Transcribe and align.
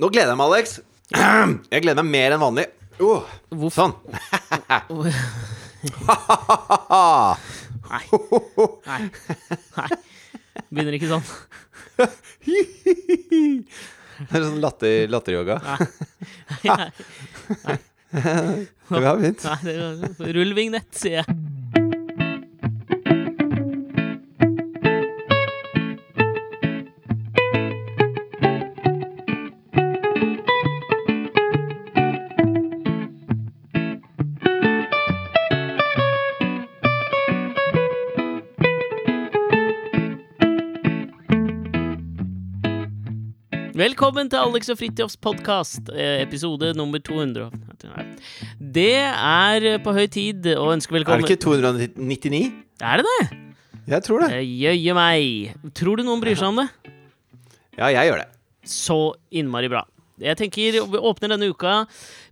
Nå 0.00 0.06
gleder 0.12 0.30
jeg 0.34 0.38
meg, 0.40 0.48
Alex. 0.52 0.66
Jeg 1.72 1.80
gleder 1.84 2.02
meg 2.04 2.12
mer 2.12 2.30
enn 2.34 2.42
vanlig. 2.42 2.66
Oh, 3.00 3.22
Hvorfor? 3.52 3.76
sånn. 3.76 3.94
Nei. 4.66 4.80
Nei. 8.86 9.02
Nei. 9.76 9.88
Begynner 10.72 10.94
ikke 10.98 11.10
sånn. 11.12 11.26
Det 14.16 14.32
er 14.32 14.40
sånn 14.46 14.62
latter, 14.64 15.10
latteryoga. 15.12 15.56
Nei, 16.64 16.88
Det 18.16 19.02
var 19.02 19.18
fint. 19.20 19.42
nei, 19.44 19.60
det 19.66 19.74
er 19.76 20.32
Rull 20.38 20.52
vignett, 20.56 20.88
sier 20.96 21.18
jeg. 21.20 21.28
Velkommen 43.86 44.26
til 44.26 44.40
Alex 44.40 44.70
og 44.72 44.80
Fridtjofs 44.80 45.14
podkast, 45.22 45.90
episode 45.94 46.72
nummer 46.74 46.98
200. 46.98 47.44
Det 48.58 48.96
er 48.98 49.66
på 49.84 49.92
høy 49.94 50.08
tid 50.10 50.48
å 50.56 50.64
ønske 50.72 50.96
Er 50.96 51.04
det 51.04 51.28
ikke 51.28 51.44
299? 51.44 52.40
Er 52.82 52.98
det 52.98 53.06
det? 53.06 53.26
Jeg 53.92 54.02
tror 54.08 54.24
det. 54.24 54.30
Eh, 54.40 54.48
Jøye 54.64 54.96
meg. 54.96 55.52
Tror 55.78 56.00
du 56.00 56.02
noen 56.08 56.24
bryr 56.24 56.34
seg 56.34 56.50
om 56.50 56.58
det? 56.64 56.66
Ja, 57.76 57.92
jeg 57.94 58.10
gjør 58.10 58.24
det. 58.24 58.26
Så 58.66 58.98
innmari 59.30 59.70
bra. 59.70 59.84
Jeg 60.22 60.36
tenker 60.40 60.72
Vi 60.72 60.80
åpner 60.98 61.28
denne 61.34 61.48
uka 61.52 61.74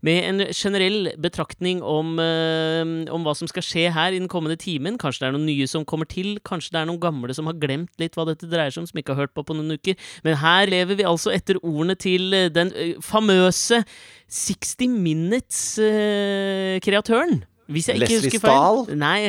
med 0.05 0.25
en 0.25 0.39
generell 0.53 1.13
betraktning 1.21 1.83
om, 1.85 2.19
eh, 2.21 2.83
om 3.13 3.25
hva 3.25 3.35
som 3.37 3.49
skal 3.49 3.63
skje 3.65 3.93
her 3.93 4.13
i 4.13 4.19
den 4.19 4.29
kommende 4.29 4.57
timen. 4.61 4.99
Kanskje 5.01 5.21
det 5.21 5.29
er 5.29 5.33
noen 5.37 5.47
nye 5.49 5.67
som 5.69 5.85
kommer 5.85 6.07
til. 6.09 6.39
Kanskje 6.45 6.71
det 6.73 6.81
er 6.83 6.87
noen 6.89 7.01
gamle 7.01 7.35
som 7.37 7.47
har 7.47 7.55
glemt 7.61 7.91
litt 8.01 8.15
hva 8.17 8.25
dette 8.29 8.49
dreier 8.49 8.71
seg 8.73 8.81
om, 8.83 8.87
som 8.89 8.99
ikke 9.01 9.13
har 9.15 9.23
hørt 9.25 9.35
på 9.37 9.45
på 9.45 9.55
noen 9.57 9.73
uker. 9.77 9.95
Men 10.25 10.37
her 10.41 10.67
lever 10.73 10.95
vi 10.97 11.05
altså 11.09 11.31
etter 11.35 11.57
ordene 11.63 11.95
til 11.97 12.33
eh, 12.33 12.49
den 12.53 12.73
eh, 12.73 12.95
famøse 13.05 13.85
60 14.29 14.89
Minutes-kreatøren. 15.05 17.45
Hvis 17.65 17.89
jeg 17.89 17.97
ikke 17.97 18.21
Leslie. 18.21 18.41
Stahl? 18.41 18.85
Nei, 19.01 19.21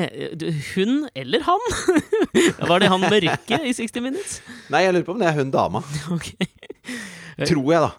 hun 0.75 1.07
eller 1.15 1.39
han? 1.47 1.61
Var 2.69 2.77
det 2.83 2.89
han 2.91 2.99
mørke 2.99 3.55
i 3.63 3.71
60 3.75 4.01
Minutes? 4.03 4.41
Nei, 4.73 4.81
jeg 4.83 4.91
lurer 4.95 5.07
på 5.07 5.15
om 5.15 5.21
det 5.23 5.29
er 5.31 5.37
hun 5.39 5.51
dama. 5.53 5.79
Okay. 6.15 6.47
Tror 7.35 7.67
jeg, 7.73 7.81
da. 7.83 7.89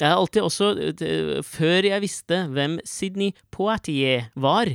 Jeg 0.00 0.08
har 0.08 0.18
alltid 0.18 0.42
også, 0.42 0.68
før 1.46 1.88
jeg 1.88 2.02
visste 2.02 2.38
hvem 2.54 2.78
Sydney 2.88 3.36
Poitier 3.54 4.30
var, 4.34 4.70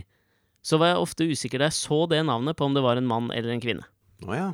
så 0.62 0.80
var 0.80 0.94
jeg 0.94 1.04
ofte 1.04 1.28
usikker 1.32 1.62
da 1.62 1.70
jeg 1.70 1.78
så 1.80 2.04
det 2.12 2.22
navnet, 2.28 2.58
på 2.59 2.68
om 2.68 2.76
det 2.76 2.84
var 2.86 3.00
en 3.00 3.08
mann 3.08 3.32
eller 3.36 3.56
en 3.56 3.64
kvinne. 3.64 3.88
Å 4.28 4.36
ja. 4.36 4.50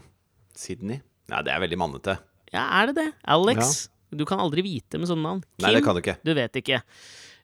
Sydney. 0.57 1.01
Ja, 1.31 1.41
det 1.45 1.53
er 1.53 1.61
veldig 1.63 1.79
mannete. 1.81 2.17
Ja, 2.53 2.67
er 2.79 2.91
det 2.91 2.97
det? 2.99 3.09
Alex? 3.35 3.87
Du 4.13 4.25
kan 4.29 4.41
aldri 4.43 4.63
vite 4.65 4.99
med 5.01 5.09
sånne 5.09 5.25
navn. 5.25 5.45
Nei, 5.63 5.73
det 5.73 5.83
kan 5.85 5.97
du 5.97 6.03
ikke. 6.03 6.19
Du 6.21 6.33
vet 6.37 6.59
ikke. 6.59 6.83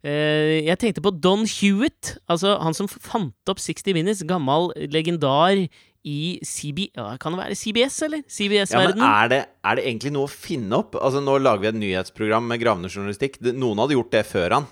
Uh, 0.05 0.61
jeg 0.63 0.79
tenkte 0.79 1.03
på 1.03 1.11
Don 1.11 1.43
Hewitt, 1.49 2.13
altså 2.31 2.53
han 2.61 2.77
som 2.77 2.87
fant 2.87 3.51
opp 3.51 3.59
60 3.59 3.97
Minutes, 3.97 4.21
gammel 4.29 4.69
legendar 4.93 5.65
i 6.07 6.39
CB... 6.45 6.85
Kan 7.19 7.35
det 7.35 7.39
være 7.41 7.55
CBS, 7.59 7.97
eller? 8.07 8.21
Ja, 8.21 8.27
men 8.27 8.35
CBS-verdenen? 8.37 9.03
er 9.05 9.31
det, 9.31 9.39
er 9.67 9.79
det 9.79 9.83
egentlig 9.89 10.11
noe 10.15 10.29
å 10.29 10.31
finne 10.31 10.79
opp? 10.79 10.95
Altså, 10.99 11.21
Nå 11.23 11.35
lager 11.41 11.65
vi 11.65 11.69
et 11.73 11.79
nyhetsprogram 11.81 12.47
med 12.49 12.61
gravende 12.61 12.91
journalistikk. 12.91 13.39
Noen 13.51 13.81
hadde 13.83 13.97
gjort 13.97 14.13
det 14.15 14.23
før 14.29 14.55
han. 14.57 14.67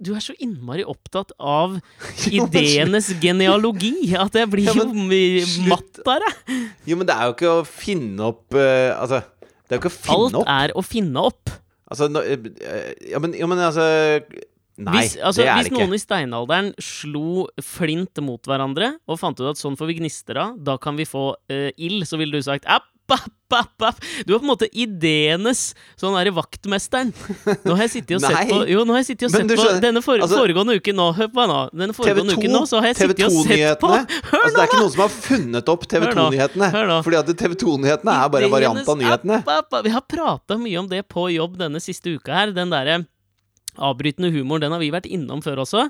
Du 0.00 0.14
er 0.16 0.22
så 0.24 0.32
innmari 0.40 0.86
opptatt 0.88 1.34
av 1.36 1.76
ideenes 2.32 3.10
genealogi 3.20 4.14
at 4.16 4.38
jeg 4.40 4.48
blir 4.52 4.70
Ja, 4.70 4.76
jo 4.78 4.88
men 4.88 5.68
matt 5.68 6.00
av 6.08 6.24
det. 6.24 6.32
Jo, 6.88 6.96
men 6.96 7.08
det 7.10 7.16
er 7.18 7.28
jo 7.28 7.36
ikke 7.36 7.52
å 7.58 7.64
finne 7.68 8.30
opp 8.32 8.56
uh, 8.56 8.96
Altså, 8.96 9.20
det 9.68 9.76
er 9.76 9.76
jo 9.76 9.82
ikke 9.84 9.92
å 9.92 9.98
finne 9.98 10.16
Alt 10.16 10.38
opp. 10.40 10.54
er 10.56 10.72
å 10.80 10.82
finne 10.86 11.26
opp. 11.28 11.52
Altså, 11.90 12.06
eh, 12.22 12.48
ja, 13.10 13.18
men, 13.22 13.34
ja, 13.34 13.46
men 13.50 13.60
altså 13.66 13.84
Nei, 14.80 14.96
hvis 15.02 15.16
altså, 15.20 15.42
det 15.42 15.48
er 15.48 15.58
hvis 15.60 15.68
det 15.68 15.72
ikke. 15.74 15.82
noen 15.84 15.96
i 15.98 16.00
steinalderen 16.02 16.70
slo 16.80 17.46
flint 17.64 18.22
mot 18.24 18.40
hverandre 18.48 18.94
og 19.06 19.18
fant 19.20 19.40
ut 19.42 19.50
at 19.52 19.60
sånn 19.60 19.76
får 19.76 19.90
vi 19.92 19.98
gnister 20.00 20.40
av, 20.40 20.56
da 20.56 20.78
kan 20.80 20.96
vi 20.96 21.04
få 21.08 21.34
uh, 21.36 21.68
ild, 21.76 22.06
så 22.08 22.16
ville 22.20 22.32
du 22.40 22.46
sagt 22.46 22.64
app, 22.70 22.86
app, 23.10 23.26
app, 23.58 23.82
app. 23.82 23.98
Du 24.24 24.32
er 24.32 24.38
på 24.38 24.44
en 24.46 24.52
måte 24.52 24.68
ideenes 24.70 25.72
sånn 25.98 26.14
derre 26.14 26.30
vaktmesteren. 26.36 27.10
Nå 27.66 27.74
har 27.74 27.82
jeg 27.88 27.92
sittet 27.96 28.16
og 28.20 28.22
sett 28.28 28.52
på 28.52 28.60
Jo, 28.70 28.84
nå 28.86 28.94
har 28.94 29.02
jeg 29.02 29.08
sittet 29.10 29.26
og 29.26 29.34
sett 29.34 29.50
på 29.50 29.66
denne 29.82 30.02
for, 30.04 30.22
altså- 30.22 30.38
foregående 30.38 30.76
uken 30.78 30.96
nå. 31.00 31.08
Hør 31.18 31.30
på 31.32 31.40
meg 31.40 31.50
nå. 31.50 31.58
Denne 31.74 31.96
foregående 31.96 32.36
TV2, 32.36 32.44
uken 32.44 32.54
nå, 32.54 32.62
så 32.70 32.80
har 32.80 32.92
jeg 32.92 33.00
sittet 33.00 33.24
og 33.26 33.34
sett 33.34 33.82
på 33.82 33.90
TV2-nyhetene. 33.90 34.20
Hør 34.30 34.40
Altså, 34.40 34.54
det 34.54 34.62
er 34.62 34.70
ikke 34.70 34.80
noen 34.84 34.94
som 34.94 35.02
har 35.04 35.14
funnet 35.16 35.72
opp 35.74 35.88
TV2-nyhetene. 35.90 36.70
hør 36.76 36.90
nå. 36.94 36.98
Fordi 37.08 37.20
at 37.20 37.32
TV2-nyhetene 37.44 38.18
er 38.22 38.34
bare 38.36 38.46
en 38.48 38.54
variant 38.54 38.92
av 38.94 39.00
nyhetene. 39.02 39.40
app, 39.42 39.54
app, 39.58 39.72
app. 39.80 39.84
Vi 39.90 39.96
har 39.98 40.06
prata 40.14 40.60
mye 40.62 40.78
om 40.84 40.90
det 40.94 41.02
på 41.10 41.26
jobb 41.34 41.58
denne 41.60 41.82
siste 41.82 42.14
uka 42.14 42.38
her. 42.44 42.54
Den 42.54 42.70
derre 42.70 43.02
avbrytende 43.80 44.32
humor, 44.34 44.62
den 44.62 44.74
har 44.74 44.82
vi 44.82 44.92
vært 44.94 45.08
innom 45.10 45.42
før 45.44 45.64
også. 45.64 45.88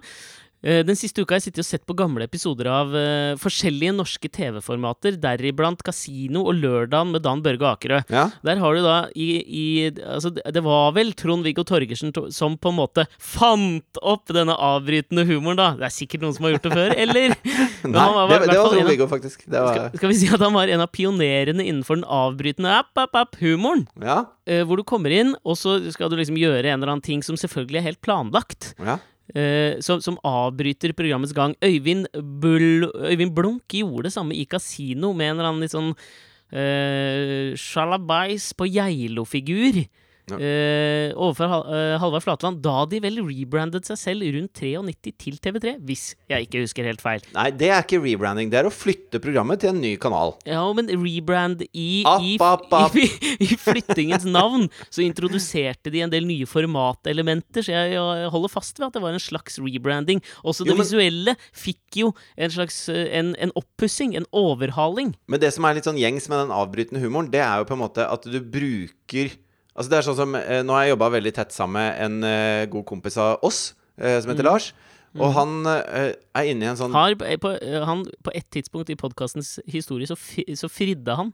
Eh, 0.63 0.83
Den 0.85 0.97
siste 0.99 1.23
uka 1.23 1.35
har 1.35 1.41
jeg 1.41 1.49
sittet 1.51 1.63
og 1.65 1.69
sett 1.71 1.85
på 1.89 1.95
gamle 1.97 2.27
episoder 2.27 2.69
av 2.69 2.91
uh, 2.93 3.33
forskjellige 3.41 3.95
norske 3.97 4.29
TV-formater, 4.29 5.17
deriblant 5.21 5.81
Casino 5.87 6.43
og 6.51 6.59
Lørdagen 6.61 7.15
med 7.15 7.25
Dan 7.25 7.41
Børge 7.45 7.65
Akerø. 7.71 8.01
Ja. 8.13 8.27
Der 8.45 8.61
har 8.61 8.77
du 8.77 8.83
da 8.85 8.97
i, 9.17 9.29
i 9.41 9.65
Altså, 10.05 10.33
det 10.37 10.63
var 10.65 10.93
vel 10.97 11.15
Trond-Viggo 11.17 11.65
Torgersen 11.65 12.13
to- 12.13 12.27
som 12.35 12.59
på 12.61 12.73
en 12.73 12.77
måte 12.77 13.07
fant 13.17 14.01
opp 14.03 14.29
denne 14.37 14.53
avbrytende 14.53 15.25
humoren, 15.29 15.57
da. 15.61 15.71
Det 15.81 15.89
er 15.89 15.95
sikkert 15.97 16.25
noen 16.27 16.37
som 16.37 16.45
har 16.45 16.55
gjort 16.57 16.69
det 16.69 16.75
før, 16.77 16.95
eller? 17.07 17.37
Nei, 17.95 18.09
var 18.19 18.29
det, 18.35 18.41
det 18.51 18.59
var 18.61 18.75
Trond-Viggo, 18.75 19.09
faktisk. 19.11 19.47
Det 19.49 19.65
var, 19.65 19.73
skal, 19.79 19.97
skal 20.03 20.13
vi 20.13 20.19
si 20.21 20.29
at 20.29 20.45
han 20.45 20.57
var 20.57 20.69
en 20.73 20.85
av 20.85 20.93
pionerene 20.93 21.65
innenfor 21.65 22.01
den 22.03 22.05
avbrytende 22.05 22.77
app-app-app-humoren? 22.83 23.87
ja, 24.05 24.21
Uh, 24.51 24.65
hvor 24.67 24.81
du 24.81 24.83
kommer 24.83 25.13
inn, 25.15 25.29
og 25.47 25.55
så 25.55 25.77
skal 25.95 26.09
du 26.11 26.17
liksom 26.19 26.35
gjøre 26.41 26.73
en 26.73 26.81
eller 26.81 26.91
annen 26.97 27.05
ting 27.07 27.21
som 27.23 27.37
selvfølgelig 27.39 27.79
er 27.79 27.85
helt 27.93 28.01
planlagt. 28.03 28.73
ja. 28.83 28.97
Eh, 29.35 29.79
som, 29.85 30.03
som 30.05 30.19
avbryter 30.27 30.95
programmets 30.97 31.35
gang. 31.37 31.55
Øyvind, 31.65 32.09
Bull, 32.43 32.89
Øyvind 33.07 33.35
Blunk 33.37 33.77
gjorde 33.81 34.09
det 34.09 34.15
samme 34.17 34.37
i 34.37 34.47
Casino 34.51 35.13
med 35.13 35.31
en 35.33 35.39
eller 35.39 35.51
annen 35.51 35.65
litt 35.65 35.75
sånn 35.75 35.93
uh, 35.95 37.57
sjalabais 37.59 38.51
på 38.59 38.69
Geilo-figur. 38.71 39.85
Ja. 40.31 40.39
eh, 40.39 41.13
overfor 41.17 41.49
Hal 41.51 41.65
eh, 41.75 41.95
Halvard 42.03 42.23
Flatland, 42.25 42.61
da 42.63 42.85
de 42.91 43.01
vel 43.05 43.19
rebrandet 43.27 43.87
seg 43.89 43.99
selv 44.01 44.27
rundt 44.37 44.53
93 44.61 45.13
til 45.21 45.39
TV3, 45.43 45.75
hvis 45.87 46.05
jeg 46.31 46.47
ikke 46.49 46.63
husker 46.65 46.87
helt 46.89 47.03
feil. 47.03 47.21
Nei, 47.35 47.49
det 47.51 47.71
er 47.73 47.83
ikke 47.83 48.01
rebranding. 48.05 48.51
Det 48.53 48.61
er 48.61 48.69
å 48.69 48.73
flytte 48.75 49.21
programmet 49.23 49.61
til 49.65 49.73
en 49.75 49.81
ny 49.83 49.95
kanal. 50.01 50.35
Ja, 50.49 50.63
men 50.77 50.89
rebrand 50.93 51.65
i, 51.73 52.03
App, 52.07 52.23
i, 52.23 52.37
app, 52.41 52.67
app. 52.85 52.97
i, 52.97 53.09
i 53.47 53.51
flyttingens 53.59 54.25
navn, 54.29 54.69
så 54.91 55.03
introduserte 55.05 55.91
de 55.95 56.05
en 56.05 56.13
del 56.13 56.27
nye 56.29 56.47
formatelementer, 56.51 57.65
så 57.67 57.75
jeg, 57.75 57.95
jeg 57.97 58.31
holder 58.33 58.53
fast 58.53 58.79
ved 58.81 58.89
at 58.91 58.97
det 58.99 59.03
var 59.05 59.17
en 59.17 59.23
slags 59.23 59.59
rebranding. 59.63 60.23
Også 60.45 60.65
det 60.65 60.73
Jo, 60.75 60.79
men- 60.79 60.87
visuelle 60.87 61.37
fikk 61.57 62.01
jo 62.05 62.13
en 62.37 62.51
slags 62.55 62.83
eh, 62.93 63.07
en, 63.19 63.35
en 63.43 63.53
oppussing, 63.59 64.17
en 64.19 64.27
overhaling. 64.37 65.15
Men 65.31 65.41
det 65.43 65.53
som 65.57 65.67
er 65.69 65.79
litt 65.79 65.89
sånn 65.89 66.01
gjengs 66.01 66.29
med 66.31 66.45
den 66.45 66.55
avbrytende 66.55 67.03
humoren, 67.03 67.31
det 67.33 67.43
er 67.45 67.61
jo 67.63 67.69
på 67.71 67.77
en 67.77 67.83
måte 67.85 68.07
at 68.07 68.27
du 68.31 68.39
bruker 68.41 69.33
Altså 69.81 69.89
det 69.95 69.97
er 69.97 70.05
sånn 70.05 70.19
som 70.19 70.35
eh, 70.37 70.61
Nå 70.61 70.75
har 70.77 70.85
jeg 70.85 70.93
jobba 70.93 71.07
veldig 71.15 71.31
tett 71.39 71.55
sammen 71.57 71.81
med 71.81 72.01
en 72.05 72.29
eh, 72.29 72.69
god 72.69 72.85
kompis 72.91 73.17
av 73.17 73.47
oss, 73.49 73.71
eh, 73.97 74.19
som 74.21 74.35
heter 74.35 74.45
Lars. 74.45 74.75
Og 75.19 75.33
han 75.35 75.67
eh, 75.67 76.13
er 76.39 76.49
inne 76.53 76.63
i 76.63 76.69
en 76.71 76.77
sånn 76.79 76.93
Har, 76.95 77.17
på, 77.19 77.51
eh, 77.59 77.81
han, 77.83 78.05
på 78.23 78.31
et 78.37 78.47
tidspunkt 78.55 78.93
i 78.93 78.97
podkastens 78.99 79.57
historie 79.67 80.07
så, 80.07 80.15
fi, 80.15 80.45
så 80.55 80.69
fridde 80.71 81.17
han 81.19 81.33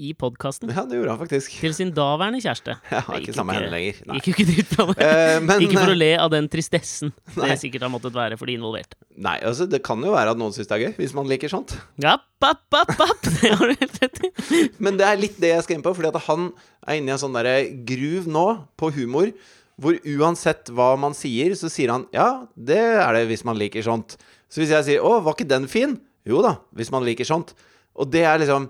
i 0.00 0.14
podkasten 0.16 0.70
Ja, 0.72 0.86
det 0.88 0.96
gjorde 0.96 1.12
han 1.12 1.20
faktisk. 1.20 1.58
til 1.60 1.74
sin 1.76 1.90
daværende 1.92 2.40
kjæreste. 2.40 2.78
Har 2.88 3.18
ikke 3.18 3.26
gikk 3.26 3.36
sammen 3.36 3.52
med 3.52 3.58
henne 3.60 3.72
lenger. 3.74 3.98
Nei. 4.08 4.16
Gikk 4.16 4.30
jo 4.30 4.34
ikke 4.36 4.46
dritbra 4.52 4.86
med. 4.88 5.02
Eh, 5.04 5.34
men, 5.44 5.64
Ikke 5.66 5.80
for 5.82 5.92
å 5.92 5.98
le 5.98 6.10
av 6.22 6.32
den 6.32 6.48
tristessen 6.52 7.12
Nei. 7.36 7.50
det 7.50 7.58
sikkert 7.60 7.84
har 7.84 7.92
måttet 7.92 8.16
være 8.16 8.38
for 8.40 8.48
de 8.48 8.56
involverte. 8.56 8.96
Nei, 9.18 9.36
altså 9.44 9.68
det 9.68 9.82
kan 9.84 10.00
jo 10.06 10.14
være 10.14 10.32
at 10.32 10.40
noen 10.40 10.56
syns 10.56 10.70
det 10.70 10.78
er 10.78 10.86
gøy, 10.86 10.96
hvis 11.02 11.14
man 11.18 11.28
liker 11.28 11.52
sånt. 11.52 11.76
Ja, 12.00 12.16
papp, 12.40 12.64
papp, 12.72 12.94
papp. 12.96 13.28
Det 13.38 13.52
har 13.54 13.68
du 13.70 13.76
helt 13.76 14.00
rett 14.02 14.24
i. 14.24 14.32
Men 14.82 14.96
det 14.98 15.04
er 15.06 15.20
litt 15.20 15.36
det 15.42 15.52
jeg 15.52 15.66
skal 15.66 15.76
inn 15.76 15.84
på, 15.84 15.92
fordi 15.94 16.08
at 16.10 16.24
han 16.30 16.48
er 16.88 16.98
inne 16.98 17.12
i 17.12 17.14
en 17.14 17.20
sånn 17.20 17.36
derre 17.36 17.58
groove 17.86 18.30
nå 18.30 18.46
på 18.80 18.90
humor. 18.96 19.30
Hvor 19.78 19.94
uansett 20.18 20.72
hva 20.74 20.90
man 20.98 21.14
sier, 21.14 21.54
så 21.58 21.70
sier 21.70 21.92
han 21.94 22.06
ja, 22.14 22.46
det 22.54 22.80
er 22.82 23.14
det 23.14 23.28
hvis 23.30 23.44
man 23.46 23.58
liker 23.60 23.84
sånt. 23.86 24.16
Så 24.50 24.62
hvis 24.62 24.72
jeg 24.74 24.86
sier 24.86 25.04
å, 25.06 25.18
var 25.22 25.36
ikke 25.36 25.48
den 25.48 25.68
fin? 25.70 25.96
Jo 26.28 26.42
da, 26.44 26.56
hvis 26.76 26.90
man 26.92 27.06
liker 27.06 27.28
sånt. 27.28 27.54
Og 27.98 28.06
det 28.12 28.22
er 28.26 28.38
liksom 28.38 28.68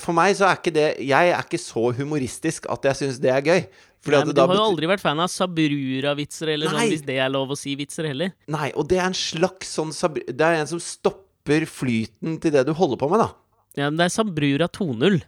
For 0.00 0.16
meg 0.16 0.36
så 0.38 0.46
er 0.48 0.56
ikke 0.56 0.72
det 0.72 0.84
Jeg 1.04 1.32
er 1.34 1.42
ikke 1.42 1.58
så 1.60 1.90
humoristisk 1.98 2.64
at 2.72 2.86
jeg 2.88 2.96
syns 3.02 3.18
det 3.20 3.32
er 3.32 3.42
gøy. 3.44 3.66
Fordi 4.06 4.20
Nei, 4.20 4.26
men 4.28 4.36
du 4.38 4.40
har 4.40 4.54
jo 4.54 4.66
aldri 4.70 4.88
vært 4.88 5.02
fan 5.02 5.20
av 5.20 5.28
Sabrura-vitser, 5.32 6.52
eller 6.54 6.70
Nei. 6.70 6.76
sånn, 6.76 6.92
hvis 6.94 7.04
det 7.08 7.16
er 7.18 7.32
lov 7.34 7.50
å 7.52 7.58
si 7.58 7.74
vitser 7.78 8.06
heller. 8.06 8.30
Nei, 8.52 8.68
og 8.78 8.86
det 8.88 9.00
er 9.00 9.08
en 9.08 9.16
slags 9.18 9.72
sånn 9.74 9.90
Det 9.90 10.46
er 10.46 10.60
en 10.60 10.70
som 10.70 10.82
stopper 10.82 11.66
flyten 11.66 12.38
til 12.42 12.54
det 12.54 12.62
du 12.68 12.72
holder 12.76 13.00
på 13.00 13.08
med, 13.10 13.24
da. 13.24 13.32
Ja, 13.76 13.88
men 13.90 13.98
det 13.98 14.06
er 14.06 14.14
Sabrura 14.14 14.68
2.0. 14.70 15.18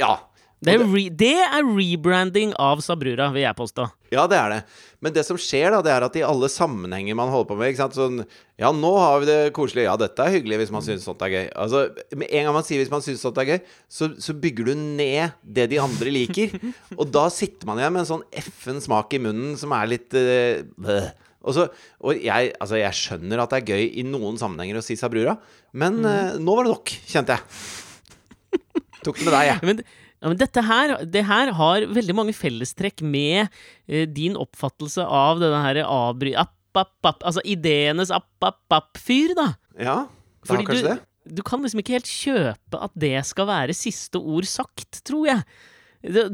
Ja. 0.00 0.14
Det 0.62 0.76
er, 0.76 0.82
re 0.86 1.02
det 1.10 1.34
er 1.42 1.66
rebranding 1.66 2.52
av 2.60 2.82
Sabrura, 2.84 3.32
vil 3.34 3.42
jeg 3.42 3.58
påstå. 3.58 3.86
Ja, 4.14 4.28
det 4.30 4.36
er 4.38 4.52
det. 4.52 4.58
Men 5.02 5.14
det 5.16 5.24
som 5.26 5.38
skjer, 5.40 5.72
da, 5.74 5.80
det 5.82 5.90
er 5.90 6.04
at 6.06 6.18
i 6.18 6.22
alle 6.22 6.46
sammenhenger 6.52 7.16
man 7.18 7.32
holder 7.32 7.48
på 7.48 7.56
med 7.58 7.72
ikke 7.72 7.80
sant? 7.80 7.96
Sånn 7.98 8.20
Ja, 8.60 8.70
nå 8.70 8.92
har 9.00 9.22
vi 9.22 9.26
det 9.26 9.38
koselig. 9.56 9.88
Ja, 9.88 9.96
dette 9.98 10.22
er 10.22 10.36
hyggelig 10.36 10.60
hvis 10.60 10.72
man 10.74 10.84
syns 10.86 11.02
sånt 11.08 11.24
er 11.26 11.32
gøy. 11.32 11.48
Altså, 11.64 11.82
Med 12.14 12.30
en 12.30 12.46
gang 12.46 12.54
man 12.54 12.66
sier 12.68 12.78
hvis 12.78 12.92
man 12.92 13.02
syns 13.02 13.24
sånt 13.24 13.40
er 13.42 13.48
gøy, 13.50 13.58
så, 13.90 14.12
så 14.22 14.36
bygger 14.38 14.70
du 14.70 14.74
ned 14.78 15.34
det 15.42 15.66
de 15.72 15.80
andre 15.82 16.14
liker. 16.14 16.54
Og 17.00 17.10
da 17.10 17.26
sitter 17.34 17.66
man 17.66 17.82
igjen 17.82 17.96
med 17.96 18.04
en 18.04 18.12
sånn 18.12 18.26
effen 18.30 18.78
smak 18.84 19.18
i 19.18 19.22
munnen 19.24 19.58
som 19.58 19.74
er 19.74 19.90
litt 19.96 20.14
uh. 20.14 21.10
Og, 21.42 21.56
så, 21.56 21.64
og 21.98 22.20
jeg, 22.22 22.52
altså 22.62 22.78
jeg 22.78 22.94
skjønner 22.94 23.40
at 23.42 23.50
det 23.50 23.58
er 23.58 23.72
gøy 23.74 23.96
i 23.98 24.04
noen 24.06 24.36
sammenhenger 24.38 24.78
å 24.78 24.82
si 24.86 24.94
Sabrura, 24.94 25.34
men 25.74 25.98
uh, 26.06 26.38
nå 26.38 26.54
var 26.54 26.68
det 26.68 26.76
nok, 26.76 26.92
kjente 27.10 27.34
jeg. 27.34 28.60
Tok 29.02 29.18
det 29.18 29.26
med 29.26 29.34
deg, 29.34 29.48
jeg. 29.48 29.66
Men, 29.66 29.82
ja, 30.22 30.30
men 30.30 30.38
dette 30.38 30.62
her, 30.62 30.92
det 31.04 31.24
her 31.26 31.50
har 31.58 31.84
veldig 31.90 32.14
mange 32.14 32.32
fellestrekk 32.38 33.02
med 33.02 33.48
eh, 33.90 34.06
din 34.06 34.38
oppfattelse 34.38 35.02
av 35.04 35.42
denne 35.42 35.58
her 35.66 35.82
avbry... 35.84 36.32
App, 36.38 36.54
app, 36.78 36.94
app, 37.04 37.24
altså 37.28 37.42
ideenes 37.44 38.08
app-app-app-fyr, 38.14 39.34
da. 39.36 39.48
Ja, 39.76 39.96
det 40.46 40.54
har 40.54 40.62
kanskje 40.68 40.82
du- 40.86 40.88
det. 40.94 41.00
Du 41.36 41.38
kan 41.46 41.60
liksom 41.62 41.78
ikke 41.78 41.92
helt 41.94 42.08
kjøpe 42.10 42.78
at 42.82 42.90
det 42.98 43.20
skal 43.28 43.46
være 43.46 43.74
siste 43.78 44.18
ord 44.18 44.42
sagt, 44.50 45.02
tror 45.06 45.28
jeg. 45.28 45.44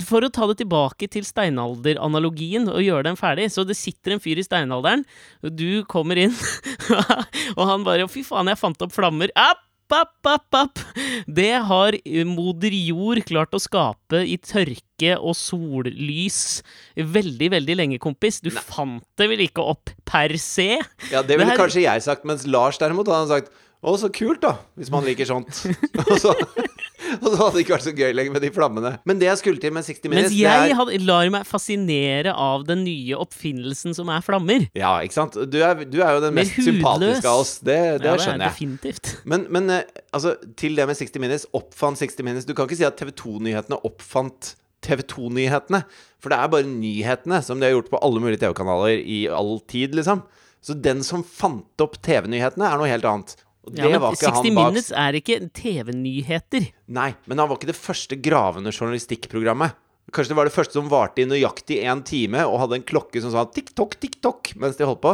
For 0.09 0.25
å 0.25 0.31
ta 0.33 0.47
det 0.49 0.55
tilbake 0.63 1.11
til 1.13 1.27
steinalderanalogien 1.29 2.71
og 2.73 2.81
gjøre 2.81 3.05
den 3.11 3.19
ferdig. 3.21 3.51
Så 3.53 3.67
det 3.69 3.77
sitter 3.77 4.15
en 4.15 4.23
fyr 4.25 4.41
i 4.41 4.45
steinalderen, 4.47 5.03
og 5.45 5.53
du 5.59 5.83
kommer 5.93 6.17
inn, 6.23 6.33
og 7.59 7.65
han 7.69 7.85
bare 7.85 8.09
Fy 8.09 8.23
faen, 8.25 8.49
jeg 8.49 8.61
fant 8.63 8.81
opp 8.87 8.95
flammer. 8.97 9.29
App, 9.37 9.61
app, 9.93 10.27
app, 10.27 10.55
app. 10.55 10.79
Det 11.27 11.51
har 11.69 11.97
moder 12.29 12.71
jord 12.75 13.21
klart 13.29 13.55
å 13.57 13.61
skape 13.63 14.21
i 14.27 14.37
tørke 14.39 15.15
og 15.19 15.35
sollys 15.39 16.63
veldig, 16.97 17.51
veldig 17.57 17.77
lenge, 17.79 17.99
kompis. 18.03 18.41
Du 18.45 18.51
fant 18.51 19.05
det 19.19 19.29
vel 19.31 19.45
ikke 19.47 19.65
opp 19.65 19.91
per 20.09 20.35
se? 20.41 20.79
Ja, 21.13 21.23
det 21.23 21.39
ville 21.39 21.47
Det 21.47 21.55
her- 21.55 21.63
kanskje 21.65 21.83
jeg 21.87 22.03
sagt, 22.03 22.25
mens 22.25 22.47
Lars 22.47 22.79
derimot 22.79 23.07
hadde 23.07 23.29
sagt 23.29 23.53
å, 23.79 23.93
så 23.95 24.09
kult, 24.11 24.41
da, 24.43 24.57
hvis 24.75 24.89
man 24.91 25.05
liker 25.07 25.29
sånt. 25.29 25.61
og, 26.03 26.15
så, 26.19 26.33
og 26.35 27.27
så 27.29 27.35
hadde 27.39 27.53
det 27.55 27.63
ikke 27.63 27.77
vært 27.77 27.85
så 27.87 27.93
gøy 27.95 28.11
lenger 28.17 28.35
med 28.35 28.43
de 28.43 28.51
flammene. 28.55 28.91
Men 29.07 29.21
det 29.21 29.29
jeg 29.29 29.41
skulle 29.43 29.63
til 29.63 29.75
med 29.77 29.87
60 29.87 30.11
Minutes, 30.11 30.33
Mens 30.33 30.39
jeg 30.41 30.73
er 30.73 30.75
hadde, 30.81 30.99
lar 31.07 31.31
meg 31.31 31.47
fascinere 31.47 32.35
av 32.35 32.67
den 32.67 32.83
nye 32.83 33.21
oppfinnelsen 33.23 33.95
som 33.95 34.11
er 34.11 34.25
flammer. 34.27 34.67
Ja, 34.79 34.97
ikke 35.07 35.19
sant? 35.21 35.39
Du 35.39 35.59
er, 35.63 35.85
du 35.87 36.01
er 36.03 36.19
jo 36.19 36.25
den 36.27 36.35
mest 36.41 36.59
sympatiske 36.59 37.31
av 37.31 37.45
oss. 37.45 37.55
Det, 37.63 37.79
det 38.03 38.11
ja, 38.11 38.19
skjønner 38.19 38.49
er 38.49 38.49
jeg. 38.49 38.57
definitivt. 38.57 39.15
Men, 39.31 39.47
men 39.55 39.71
eh, 39.77 40.03
altså, 40.11 40.35
til 40.59 40.75
det 40.79 40.89
med 40.91 40.99
60 40.99 41.23
Minutes. 41.23 41.49
Oppfant 41.55 42.03
60 42.03 42.27
Minutes. 42.27 42.51
Du 42.51 42.57
kan 42.59 42.67
ikke 42.67 42.81
si 42.83 42.89
at 42.89 42.99
TV 42.99 43.15
2-nyhetene 43.23 43.79
oppfant 43.87 44.57
TV 44.83 45.07
2-nyhetene. 45.07 45.85
For 46.19 46.35
det 46.35 46.43
er 46.43 46.51
bare 46.51 46.67
nyhetene, 46.67 47.39
som 47.47 47.63
de 47.63 47.71
har 47.71 47.79
gjort 47.79 47.95
på 47.95 48.03
alle 48.03 48.23
mulige 48.23 48.43
TV-kanaler 48.43 48.99
i 48.99 49.23
all 49.31 49.61
tid, 49.71 49.95
liksom. 49.95 50.27
Så 50.65 50.75
den 50.75 51.05
som 51.07 51.23
fant 51.23 51.83
opp 51.83 52.01
TV-nyhetene, 52.03 52.67
er 52.67 52.81
noe 52.81 52.91
helt 52.91 53.07
annet. 53.07 53.39
Ja, 53.77 53.89
men 53.91 54.01
var 54.01 54.15
ikke 54.17 54.25
60 54.29 54.35
han 54.39 54.55
bak 54.55 54.73
Minutes 54.73 54.91
er 54.93 55.13
ikke 55.21 55.37
TV-nyheter. 55.55 56.71
Nei, 56.89 57.11
men 57.27 57.39
han 57.43 57.49
var 57.51 57.59
ikke 57.59 57.71
det 57.73 57.77
første 57.77 58.17
gravende 58.23 58.73
journalistikkprogrammet. 58.73 59.77
Kanskje 60.09 60.33
det 60.33 60.39
var 60.39 60.49
det 60.49 60.55
første 60.55 60.73
som 60.79 60.89
varte 60.89 61.21
i 61.21 61.27
nøyaktig 61.29 61.83
én 61.85 62.01
time, 62.09 62.41
og 62.49 62.61
hadde 62.63 62.79
en 62.79 62.87
klokke 62.89 63.21
som 63.21 63.31
sa 63.35 63.43
tikk-tokk, 63.45 63.99
tikk-tokk 64.01 64.55
mens 64.57 64.79
de 64.79 64.87
holdt 64.89 65.03
på. 65.05 65.13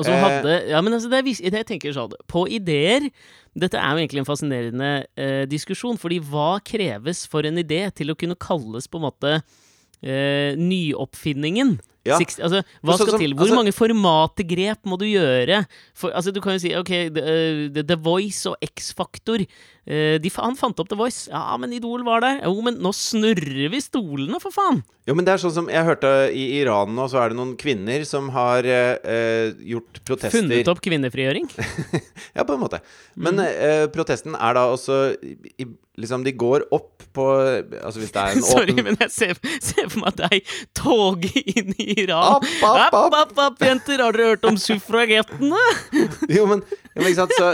Og 0.00 0.06
som 0.06 0.14
Eh, 0.14 0.22
hadde 0.22 0.54
Ja, 0.70 0.80
men 0.80 0.94
altså, 0.96 1.10
det 1.12 1.18
er, 1.18 1.22
vis- 1.26 1.42
det 1.44 1.52
jeg 1.52 1.66
tenker 1.66 1.92
sånn 1.92 2.14
På 2.30 2.46
ideer 2.48 3.10
Dette 3.52 3.76
er 3.76 3.90
jo 3.92 3.98
egentlig 4.00 4.20
en 4.22 4.24
fascinerende 4.28 4.90
eh, 5.18 5.44
diskusjon, 5.50 5.98
fordi 6.00 6.20
hva 6.24 6.60
kreves 6.64 7.26
for 7.28 7.44
en 7.44 7.58
idé 7.58 7.90
til 7.92 8.08
å 8.12 8.16
kunne 8.16 8.38
kalles 8.38 8.86
på 8.88 8.96
en 8.96 9.04
måte 9.04 9.32
eh, 10.00 10.54
nyoppfinningen? 10.56 11.74
Ja. 12.06 12.16
60, 12.16 12.40
altså, 12.40 12.62
hva 12.82 12.94
skal 12.96 13.10
som- 13.12 13.20
til? 13.20 13.34
Hvor 13.36 13.44
altså- 13.44 13.58
mange 13.60 13.72
formatgrep 13.76 14.86
må 14.88 14.96
du 14.98 15.04
gjøre? 15.04 15.66
For, 15.94 16.10
altså, 16.16 16.32
du 16.32 16.40
kan 16.40 16.54
jo 16.56 16.58
si 16.62 16.74
OK, 16.74 16.88
The, 17.12 17.20
eh, 17.76 17.82
The 17.82 17.96
Voice 17.96 18.46
og 18.48 18.56
X-Faktor 18.64 19.44
eh, 19.86 20.18
Han 20.40 20.56
fant 20.56 20.78
opp 20.80 20.88
The 20.88 20.96
Voice. 20.96 21.28
Ja, 21.30 21.56
men 21.58 21.72
Idol 21.72 22.02
var 22.04 22.20
der. 22.20 22.40
Jo, 22.44 22.60
men 22.62 22.78
nå 22.80 22.92
snurrer 22.94 23.68
vi 23.70 23.80
stolene, 23.80 24.40
for 24.40 24.50
faen! 24.50 24.82
Jo, 25.06 25.14
men 25.14 25.24
det 25.26 25.34
er 25.34 25.42
sånn 25.42 25.52
som 25.52 25.66
jeg 25.68 25.84
hørte 25.84 26.32
i 26.32 26.60
Iran 26.62 26.94
nå, 26.94 27.08
så 27.10 27.20
er 27.24 27.28
det 27.30 27.36
noen 27.36 27.56
kvinner 27.58 28.04
som 28.06 28.28
har 28.30 28.62
eh, 28.64 29.52
gjort 29.66 30.00
protester 30.06 30.38
Funnet 30.40 30.68
opp 30.68 30.80
kvinnefrigjøring. 30.80 31.50
Ja, 32.36 32.44
på 32.44 32.54
en 32.54 32.60
måte. 32.62 32.80
Men 33.16 33.34
Mm. 33.40 33.44
eh, 33.44 33.86
protesten 33.92 34.34
er 34.38 34.54
da 34.54 34.66
også 34.72 35.16
i, 35.58 35.66
Liksom, 36.00 36.24
de 36.26 36.32
går 36.36 36.66
opp 36.74 37.04
på 37.14 37.26
Altså 37.80 37.98
hvis 37.98 38.12
det 38.14 38.22
er 38.22 38.36
en 38.36 38.44
Sorry, 38.52 38.74
åpen 38.74 38.86
men 38.90 38.98
jeg 39.04 39.12
ser, 39.14 39.40
ser 39.62 39.88
for 39.90 40.04
meg 40.04 40.18
deg 40.20 40.52
toge 40.78 41.32
inn 41.42 41.74
i 41.76 41.88
Iran. 42.04 42.38
App, 42.38 42.50
app, 42.66 42.98
app. 43.00 43.16
app, 43.22 43.40
app, 43.46 43.64
jenter! 43.66 44.02
Har 44.04 44.16
dere 44.16 44.34
hørt 44.34 44.46
om 44.48 44.58
suffragettene? 44.60 45.64
Jo, 46.36 46.46
men, 46.50 46.62
men 46.94 47.10
ikke 47.10 47.24
sant, 47.24 47.34
så 47.36 47.52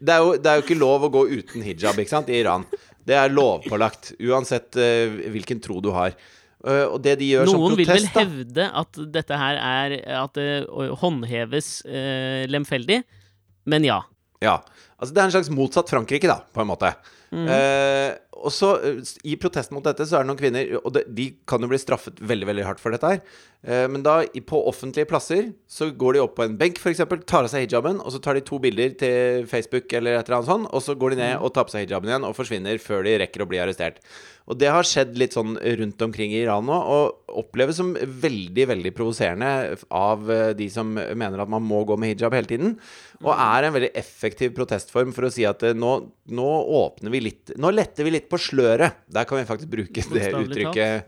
det 0.00 0.14
er, 0.14 0.22
jo, 0.22 0.36
det 0.38 0.50
er 0.50 0.60
jo 0.60 0.64
ikke 0.64 0.78
lov 0.78 1.06
å 1.06 1.10
gå 1.12 1.24
uten 1.40 1.64
hijab, 1.64 1.98
ikke 2.00 2.12
sant, 2.12 2.30
i 2.30 2.38
Iran. 2.40 2.66
Det 3.06 3.16
er 3.16 3.32
lovpålagt, 3.32 4.14
uansett 4.22 4.76
uh, 4.78 5.20
hvilken 5.34 5.60
tro 5.64 5.80
du 5.82 5.90
har. 5.96 6.14
Uh, 6.60 6.86
og 6.92 6.98
det 7.04 7.16
de 7.22 7.30
gjør 7.32 7.48
som 7.48 7.62
protest 7.62 7.72
Noen 7.72 7.78
vil 7.80 7.90
vel 7.90 8.08
hevde 8.14 8.64
at 8.82 8.98
dette 9.14 9.36
her 9.40 9.56
er 9.56 9.94
At 10.12 10.34
det 10.36 10.66
håndheves 11.00 11.70
uh, 11.88 12.44
lemfeldig, 12.52 12.98
men 13.70 13.86
ja. 13.88 14.02
Ja. 14.40 14.58
Altså, 15.00 15.14
det 15.14 15.20
er 15.20 15.28
en 15.28 15.34
slags 15.34 15.52
motsatt 15.52 15.92
Frankrike, 15.92 16.28
da, 16.28 16.40
på 16.52 16.62
en 16.62 16.70
måte. 16.70 16.92
Mm. 17.30 17.46
Eh, 17.46 18.10
og 18.40 18.52
så, 18.52 18.72
eh, 18.84 19.12
i 19.28 19.36
protest 19.40 19.72
mot 19.72 19.84
dette, 19.84 20.06
så 20.08 20.18
er 20.18 20.24
det 20.24 20.30
noen 20.32 20.40
kvinner 20.40 20.72
Og 20.80 20.88
de, 20.96 21.04
de 21.06 21.26
kan 21.46 21.62
jo 21.62 21.68
bli 21.70 21.78
straffet 21.78 22.18
veldig 22.18 22.48
veldig 22.48 22.64
hardt 22.66 22.82
for 22.82 22.94
dette 22.94 23.12
her. 23.12 23.20
Eh, 23.62 23.86
men 23.92 24.02
da, 24.02 24.22
på 24.48 24.60
offentlige 24.70 25.04
plasser, 25.10 25.50
så 25.68 25.90
går 25.92 26.14
de 26.16 26.22
opp 26.24 26.34
på 26.38 26.46
en 26.46 26.56
benk, 26.56 26.78
f.eks., 26.80 27.02
tar 27.28 27.44
av 27.44 27.50
seg 27.52 27.66
hijaben, 27.66 28.00
og 28.00 28.10
så 28.14 28.20
tar 28.24 28.34
de 28.38 28.40
to 28.48 28.58
bilder 28.58 28.94
til 28.96 29.44
Facebook 29.50 29.92
eller 29.92 30.16
et 30.16 30.24
eller 30.30 30.38
annet 30.40 30.48
sånt, 30.54 30.70
og 30.72 30.80
så 30.86 30.96
går 30.96 31.10
de 31.10 31.16
ned 31.20 31.36
Mm. 31.36 31.44
og 31.44 31.52
tar 31.54 31.64
på 31.68 31.74
seg 31.76 31.84
hijaben 31.86 32.08
igjen 32.08 32.24
og 32.24 32.34
forsvinner 32.36 32.80
før 32.80 33.04
de 33.04 33.18
rekker 33.20 33.44
å 33.44 33.48
bli 33.50 33.58
arrestert. 33.60 34.00
Og 34.50 34.56
det 34.58 34.66
har 34.72 34.82
skjedd 34.82 35.12
litt 35.20 35.34
sånn 35.36 35.52
rundt 35.78 36.00
omkring 36.02 36.32
i 36.32 36.40
Iran 36.42 36.64
nå, 36.66 36.74
og 36.74 37.36
oppleves 37.38 37.76
som 37.78 37.92
veldig, 37.94 38.64
veldig 38.66 38.90
provoserende 38.96 39.76
av 39.94 40.24
eh, 40.32 40.52
de 40.58 40.66
som 40.72 40.88
mener 40.96 41.38
at 41.44 41.52
man 41.52 41.62
må 41.62 41.84
gå 41.86 41.94
med 42.00 42.16
hijab 42.16 42.34
hele 42.34 42.48
tiden. 42.50 42.72
Og 43.20 43.30
Mm. 43.36 43.42
er 43.44 43.64
en 43.68 43.74
veldig 43.76 43.90
effektiv 44.00 44.54
protestform 44.56 45.12
for 45.14 45.28
å 45.28 45.30
si 45.30 45.44
at 45.44 45.62
eh, 45.62 45.74
nå, 45.76 45.92
nå 46.32 46.48
åpner 46.80 47.12
vi 47.12 47.20
litt 47.20 47.52
Nå 47.60 47.70
letter 47.74 48.02
vi 48.08 48.10
litt 48.16 48.28
på 48.30 48.38
sløret. 48.40 48.96
Der 49.12 49.24
kan 49.28 49.38
vi 49.38 49.44
faktisk 49.44 49.68
bruke 49.70 50.02
det 50.14 50.32
uttrykket. 50.32 51.04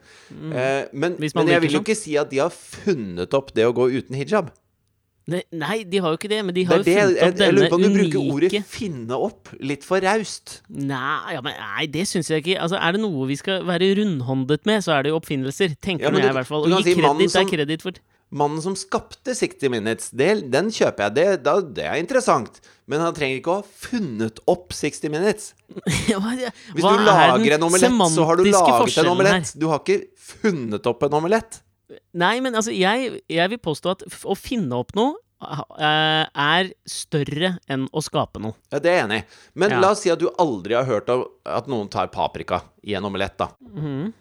Eh, 0.52 0.84
men, 0.93 1.16
men 1.19 1.49
jeg 1.49 1.62
vil 1.64 1.78
jo 1.78 1.82
ikke 1.82 1.96
si 1.99 2.14
at 2.20 2.31
de 2.31 2.41
har 2.42 2.56
funnet 2.56 3.34
opp 3.38 3.54
det 3.56 3.64
å 3.68 3.72
gå 3.76 3.88
uten 3.92 4.18
hijab. 4.18 4.50
Ne- 5.30 5.44
Nei, 5.54 5.84
de 5.87 6.00
har 6.02 6.11
jo 6.11 6.18
ikke 6.18 6.28
det, 6.32 6.40
men 6.44 6.54
de 6.54 6.64
har 6.66 6.80
det 6.82 6.90
jo 6.90 6.99
funnet 6.99 7.22
opp 7.22 7.37
denne 7.38 7.38
unike 7.38 7.46
jeg 7.46 7.54
lurer 7.54 7.68
på 7.70 7.76
om 7.78 7.82
du 7.82 7.90
bruker 7.94 8.32
ordet 8.34 8.64
'finne 8.66 9.18
opp' 9.28 9.52
litt 9.62 9.84
for 9.87 10.00
raust. 10.02 10.61
Nei, 10.68 11.34
ja, 11.34 11.40
men, 11.40 11.54
nei, 11.54 11.87
det 11.87 12.08
syns 12.11 12.26
jeg 12.28 12.42
ikke. 12.42 12.58
Altså, 12.61 12.76
Er 12.82 12.92
det 12.92 13.00
noe 13.00 13.26
vi 13.28 13.37
skal 13.37 13.62
være 13.62 13.94
rundhåndet 14.02 14.66
med, 14.66 14.82
så 14.82 14.99
er 14.99 15.02
det 15.04 15.11
jo 15.14 15.20
oppfinnelser. 15.20 15.76
Tenker 15.80 16.06
Ja, 16.06 16.11
du, 16.11 16.18
jeg, 16.18 16.30
i 16.30 16.32
hvert 16.34 16.46
fall. 16.46 16.62
Og 16.66 16.82
gi 16.82 16.82
si 16.82 16.94
kreditt 17.00 17.22
er 17.22 17.28
som- 17.28 17.49
kreditt 17.50 17.82
for 17.82 17.92
Mannen 18.32 18.62
som 18.62 18.75
skapte 18.75 19.34
60 19.37 19.68
Minutes, 19.68 20.08
det, 20.11 20.50
den 20.50 20.70
kjøper 20.72 21.04
jeg. 21.04 21.14
Det, 21.14 21.42
da, 21.44 21.61
det 21.61 21.84
er 21.84 21.99
interessant. 22.00 22.61
Men 22.88 23.00
han 23.00 23.12
trenger 23.12 23.37
ikke 23.42 23.52
å 23.52 23.58
ha 23.61 23.62
funnet 23.62 24.40
opp 24.49 24.72
60 24.72 25.11
Minutes. 25.12 25.52
Hva, 26.08 26.32
er- 26.32 26.50
Hvis 26.72 26.80
du 26.82 26.88
er 26.88 27.04
lager 27.04 27.52
en 27.58 27.62
omelett, 27.68 27.92
så 28.11 28.25
har 28.25 28.37
du 28.37 28.44
laget 28.49 28.99
en 28.99 29.06
omelett. 29.12 29.52
Du 29.61 29.68
har 29.68 29.78
ikke 29.84 30.06
funnet 30.16 30.87
opp 30.88 31.02
en 31.04 31.12
omelett. 31.20 31.61
Nei, 32.14 32.40
men 32.40 32.54
altså, 32.54 32.72
jeg, 32.76 33.22
jeg 33.28 33.50
vil 33.50 33.58
påstå 33.58 33.90
at 33.96 34.02
å 34.25 34.37
finne 34.38 34.72
opp 34.78 34.94
noe 34.94 35.14
eh, 35.42 36.25
er 36.38 36.70
større 36.88 37.56
enn 37.70 37.88
å 37.92 38.02
skape 38.04 38.40
noe. 38.42 38.54
Ja, 38.72 38.78
Det 38.78 38.90
er 38.92 38.96
jeg 39.00 39.04
enig 39.08 39.20
i. 39.22 39.26
Men 39.58 39.70
Ja. 39.75 39.80
la 39.80 39.90
oss 39.92 40.02
si 40.04 40.11
at 40.11 40.18
du 40.22 40.28
aldri 40.38 40.75
har 40.78 40.84
hørt 40.88 41.08
om 41.12 41.25
at 41.44 41.66
noen 41.70 41.90
tar 41.90 42.08
paprika 42.14 42.62
i 42.84 42.94
en 42.94 43.04
omelett, 43.04 43.37
da. 43.38 43.49
Mhm. 43.61 44.12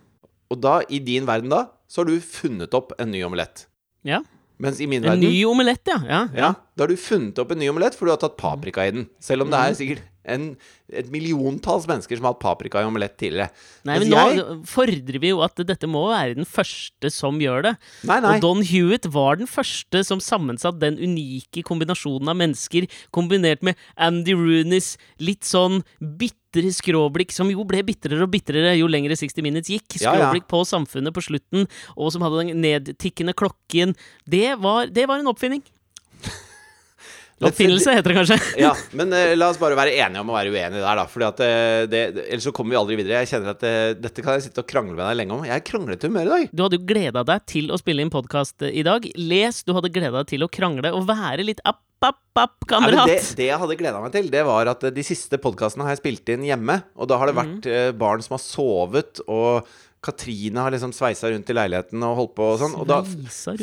Og 0.52 0.60
da, 0.60 0.82
i 0.90 1.00
din 1.00 1.26
verden 1.26 1.50
da, 1.50 1.68
så 1.88 2.02
har 2.02 2.06
du 2.12 2.20
funnet 2.20 2.74
opp 2.74 2.92
en 3.00 3.12
ny 3.12 3.22
omelett. 3.24 3.66
Ja. 4.04 4.22
Mens 4.60 4.80
i 4.84 4.86
min 4.86 5.04
En 5.06 5.12
verden 5.14 5.24
ny 5.30 5.46
omelett, 5.48 5.88
ja. 5.88 6.00
ja. 6.06 6.28
Ja, 6.36 6.50
da 6.76 6.84
har 6.84 6.88
du 6.92 6.98
funnet 7.00 7.40
opp 7.40 7.52
en 7.52 7.60
ny 7.60 7.70
omelett, 7.72 7.96
for 7.96 8.06
du 8.06 8.12
har 8.12 8.18
tatt 8.22 8.36
paprika 8.38 8.84
i 8.86 8.92
den. 8.92 9.08
Selv 9.20 9.44
om 9.44 9.50
det 9.50 9.58
Mhm. 9.58 9.70
er 9.72 9.74
sikkert 9.80 10.04
en, 10.26 10.58
et 10.94 11.08
milliontalls 11.12 11.88
mennesker 11.90 12.18
som 12.20 12.28
har 12.28 12.36
hatt 12.36 12.44
paprika 12.44 12.82
i 12.82 12.86
omelett 12.88 13.16
tidligere. 13.18 13.50
Nei, 13.88 13.98
men 14.00 14.12
nå 14.12 14.20
jeg- 14.22 14.58
fordrer 14.70 15.20
vi 15.24 15.32
jo 15.32 15.42
at 15.42 15.56
dette 15.66 15.88
må 15.90 16.04
være 16.12 16.36
den 16.36 16.46
første 16.46 17.12
som 17.12 17.40
gjør 17.42 17.64
det. 17.64 17.74
Nei, 18.04 18.20
nei. 18.20 18.36
Og 18.36 18.42
Don 18.42 18.62
Hewitt 18.62 19.06
var 19.12 19.36
den 19.42 19.48
første 19.48 20.04
som 20.06 20.20
sammensatt 20.20 20.80
den 20.80 20.98
unike 21.02 21.64
kombinasjonen 21.64 22.30
av 22.30 22.38
mennesker, 22.38 22.88
kombinert 23.12 23.64
med 23.64 23.76
Andy 23.98 24.34
Rooneys 24.38 24.98
litt 25.20 25.42
sånn 25.48 25.82
bitre 26.00 26.70
skråblikk, 26.76 27.32
som 27.32 27.50
jo 27.50 27.64
ble 27.64 27.82
bitrere 27.88 28.22
og 28.26 28.32
bitrere 28.34 28.78
jo 28.78 28.88
lengre 28.92 29.16
60 29.16 29.42
Minutes 29.42 29.70
gikk. 29.72 29.98
Ja, 30.02 30.14
ja. 30.14 30.32
Skråblikk 30.32 30.48
på 30.52 30.62
samfunnet 30.68 31.14
på 31.16 31.24
slutten, 31.24 31.68
og 31.98 32.12
som 32.12 32.22
hadde 32.22 32.46
den 32.46 32.62
nedtikkende 32.62 33.34
klokken. 33.34 33.96
Det 34.28 34.60
var, 34.60 34.88
det 34.92 35.08
var 35.08 35.20
en 35.20 35.32
oppfinning. 35.32 35.64
Oppfinnelse 37.50 37.96
heter 37.98 38.14
det 38.14 38.18
kanskje. 38.20 38.38
Ja, 38.62 38.72
men 38.98 39.14
uh, 39.16 39.34
la 39.38 39.50
oss 39.52 39.60
bare 39.62 39.78
være 39.80 39.96
enige 39.98 40.22
om 40.22 40.32
å 40.32 40.36
være 40.36 40.54
uenige 40.54 40.82
der, 40.82 41.00
da. 41.02 41.06
Fordi 41.10 41.28
at 41.28 41.44
uh, 41.44 41.84
det, 41.90 42.02
det, 42.16 42.26
Ellers 42.28 42.48
så 42.48 42.54
kommer 42.56 42.76
vi 42.76 42.80
aldri 42.82 42.98
videre. 43.00 43.22
Jeg 43.24 43.32
kjenner 43.34 43.56
at 43.56 43.66
uh, 43.66 43.94
dette 43.98 44.26
kan 44.26 44.38
jeg 44.38 44.48
sitte 44.48 44.64
og 44.64 44.70
krangle 44.70 44.96
med 44.98 45.04
deg 45.06 45.20
lenge 45.22 45.38
om. 45.38 45.46
Jeg 45.48 45.56
er 45.58 45.66
kranglete 45.66 46.12
humør 46.12 46.28
i 46.28 46.34
dag. 46.34 46.50
Du 46.54 46.66
hadde 46.66 46.80
jo 46.80 46.90
gleda 46.94 47.26
deg 47.28 47.46
til 47.50 47.72
å 47.74 47.80
spille 47.82 48.06
inn 48.06 48.14
podkast 48.14 48.68
i 48.68 48.86
dag. 48.88 49.08
Les, 49.18 49.64
du 49.66 49.74
hadde 49.78 49.94
gleda 49.94 50.22
deg 50.22 50.34
til 50.34 50.46
å 50.46 50.52
krangle 50.52 50.94
og 50.96 51.08
være 51.10 51.48
litt 51.48 51.64
app, 51.68 51.82
app, 52.06 52.22
app, 52.40 52.58
Ja, 52.72 53.06
det, 53.06 53.20
det 53.38 53.48
jeg 53.50 53.62
hadde 53.62 53.78
gleda 53.80 54.02
meg 54.02 54.14
til, 54.16 54.30
det 54.34 54.42
var 54.48 54.70
at 54.72 54.86
de 54.94 55.06
siste 55.06 55.38
podkastene 55.42 55.86
har 55.86 55.96
jeg 55.96 56.02
spilt 56.02 56.34
inn 56.34 56.46
hjemme. 56.48 56.82
Og 56.98 57.10
da 57.10 57.20
har 57.22 57.30
det 57.30 57.38
vært 57.38 57.70
eh, 57.70 57.90
barn 57.98 58.24
som 58.26 58.38
har 58.38 58.44
sovet, 58.44 59.22
og 59.30 59.68
Katrine 60.02 60.58
har 60.64 60.74
liksom 60.74 60.90
sveisa 60.98 61.30
rundt 61.30 61.50
i 61.52 61.54
leiligheten 61.54 62.02
og 62.08 62.16
holdt 62.18 62.32
på 62.40 62.46
og 62.56 62.58
sånn. 62.58 62.74
Og 62.82 62.88
da 62.90 63.02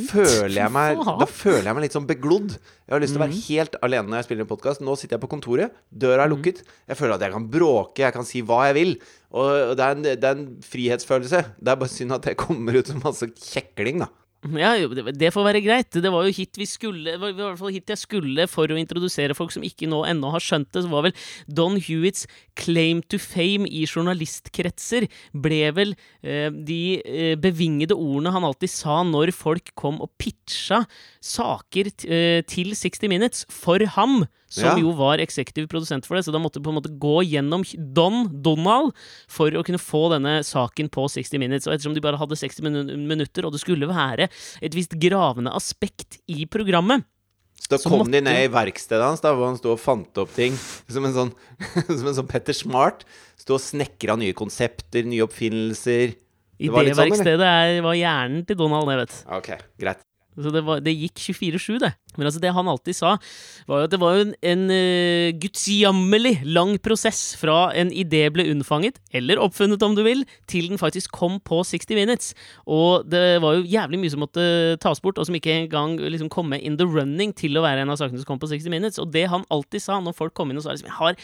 føler 0.06 0.54
jeg 0.60 0.70
meg 0.70 1.00
Da 1.24 1.26
føler 1.26 1.66
jeg 1.66 1.74
meg 1.74 1.84
litt 1.88 1.96
sånn 1.96 2.06
beglodd. 2.06 2.52
Jeg 2.86 2.94
har 2.94 3.02
lyst 3.02 3.16
til 3.16 3.18
å 3.18 3.24
være 3.24 3.40
helt 3.48 3.74
alene 3.88 4.06
når 4.12 4.20
jeg 4.20 4.28
spiller 4.28 4.46
en 4.46 4.50
podkast. 4.52 4.84
Nå 4.86 4.94
sitter 5.00 5.16
jeg 5.18 5.24
på 5.24 5.32
kontoret, 5.32 5.74
døra 5.90 6.28
er 6.28 6.30
lukket. 6.30 6.62
Jeg 6.86 7.00
føler 7.00 7.16
at 7.16 7.26
jeg 7.26 7.34
kan 7.34 7.48
bråke, 7.50 8.04
jeg 8.06 8.14
kan 8.14 8.28
si 8.28 8.44
hva 8.46 8.60
jeg 8.68 8.78
vil. 8.78 8.94
Og 9.34 9.74
det 9.80 9.88
er 9.88 9.98
en, 9.98 10.06
det 10.06 10.30
er 10.30 10.38
en 10.38 10.46
frihetsfølelse. 10.62 11.42
Det 11.58 11.74
er 11.74 11.82
bare 11.82 11.96
synd 11.96 12.14
at 12.20 12.30
det 12.30 12.38
kommer 12.38 12.78
ut 12.78 12.86
som 12.94 13.02
masse 13.02 13.26
kjekling, 13.34 14.06
da. 14.06 14.12
Ja, 14.46 14.70
det, 14.78 15.32
får 15.34 15.42
være 15.48 15.60
greit. 15.64 15.96
Det 15.98 16.10
var 16.14 16.22
jo 16.22 16.30
hit 16.30 16.54
vi 16.60 16.66
skulle 16.70 17.16
i 17.16 17.18
hvert 17.18 17.58
fall 17.58 17.72
hit 17.74 17.90
jeg 17.90 17.98
skulle 17.98 18.44
for 18.46 18.70
å 18.70 18.76
introdusere 18.78 19.34
folk 19.34 19.50
som 19.50 19.64
ikke 19.66 19.88
nå 19.90 20.04
ennå 20.06 20.30
har 20.30 20.44
skjønt 20.44 20.70
det. 20.70 20.84
Så 20.84 20.92
var 20.92 21.08
vel 21.08 21.16
Don 21.50 21.74
Hewitts 21.74 22.28
claim 22.54 23.02
to 23.10 23.18
fame 23.18 23.66
i 23.66 23.82
journalistkretser 23.82 25.08
ble 25.34 25.60
vel 25.74 25.96
eh, 26.22 26.54
de 26.54 26.80
eh, 27.02 27.34
bevingede 27.34 27.98
ordene 27.98 28.36
han 28.36 28.46
alltid 28.46 28.70
sa 28.70 29.00
når 29.02 29.34
folk 29.34 29.74
kom 29.74 29.98
og 30.06 30.14
pitcha 30.22 30.84
saker 31.18 31.90
eh, 32.06 32.38
til 32.46 32.76
60 32.78 33.10
Minutes 33.10 33.42
for 33.50 33.82
ham, 33.98 34.22
som 34.48 34.64
Ja. 34.64 34.76
jo 34.80 34.92
var 34.96 35.18
eksekutiv 35.20 35.68
produsent 35.68 36.06
for 36.06 36.16
det. 36.16 36.24
Så 36.24 36.32
da 36.32 36.38
måtte 36.40 36.62
på 36.62 36.72
en 36.72 36.78
måte 36.80 36.92
gå 36.98 37.20
gjennom 37.28 37.62
Don, 37.94 38.42
Donald, 38.42 38.94
for 39.28 39.50
å 39.50 39.64
kunne 39.64 39.78
få 39.80 40.08
denne 40.10 40.40
saken 40.42 40.88
på 40.88 41.04
60 41.08 41.38
Minutes. 41.38 41.66
Og 41.66 41.74
ettersom 41.74 41.94
de 41.94 42.00
bare 42.00 42.16
hadde 42.16 42.36
60 42.36 42.62
min 42.62 43.08
minutter, 43.08 43.44
og 43.44 43.52
det 43.52 43.60
skulle 43.60 43.88
være 43.88 44.28
et 44.62 44.72
visst 44.74 44.96
gravende 44.98 45.52
aspekt 45.52 46.18
i 46.28 46.46
programmet 46.46 47.04
Så 47.60 47.74
da 47.74 47.90
kom 47.90 48.10
de 48.10 48.20
ned 48.22 48.44
i 48.46 48.48
verkstedet 48.48 49.02
hans, 49.04 49.20
da, 49.20 49.34
hvor 49.34 49.50
han 49.50 49.58
sto 49.58 49.72
og 49.74 49.80
fant 49.82 50.16
opp 50.16 50.32
ting. 50.32 50.54
Som 50.88 51.04
en 51.04 51.12
sånn, 51.12 51.32
som 51.98 52.06
en 52.06 52.14
sånn 52.22 52.28
Petter 52.30 52.54
Smart. 52.56 53.04
Sto 53.36 53.58
og 53.58 53.60
snekra 53.60 54.16
nye 54.16 54.32
konsepter, 54.32 55.04
nye 55.04 55.26
oppfinnelser. 55.26 56.14
I 56.58 56.66
Det 56.66 56.72
var 56.72 56.86
det 56.86 56.96
litt 56.96 57.18
sånn, 57.20 57.42
er, 57.44 57.82
var 57.84 57.94
hjernen 57.94 58.46
til 58.46 58.56
Donald, 58.58 58.88
det, 58.88 58.96
vet 59.02 59.12
du. 59.12 59.18
Ok, 59.36 59.50
greit. 59.78 60.07
Så 60.38 60.52
det, 60.54 60.62
var, 60.66 60.82
det 60.84 60.94
gikk 60.94 61.18
24-7, 61.18 61.78
det. 61.82 61.92
Men 62.18 62.28
altså, 62.28 62.40
det 62.42 62.52
han 62.54 62.70
alltid 62.70 62.96
sa, 62.98 63.14
var 63.68 63.82
jo 63.82 63.88
at 63.88 63.92
det 63.94 64.00
var 64.02 64.18
en, 64.18 64.32
en 64.50 64.64
uh, 64.70 65.28
gudsjammerlig 65.38 66.34
lang 66.46 66.76
prosess 66.82 67.32
fra 67.38 67.68
en 67.78 67.92
idé 67.94 68.24
ble 68.34 68.48
unnfanget, 68.52 68.98
eller 69.14 69.42
oppfunnet 69.42 69.82
om 69.86 69.94
du 69.98 70.02
vil, 70.06 70.24
til 70.50 70.70
den 70.70 70.80
faktisk 70.80 71.12
kom 71.14 71.38
på 71.44 71.60
60 71.66 71.94
Minutes. 71.98 72.32
Og 72.66 73.06
det 73.10 73.40
var 73.42 73.58
jo 73.58 73.66
jævlig 73.68 74.02
mye 74.02 74.14
som 74.14 74.22
måtte 74.24 74.46
tas 74.82 75.02
bort, 75.04 75.18
og 75.18 75.28
som 75.28 75.38
ikke 75.38 75.54
engang 75.64 75.98
liksom 75.98 76.30
kom 76.32 76.50
med 76.52 76.64
in 76.66 76.78
the 76.80 76.86
running 76.86 77.34
til 77.36 77.58
å 77.58 77.64
være 77.64 77.84
en 77.84 77.94
av 77.94 78.00
sakene 78.00 78.22
som 78.22 78.30
kom 78.32 78.42
på 78.42 78.50
60 78.50 78.72
Minutes. 78.72 79.02
Og 79.02 79.12
det 79.14 79.26
han 79.30 79.46
alltid 79.54 79.84
sa 79.84 79.98
når 80.02 80.16
folk 80.18 80.36
kom 80.38 80.52
inn 80.52 80.60
og 80.60 80.66
sa 80.66 80.74
liksom 80.74 80.90
Jeg 80.90 80.98
har, 80.98 81.18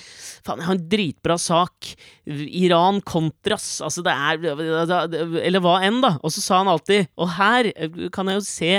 faen, 0.46 0.62
jeg 0.62 0.68
har 0.68 0.78
en 0.78 0.86
dritbra 0.94 1.38
sak. 1.40 1.94
Iran 2.26 3.00
kontras. 3.04 3.78
Altså, 3.84 4.04
det 4.04 4.14
er 4.14 5.42
Eller 5.42 5.62
hva 5.62 5.78
enn, 5.84 6.00
da. 6.04 6.16
Og 6.22 6.32
så 6.34 6.42
sa 6.44 6.62
han 6.62 6.70
alltid 6.72 7.10
Og 7.20 7.28
her 7.36 7.68
eh, 7.74 8.06
kan 8.14 8.28
jeg 8.30 8.40
jo 8.40 8.46
se 8.46 8.72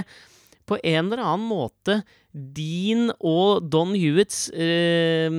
på 0.66 0.78
en 0.82 1.08
eller 1.08 1.24
annen 1.24 1.48
måte 1.50 2.00
din 2.32 3.10
og 3.20 3.68
Don 3.72 3.94
Hewitts 3.96 4.50
eh, 4.52 5.32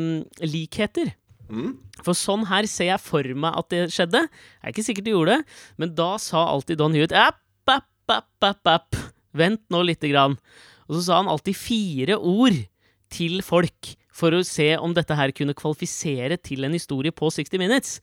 likheter. 0.44 1.12
Mm. 1.46 1.74
For 2.02 2.16
sånn 2.18 2.46
her 2.50 2.66
ser 2.70 2.90
jeg 2.92 3.02
for 3.02 3.26
meg 3.38 3.58
at 3.58 3.68
det 3.72 3.82
skjedde. 3.94 4.24
Jeg 4.26 4.64
er 4.64 4.74
ikke 4.74 4.86
sikkert 4.86 5.08
de 5.08 5.14
gjorde 5.14 5.36
det, 5.36 5.58
men 5.82 5.92
da 5.98 6.14
sa 6.22 6.46
alltid 6.50 6.80
Don 6.80 6.96
Hewitt 6.96 7.14
app, 7.16 7.42
app, 7.70 7.88
app, 8.10 8.32
app, 8.44 8.72
app. 8.72 9.02
Vent 9.36 9.62
nå 9.72 9.82
lite 9.84 10.10
grann. 10.10 10.38
Og 10.86 10.98
så 10.98 11.04
sa 11.08 11.20
han 11.20 11.30
alltid 11.30 11.58
fire 11.58 12.18
ord 12.18 12.56
til 13.12 13.40
folk 13.46 13.94
for 14.16 14.34
å 14.34 14.44
se 14.46 14.70
om 14.80 14.94
dette 14.96 15.16
her 15.18 15.34
kunne 15.36 15.56
kvalifisere 15.56 16.38
til 16.40 16.64
en 16.66 16.74
historie 16.74 17.12
på 17.14 17.28
60 17.32 17.60
Minutes. 17.60 17.98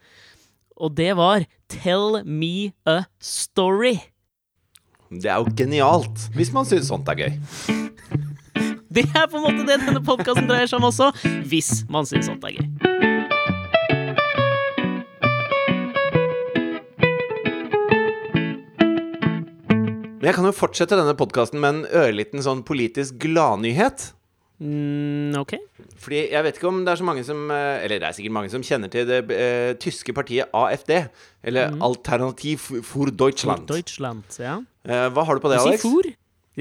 Og 0.78 0.94
det 0.98 1.14
var 1.18 1.46
Tell 1.72 2.22
me 2.26 2.74
a 2.86 3.04
story. 3.20 3.98
Det 5.22 5.30
er 5.30 5.42
jo 5.42 5.54
genialt. 5.58 6.28
Hvis 6.38 6.54
man 6.56 6.66
syns 6.66 6.90
sånt 6.90 7.10
er 7.12 7.20
gøy. 7.20 7.32
Det 8.94 9.08
er 9.10 9.26
på 9.30 9.40
en 9.40 9.46
måte 9.46 9.66
det 9.66 9.80
denne 9.82 10.02
podkasten 10.06 10.46
dreier 10.50 10.70
seg 10.70 10.78
om 10.78 10.90
også, 10.92 11.10
hvis 11.50 11.84
man 11.90 12.06
syns 12.10 12.30
sånt 12.30 12.46
er 12.46 12.60
gøy. 12.60 12.68
Jeg 20.24 20.38
kan 20.38 20.46
jo 20.48 20.54
fortsette 20.56 20.96
denne 20.96 21.18
podkasten 21.20 21.60
med 21.60 21.70
en 21.74 21.88
ørliten 22.00 22.44
sånn 22.46 22.62
politisk 22.64 23.18
gladnyhet. 23.26 24.14
Mm, 24.64 25.36
ok. 25.42 25.58
Fordi 26.00 26.20
jeg 26.32 26.46
vet 26.46 26.58
ikke 26.60 26.70
om 26.70 26.82
det 26.86 26.94
er 26.94 27.00
så 27.02 27.06
mange 27.08 27.24
som 27.28 27.40
eh, 27.52 27.84
Eller 27.84 28.00
det 28.00 28.08
er 28.08 28.16
sikkert 28.16 28.36
mange 28.38 28.52
som 28.54 28.64
kjenner 28.64 28.92
til 28.94 29.08
det 29.10 29.20
eh, 29.36 29.74
tyske 29.82 30.16
partiet 30.16 30.54
AFD. 30.56 30.94
Eller 31.44 31.76
Alternativ 31.84 32.64
for 32.88 33.12
Deutschland. 33.12 33.68
Deutschland, 33.68 34.24
ja. 34.40 34.62
Eh, 34.88 35.08
hva 35.12 35.26
har 35.28 35.36
du 35.36 35.44
på 35.44 35.52
det, 35.52 35.60
Du 35.60 35.66
sier 35.68 35.76
Alex? 35.76 35.84
for. 35.84 36.14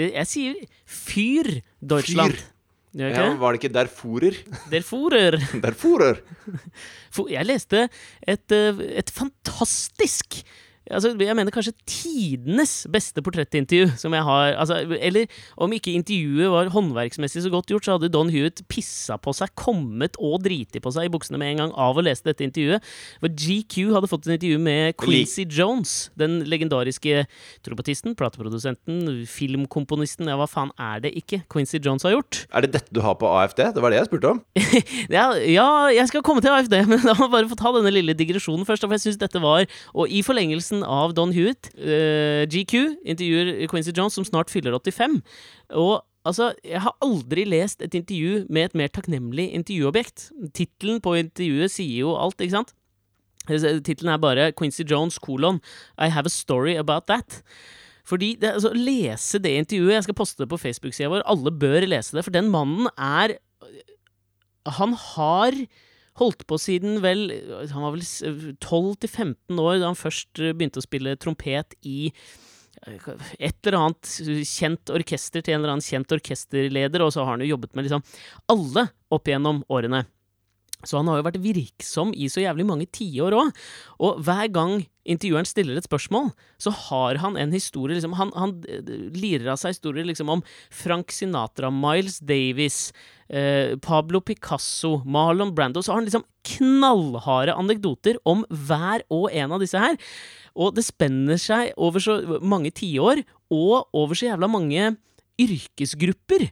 Jeg 0.02 0.26
sier 0.30 0.59
fyr 0.88 1.52
Deutschland. 1.78 2.35
Fyr. 2.35 2.49
Gjør 2.92 3.14
Ja, 3.16 3.28
var 3.40 3.54
det 3.54 3.62
ikke 3.62 3.73
Derforer? 3.73 4.35
Der 4.68 4.82
furer. 4.85 5.38
Derfurer. 5.62 6.18
For 7.14 7.30
jeg 7.32 7.47
leste 7.49 7.87
et, 8.28 8.52
eh, 8.52 8.82
et 9.00 9.12
fantastisk 9.12 10.42
Altså, 10.91 11.12
jeg 11.15 11.37
mener 11.39 11.55
kanskje 11.55 11.75
tidenes 11.87 12.73
beste 12.91 13.23
portrettintervju 13.23 13.93
som 14.01 14.15
jeg 14.17 14.25
har 14.27 14.57
altså, 14.59 14.81
Eller 14.99 15.31
om 15.55 15.71
ikke 15.73 15.95
intervjuet 15.95 16.51
var 16.51 16.71
håndverksmessig 16.75 17.45
så 17.45 17.53
godt 17.53 17.71
gjort, 17.71 17.87
så 17.87 17.95
hadde 17.97 18.11
Don 18.12 18.33
Hewitt 18.33 18.65
pissa 18.73 19.15
på 19.23 19.35
seg, 19.37 19.53
kommet 19.59 20.19
og 20.19 20.41
driti 20.43 20.83
på 20.83 20.91
seg 20.95 21.07
i 21.07 21.12
buksene 21.12 21.39
med 21.39 21.53
en 21.53 21.62
gang 21.62 21.75
av 21.79 21.99
å 21.99 22.05
lese 22.05 22.27
dette 22.27 22.43
intervjuet. 22.43 22.83
For 23.23 23.31
GQ 23.31 23.93
hadde 23.95 24.11
fått 24.11 24.27
et 24.27 24.35
intervju 24.39 24.59
med 24.62 24.97
Quincy 24.99 25.47
Jones, 25.47 26.11
den 26.19 26.41
legendariske 26.51 27.25
trompetisten, 27.62 28.17
plateprodusenten, 28.19 29.23
filmkomponisten 29.31 30.31
Ja, 30.31 30.39
hva 30.41 30.49
faen 30.51 30.75
er 30.83 31.05
det 31.05 31.15
ikke 31.19 31.43
Quincy 31.53 31.79
Jones 31.83 32.07
har 32.07 32.17
gjort? 32.17 32.43
Er 32.51 32.67
det 32.67 32.73
dette 32.75 32.95
du 32.95 33.03
har 33.05 33.15
på 33.21 33.31
AFD? 33.31 33.62
Det 33.77 33.85
var 33.85 33.95
det 33.95 34.03
jeg 34.03 34.11
spurte 34.11 34.35
om. 34.35 34.43
Ja, 35.12 35.29
ja, 35.37 35.67
jeg 35.93 36.09
skal 36.09 36.23
komme 36.25 36.43
til 36.43 36.53
AFD, 36.55 36.75
men 36.91 37.03
da 37.05 37.15
må 37.19 37.29
jeg 37.29 37.35
bare 37.37 37.51
få 37.51 37.59
ta 37.61 37.73
denne 37.77 37.93
lille 37.95 38.17
digresjonen 38.19 38.67
først. 38.69 38.83
For 38.83 38.97
jeg 38.97 39.05
synes 39.07 39.21
dette 39.21 39.41
var, 39.43 39.67
og 39.95 40.11
i 40.11 40.23
forlengelsen 40.27 40.72
av 40.81 41.12
Don 41.19 41.35
Hewitt, 41.37 41.69
Uh, 41.76 42.49
GQ 42.49 43.05
intervjuer 43.05 43.67
Quincy 43.69 43.93
Jones, 43.93 44.17
som 44.17 44.25
snart 44.25 44.50
fyller 44.52 44.73
85. 44.73 45.21
Og 45.76 46.00
altså, 46.25 46.52
jeg 46.64 46.81
har 46.81 46.97
aldri 47.05 47.45
lest 47.45 47.83
et 47.85 47.95
intervju 47.99 48.47
med 48.49 48.71
et 48.71 48.79
mer 48.79 48.88
takknemlig 48.88 49.50
intervjuobjekt. 49.52 50.31
Tittelen 50.57 51.02
på 51.05 51.19
intervjuet 51.21 51.75
sier 51.75 52.07
jo 52.07 52.17
alt, 52.17 52.41
ikke 52.41 52.57
sant? 52.57 52.73
Tittelen 53.50 54.12
er 54.14 54.23
bare 54.23 54.50
Quincy 54.57 54.87
Jones, 54.88 55.19
kolon, 55.19 55.61
I 55.99 56.09
have 56.09 56.26
a 56.26 56.33
story 56.33 56.76
about 56.79 57.09
that. 57.11 57.43
Fordi 58.07 58.35
det, 58.41 58.57
altså, 58.57 58.73
Lese 58.75 59.38
det 59.38 59.52
intervjuet 59.61 59.95
Jeg 59.95 60.05
skal 60.09 60.19
poste 60.19 60.43
det 60.43 60.50
på 60.50 60.59
Facebook-sida 60.59 61.11
vår. 61.12 61.23
Alle 61.31 61.52
bør 61.55 61.87
lese 61.87 62.17
det, 62.17 62.25
for 62.26 62.35
den 62.35 62.50
mannen 62.50 62.88
er 62.99 63.37
Han 64.79 64.95
har 64.95 65.55
holdt 66.21 66.47
på 66.49 66.59
siden 66.61 67.00
vel 67.04 67.28
Han 67.73 67.85
var 67.87 67.95
vel 67.95 68.02
12-15 68.61 69.61
år 69.61 69.78
da 69.81 69.90
han 69.90 69.99
først 69.99 70.40
eh, 70.42 70.54
begynte 70.57 70.83
å 70.83 70.85
spille 70.85 71.16
trompet 71.21 71.76
i 71.88 72.12
eh, 72.87 73.11
et 73.38 73.59
eller 73.64 73.78
annet 73.78 74.14
kjent 74.49 74.92
orkester 74.92 75.45
til 75.45 75.57
en 75.57 75.62
eller 75.62 75.76
annen 75.76 75.87
kjent 75.87 76.12
orkesterleder, 76.19 77.04
og 77.04 77.14
så 77.14 77.25
har 77.25 77.37
han 77.37 77.45
jo 77.47 77.54
jobbet 77.54 77.76
med 77.76 77.88
liksom 77.88 78.04
alle 78.52 78.88
opp 79.12 79.31
gjennom 79.31 79.62
årene. 79.73 80.04
Så 80.87 80.99
han 80.99 81.09
har 81.11 81.21
jo 81.21 81.27
vært 81.29 81.43
virksom 81.43 82.12
i 82.15 82.29
så 82.33 82.43
jævlig 82.43 82.67
mange 82.69 82.89
tiår 82.91 83.37
òg. 83.39 83.53
Og 84.03 84.23
hver 84.27 84.51
gang 84.53 84.83
intervjueren 85.09 85.49
stiller 85.49 85.79
et 85.79 85.87
spørsmål, 85.87 86.31
så 86.62 86.71
har 86.89 87.19
han 87.23 87.37
en 87.39 87.55
historie 87.55 87.97
liksom, 87.97 88.15
Han, 88.19 88.31
han 88.39 88.55
eh, 88.71 88.93
lirer 89.17 89.51
av 89.53 89.59
seg 89.61 89.75
historier 89.75 90.07
liksom 90.07 90.31
om 90.31 90.45
Frank 90.71 91.11
Sinatra, 91.15 91.73
Miles 91.75 92.21
Davis, 92.23 92.93
eh, 93.29 93.75
Pablo 93.83 94.21
Picasso, 94.21 95.01
Marlon 95.05 95.55
Brando. 95.55 95.83
Så 95.83 95.93
har 95.93 96.01
han 96.01 96.09
liksom 96.09 96.27
knallharde 96.57 97.55
anekdoter 97.59 98.19
om 98.29 98.47
hver 98.51 99.07
og 99.11 99.31
en 99.33 99.55
av 99.55 99.62
disse 99.62 99.79
her. 99.79 99.99
Og 100.55 100.75
det 100.77 100.87
spenner 100.87 101.41
seg 101.41 101.73
over 101.81 102.03
så 102.03 102.19
mange 102.43 102.75
tiår, 102.75 103.25
og 103.53 103.89
over 103.97 104.19
så 104.19 104.31
jævla 104.31 104.51
mange 104.51 104.93
yrkesgrupper. 105.41 106.51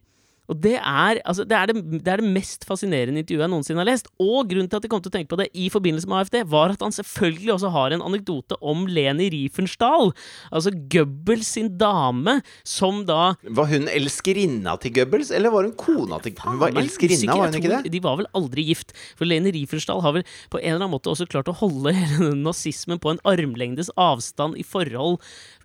Og 0.51 0.59
det 0.59 0.77
er, 0.77 1.21
altså, 1.23 1.45
det, 1.47 1.57
er 1.57 1.71
det, 1.71 2.03
det 2.03 2.11
er 2.11 2.21
det 2.23 2.33
mest 2.35 2.67
fascinerende 2.67 3.23
intervjuet 3.23 3.45
jeg 3.45 3.53
noensinne 3.53 3.83
har 3.85 3.89
lest. 3.89 4.11
Og 4.19 4.49
grunnen 4.51 4.69
til 4.71 4.81
at 4.81 4.87
jeg 4.87 4.93
kom 4.93 5.03
til 5.05 5.13
å 5.13 5.15
tenke 5.15 5.31
på 5.31 5.39
det 5.39 5.47
i 5.55 5.69
forbindelse 5.73 6.11
med 6.11 6.25
AFD, 6.25 6.39
var 6.51 6.75
at 6.75 6.83
han 6.83 6.95
selvfølgelig 6.95 7.53
også 7.55 7.71
har 7.77 7.95
en 7.95 8.05
anekdote 8.05 8.59
om 8.59 8.83
Leni 8.91 9.29
Riefenstahl. 9.33 10.11
Altså 10.51 10.73
Goebbels 10.93 11.53
sin 11.55 11.71
dame, 11.81 12.41
som 12.67 13.05
da 13.09 13.35
Var 13.47 13.71
hun 13.71 13.87
elskerinna 13.93 14.75
til 14.83 14.95
Goebbels, 14.99 15.31
eller 15.35 15.55
var 15.55 15.69
hun 15.69 15.77
kona 15.79 16.19
til 16.25 16.35
Hun 16.43 16.59
var 16.61 16.75
er 16.75 16.83
elskerinna, 16.83 17.37
var 17.39 17.53
hun 17.53 17.61
ikke 17.61 17.75
det? 17.77 17.95
De 17.95 18.03
var 18.03 18.19
vel 18.21 18.31
aldri 18.37 18.67
gift. 18.73 18.95
For 19.19 19.29
Leni 19.29 19.55
Riefenstahl 19.55 20.03
har 20.03 20.19
vel 20.19 20.27
på 20.51 20.59
en 20.59 20.67
eller 20.73 20.83
annen 20.83 20.97
måte 20.97 21.13
også 21.13 21.29
klart 21.31 21.51
å 21.51 21.57
holde 21.63 21.95
nazismen 22.47 22.99
på 23.03 23.15
en 23.15 23.23
armlengdes 23.29 23.93
avstand 24.01 24.59
i, 24.59 24.67
forhold, 24.67 25.21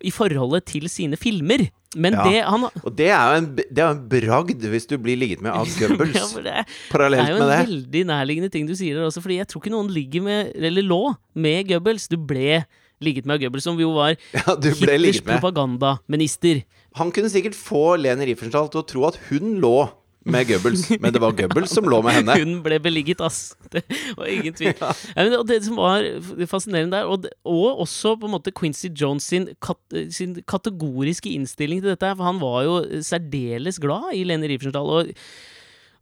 i 0.06 0.14
forholdet 0.14 0.68
til 0.70 0.86
sine 0.92 1.18
filmer. 1.18 1.66
Men 1.94 2.12
Ja. 2.16 2.24
det 2.26 2.40
han 2.44 2.64
Og 2.82 2.96
det 2.96 3.06
er 3.14 3.20
jo 3.30 3.36
en, 3.38 3.46
det 3.56 3.78
er 3.78 3.90
en 3.94 4.00
bragd 4.10 4.64
hvis 4.72 4.86
du 4.90 4.96
blir 4.98 5.16
ligget 5.16 5.40
med 5.40 5.52
av 5.54 5.68
Ja, 5.80 5.86
Goebbels. 5.88 6.34
med 6.34 6.44
det 6.44 6.64
Parallelt 6.90 7.22
det 7.22 7.30
er 7.30 7.36
jo 7.38 7.44
en 7.46 7.66
veldig 7.70 8.02
nærliggende 8.10 8.50
ting 8.52 8.66
du 8.66 8.74
sier 8.74 8.96
der 8.98 9.06
også, 9.06 9.22
fordi 9.22 9.38
jeg 9.38 9.48
tror 9.48 9.62
ikke 9.62 9.72
noen 9.76 9.92
ligger 9.94 10.24
med, 10.26 10.50
eller 10.56 10.82
lå 10.82 11.14
med 11.34 11.68
Goebbels. 11.70 12.08
Du 12.10 12.16
ble 12.18 12.64
ligget 13.00 13.26
med 13.28 13.40
Goebbels, 13.40 13.64
som 13.64 13.78
jo 13.80 13.92
var 13.94 14.16
Ja, 14.36 14.56
Hitlers 14.56 15.20
propagandaminister. 15.24 16.64
Han 16.96 17.12
kunne 17.12 17.30
sikkert 17.32 17.54
få 17.56 17.96
Lene 18.00 18.24
Riefenstahl 18.28 18.68
til 18.72 18.80
å 18.82 18.86
tro 18.88 19.06
at 19.08 19.18
hun 19.30 19.58
lå 19.62 19.88
med 20.26 20.48
Goebbels, 20.48 20.84
men 21.02 21.14
det 21.14 21.20
var 21.22 21.34
Goebbels 21.38 21.72
som 21.74 21.86
lå 21.88 22.00
med 22.04 22.18
henne. 22.18 22.36
Hun 22.40 22.58
ble 22.64 22.78
beligget, 22.82 23.22
ass. 23.24 23.54
Det 23.72 23.82
var 24.18 24.30
ingen 24.30 24.56
tvil. 24.56 24.72
Ja, 24.74 24.92
Ja, 25.16 25.42
det, 25.46 25.60
som 25.64 25.78
var 25.80 26.06
fascinerende 26.50 26.98
der, 26.98 27.10
og, 27.10 27.22
det, 27.24 27.32
og 27.46 27.82
også 27.86 28.16
på 28.20 28.28
en 28.28 28.34
måte 28.36 28.54
Quincy 28.54 28.90
Jones 28.90 29.26
sin, 29.30 29.48
kat, 29.62 29.98
sin 30.14 30.36
kategoriske 30.48 31.30
innstilling 31.32 31.82
til 31.82 31.92
dette, 31.94 32.14
for 32.16 32.26
han 32.28 32.40
var 32.42 32.64
jo 32.66 32.80
særdeles 33.06 33.80
glad 33.82 34.12
i 34.16 34.24
Lene 34.26 34.50
Riefenstahl. 34.50 34.90
Og, 34.96 35.14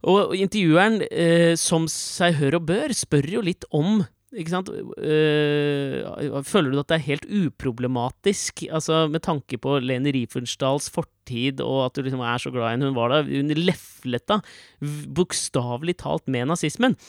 og 0.05 0.35
intervjueren, 0.37 1.01
eh, 1.09 1.53
som 1.59 1.87
seg 1.91 2.37
hør 2.41 2.59
og 2.59 2.67
bør, 2.69 2.93
spør 2.95 3.29
jo 3.37 3.45
litt 3.45 3.65
om 3.73 4.03
ikke 4.35 4.53
sant? 4.53 4.69
Uh, 4.69 6.39
føler 6.47 6.73
du 6.73 6.79
at 6.81 6.89
det 6.91 6.97
er 6.97 7.07
helt 7.09 7.27
uproblematisk, 7.27 8.65
altså 8.69 9.05
med 9.11 9.23
tanke 9.25 9.59
på 9.61 9.77
Leni 9.83 10.13
Riefensdahls 10.15 10.89
fortid, 10.93 11.63
og 11.63 11.85
at 11.87 11.95
du 11.95 12.05
liksom 12.05 12.23
er 12.25 12.41
så 12.41 12.51
glad 12.53 12.67
i 12.67 12.73
henne? 12.75 12.91
Hun 12.91 12.99
var 12.99 13.13
da 13.13 13.23
Hun 13.25 13.53
leflet 13.55 14.27
da 14.29 14.41
bokstavelig 15.15 15.97
talt 16.03 16.27
med 16.31 16.51
nazismen. 16.51 16.99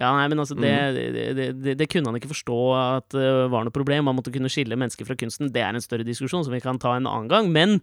Ja, 0.00 0.08
nei, 0.16 0.24
men 0.32 0.40
altså, 0.40 0.54
det, 0.56 0.72
det, 0.96 1.26
det, 1.36 1.46
det, 1.60 1.72
det 1.82 1.86
kunne 1.92 2.08
han 2.08 2.16
ikke 2.16 2.30
forstå 2.30 2.58
at 2.78 3.12
det 3.12 3.26
var 3.52 3.66
noe 3.66 3.74
problem. 3.74 4.06
Man 4.08 4.16
måtte 4.16 4.32
kunne 4.32 4.48
skille 4.48 4.78
mennesker 4.80 5.04
fra 5.04 5.16
kunsten. 5.20 5.50
Det 5.52 5.60
er 5.60 5.76
en 5.76 5.84
større 5.84 6.06
diskusjon 6.06 6.46
som 6.46 6.54
vi 6.54 6.62
kan 6.64 6.78
ta 6.80 6.94
en 6.96 7.04
annen 7.10 7.28
gang, 7.28 7.50
men 7.52 7.78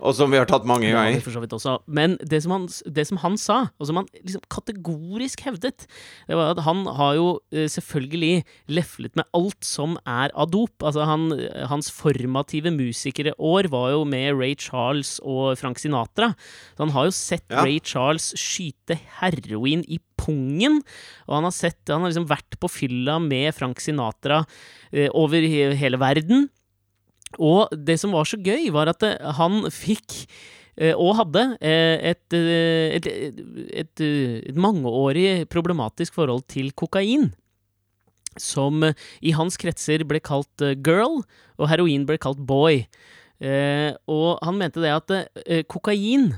Og 0.00 0.12
som 0.18 0.28
vi 0.32 0.36
har 0.36 0.44
tatt 0.50 0.66
mange 0.68 0.90
ganger. 0.92 1.20
for 1.24 1.32
så 1.32 1.40
vidt 1.40 1.54
også. 1.56 1.78
Men 1.88 2.18
det 2.20 2.42
som, 2.44 2.52
han, 2.52 2.68
det 2.84 3.06
som 3.08 3.22
han 3.24 3.38
sa, 3.40 3.58
og 3.80 3.88
som 3.88 3.96
han 4.02 4.10
liksom 4.20 4.44
kategorisk 4.52 5.40
hevdet, 5.46 5.86
det 6.28 6.36
var 6.36 6.52
at 6.52 6.60
han 6.66 6.84
har 6.98 7.14
jo 7.16 7.28
eh, 7.56 7.68
selvfølgelig 7.72 8.44
leflet 8.68 9.16
med 9.16 9.24
alt 9.36 9.64
som 9.64 9.96
er 10.04 10.34
av 10.36 10.50
dop. 10.52 10.76
Altså 10.84 11.08
han, 11.08 11.30
hans 11.72 11.88
formative 11.94 12.70
musikereår 12.76 13.70
var 13.72 13.90
jo 13.94 14.04
med 14.04 14.36
Ray 14.36 14.54
Charles 14.60 15.16
og 15.24 15.56
Frank 15.60 15.80
Sinatra. 15.80 16.34
Så 16.76 16.84
han 16.84 16.92
har 16.96 17.08
jo 17.08 17.16
sett 17.16 17.46
Ja. 17.50 17.64
Ray 17.64 17.80
Charles 17.82 18.28
skyte 18.38 18.94
heroin 19.18 19.80
i 19.88 19.96
pungen, 20.20 20.78
og 21.26 21.36
han 21.38 21.48
har 21.48 21.56
sett 21.56 21.90
Han 21.90 22.04
har 22.04 22.12
liksom 22.12 22.28
vært 22.30 22.60
på 22.60 22.70
fylla 22.70 23.18
med 23.24 23.56
Frank 23.56 23.80
Sinatra 23.80 24.44
eh, 24.92 25.08
over 25.16 25.40
he 25.40 25.70
hele 25.80 26.00
verden. 26.00 26.50
Og 27.38 27.70
det 27.70 28.00
som 28.02 28.14
var 28.14 28.26
så 28.26 28.40
gøy, 28.40 28.70
var 28.74 28.90
at 28.90 29.04
eh, 29.06 29.18
han 29.38 29.62
fikk 29.70 30.16
eh, 30.80 30.94
og 30.96 31.14
hadde 31.20 31.44
eh, 31.60 32.10
et, 32.12 32.24
eh, 32.34 32.96
et, 32.98 33.06
et, 33.84 34.02
et, 34.02 34.56
mangeårig 34.58 35.46
problematisk 35.52 36.18
forhold 36.18 36.48
til 36.50 36.72
kokain. 36.72 37.30
Som 38.38 38.84
i 38.86 39.32
hans 39.34 39.58
kretser 39.58 40.04
ble 40.06 40.20
kalt 40.22 40.62
girl, 40.86 41.22
og 41.58 41.70
heroin 41.70 42.06
ble 42.06 42.18
kalt 42.22 42.38
boy. 42.46 42.84
Og 43.40 44.28
han 44.44 44.58
mente 44.60 44.82
det 44.84 44.92
at 44.94 45.66
kokain 45.66 46.28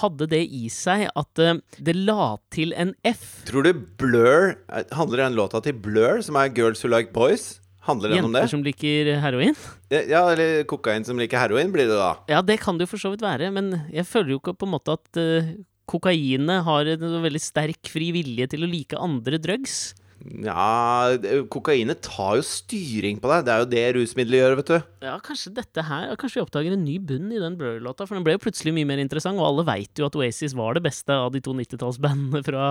hadde 0.00 0.28
det 0.30 0.42
i 0.46 0.68
seg 0.72 1.08
at 1.08 1.42
eh, 1.42 1.58
det 1.78 1.94
la 1.98 2.36
til 2.54 2.72
en 2.78 2.94
F. 3.06 3.42
Tror 3.48 3.66
du 3.66 3.72
Blur 4.00 4.54
eh, 4.54 4.84
Handler 4.96 5.26
den 5.26 5.36
låta 5.36 5.60
til 5.64 5.76
Blur, 5.76 6.22
som 6.24 6.38
er 6.40 6.52
Girls 6.56 6.84
Who 6.84 6.92
Like 6.92 7.12
Boys? 7.16 7.58
Handler 7.84 8.12
den 8.12 8.26
om 8.28 8.32
det? 8.32 8.42
Jenter 8.44 8.52
som 8.52 8.64
liker 8.64 9.14
heroin. 9.22 9.56
Ja, 9.90 10.26
eller 10.30 10.62
kokain 10.68 11.04
som 11.04 11.18
liker 11.20 11.40
heroin, 11.40 11.72
blir 11.72 11.88
det 11.88 11.96
da. 11.96 12.12
Ja, 12.28 12.42
det 12.44 12.60
kan 12.60 12.76
det 12.76 12.86
jo 12.86 12.92
for 12.92 13.02
så 13.02 13.12
vidt 13.14 13.24
være, 13.24 13.48
men 13.54 13.72
jeg 13.88 14.04
føler 14.08 14.34
jo 14.34 14.40
ikke 14.42 14.56
på 14.60 14.68
en 14.68 14.74
måte 14.74 14.96
at 14.98 15.20
kokainet 15.90 16.62
har 16.66 16.90
en 16.92 17.16
veldig 17.24 17.40
sterk 17.42 17.88
fri 17.90 18.10
vilje 18.14 18.50
til 18.52 18.66
å 18.66 18.70
like 18.70 19.00
andre 19.00 19.40
drugs. 19.42 19.94
Ja, 20.44 21.16
kokainet 21.48 22.02
tar 22.04 22.36
jo 22.36 22.44
styring 22.44 23.20
på 23.22 23.30
deg. 23.30 23.46
Det 23.46 23.52
er 23.52 23.62
jo 23.62 23.68
det 23.72 23.84
rusmiddelet 23.96 24.42
gjør, 24.42 24.56
vet 24.58 24.72
du. 24.72 24.88
Ja, 25.06 25.14
kanskje 25.24 25.52
dette 25.56 25.84
her 25.86 26.10
Kanskje 26.20 26.40
vi 26.40 26.44
oppdager 26.44 26.74
en 26.76 26.84
ny 26.84 26.98
bunn 27.00 27.30
i 27.32 27.40
den 27.40 27.56
Blur-låta, 27.60 28.04
for 28.04 28.18
den 28.18 28.26
ble 28.26 28.36
jo 28.36 28.42
plutselig 28.44 28.74
mye 28.76 28.88
mer 28.88 29.00
interessant, 29.00 29.40
og 29.40 29.48
alle 29.48 29.64
veit 29.68 30.00
jo 30.00 30.08
at 30.08 30.18
Oasis 30.20 30.54
var 30.58 30.76
det 30.76 30.84
beste 30.84 31.16
av 31.16 31.32
de 31.32 31.40
to 31.44 31.54
90-tallsbandene 31.56 32.44
fra 32.44 32.66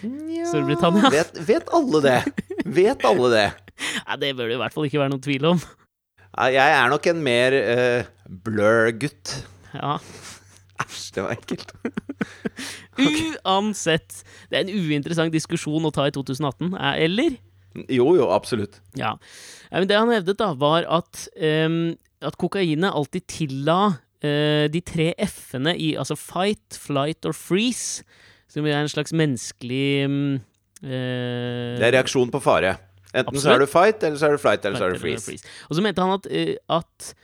Storbritannia. 0.00 1.12
Vet, 1.12 1.40
vet 1.44 1.72
alle 1.76 2.02
det? 2.04 2.18
Vet 2.64 3.04
alle 3.04 3.32
det? 3.34 3.48
Nei, 4.08 4.20
det 4.22 4.34
bør 4.38 4.48
det 4.48 4.56
i 4.56 4.62
hvert 4.64 4.76
fall 4.76 4.88
ikke 4.88 5.02
være 5.02 5.12
noen 5.12 5.24
tvil 5.28 5.50
om. 5.52 5.64
Jeg 6.34 6.78
er 6.80 6.88
nok 6.90 7.10
en 7.12 7.20
mer 7.22 7.54
uh, 7.54 8.30
blur-gutt. 8.46 9.36
Ja. 9.76 9.98
Æsj, 10.82 11.02
det 11.14 11.22
var 11.22 11.34
ekkelt. 11.36 11.72
Uansett. 13.44 14.22
Det 14.50 14.58
er 14.58 14.64
en 14.64 14.72
uinteressant 14.74 15.34
diskusjon 15.34 15.86
å 15.86 15.92
ta 15.94 16.08
i 16.08 16.14
2018, 16.14 16.72
eh, 16.74 16.96
eller? 17.06 17.36
Jo, 17.90 18.08
jo, 18.14 18.28
absolutt. 18.30 18.80
Ja. 18.98 19.14
ja 19.70 19.82
men 19.82 19.90
det 19.90 19.98
han 19.98 20.12
hevdet, 20.14 20.38
da, 20.38 20.52
var 20.58 20.86
at, 20.86 21.26
um, 21.66 21.94
at 22.22 22.38
kokainet 22.40 22.94
alltid 22.94 23.26
tilla 23.30 23.78
uh, 23.94 24.64
de 24.70 24.82
tre 24.86 25.12
F-ene 25.26 25.74
i 25.78 25.94
altså 25.98 26.18
fight, 26.18 26.78
flight 26.78 27.26
or 27.26 27.34
freeze, 27.34 28.06
som 28.50 28.66
er 28.66 28.78
en 28.78 28.90
slags 28.90 29.14
menneskelig 29.16 29.86
um, 30.06 30.18
uh, 30.82 30.90
Det 30.90 31.86
er 31.86 31.96
reaksjon 31.98 32.34
på 32.34 32.42
fare. 32.42 32.76
Enten 33.14 33.38
så 33.38 33.54
er 33.54 33.62
du 33.62 33.70
fight, 33.70 34.02
eller 34.02 34.18
så 34.18 34.30
er 34.30 34.34
du 34.34 34.42
flight, 34.42 34.64
eller 34.66 34.78
så 34.78 34.88
er 34.88 34.96
du 34.96 35.02
freeze. 35.02 35.26
freeze. 35.28 35.46
Og 35.70 35.78
så 35.78 35.82
mente 35.86 36.02
han 36.02 36.16
at, 36.16 36.30
uh, 36.30 36.78
at 36.78 37.14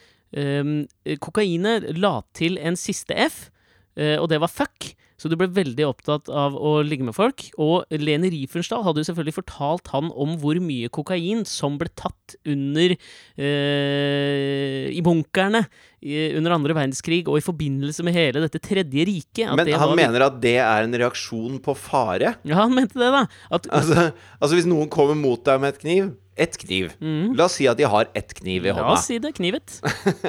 kokainet 1.23 1.89
la 1.99 2.21
til 2.37 2.59
en 2.63 2.77
siste 2.79 3.17
F, 3.29 3.49
eh, 3.97 4.17
og 4.21 4.29
det 4.31 4.41
var 4.43 4.53
fuck. 4.53 4.93
Så 5.21 5.29
du 5.29 5.37
ble 5.37 5.51
veldig 5.53 5.85
opptatt 5.85 6.31
av 6.33 6.55
å 6.57 6.79
ligge 6.81 7.05
med 7.05 7.13
folk. 7.17 7.45
Og 7.61 7.85
Lene 7.93 8.31
Riefenstahl 8.33 8.85
hadde 8.87 9.03
jo 9.03 9.09
selvfølgelig 9.11 9.37
fortalt 9.37 9.91
han 9.93 10.09
om 10.17 10.39
hvor 10.41 10.57
mye 10.65 10.89
kokain 10.89 11.45
som 11.49 11.77
ble 11.81 11.91
tatt 11.93 12.39
under 12.49 12.95
eh, 13.37 14.89
I 14.97 15.03
bunkerne 15.05 15.67
under 16.01 16.55
andre 16.55 16.73
verdenskrig, 16.73 17.27
og 17.29 17.37
i 17.37 17.45
forbindelse 17.45 18.01
med 18.07 18.17
hele 18.17 18.41
dette 18.41 18.57
tredje 18.65 19.05
riket. 19.05 19.51
at 19.51 19.57
Men 19.59 19.69
han 19.69 19.91
var- 19.91 19.99
mener 20.01 20.23
at 20.25 20.41
det 20.41 20.57
er 20.57 20.87
en 20.87 20.97
reaksjon 21.03 21.61
på 21.61 21.77
fare? 21.77 22.37
Ja, 22.43 22.55
han 22.63 22.75
mente 22.75 22.97
det, 22.97 23.11
da. 23.13 23.27
At, 23.51 23.69
Altså, 23.69 24.13
altså 24.41 24.57
hvis 24.57 24.65
noen 24.65 24.89
kommer 24.89 25.15
mot 25.15 25.45
deg 25.45 25.61
med 25.61 25.75
et 25.75 25.81
kniv 25.81 26.17
Ett 26.41 26.57
kniv. 26.57 26.95
Mm. 27.03 27.37
La 27.37 27.45
oss 27.45 27.59
si 27.59 27.67
at 27.69 27.77
de 27.77 27.85
har 27.85 28.09
ett 28.15 28.33
kniv 28.33 28.65
i 28.65 28.73
La 28.73 28.95
oss 28.95 29.05
si 29.11 29.19
det. 29.19 29.35
Knivet. 29.37 29.83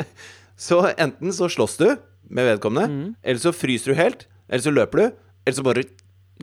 Så 0.57 0.83
enten 0.97 1.31
så 1.31 1.47
slåss 1.47 1.77
du 1.77 1.87
med 2.29 2.45
vedkommende, 2.45 2.87
mm. 2.89 3.15
eller 3.23 3.39
så 3.39 3.51
fryser 3.55 3.91
du 3.91 3.97
helt, 3.97 4.27
eller 4.51 4.65
så 4.65 4.73
løper 4.73 5.01
du, 5.01 5.23
eller 5.45 5.57
så 5.57 5.65
bare 5.65 5.85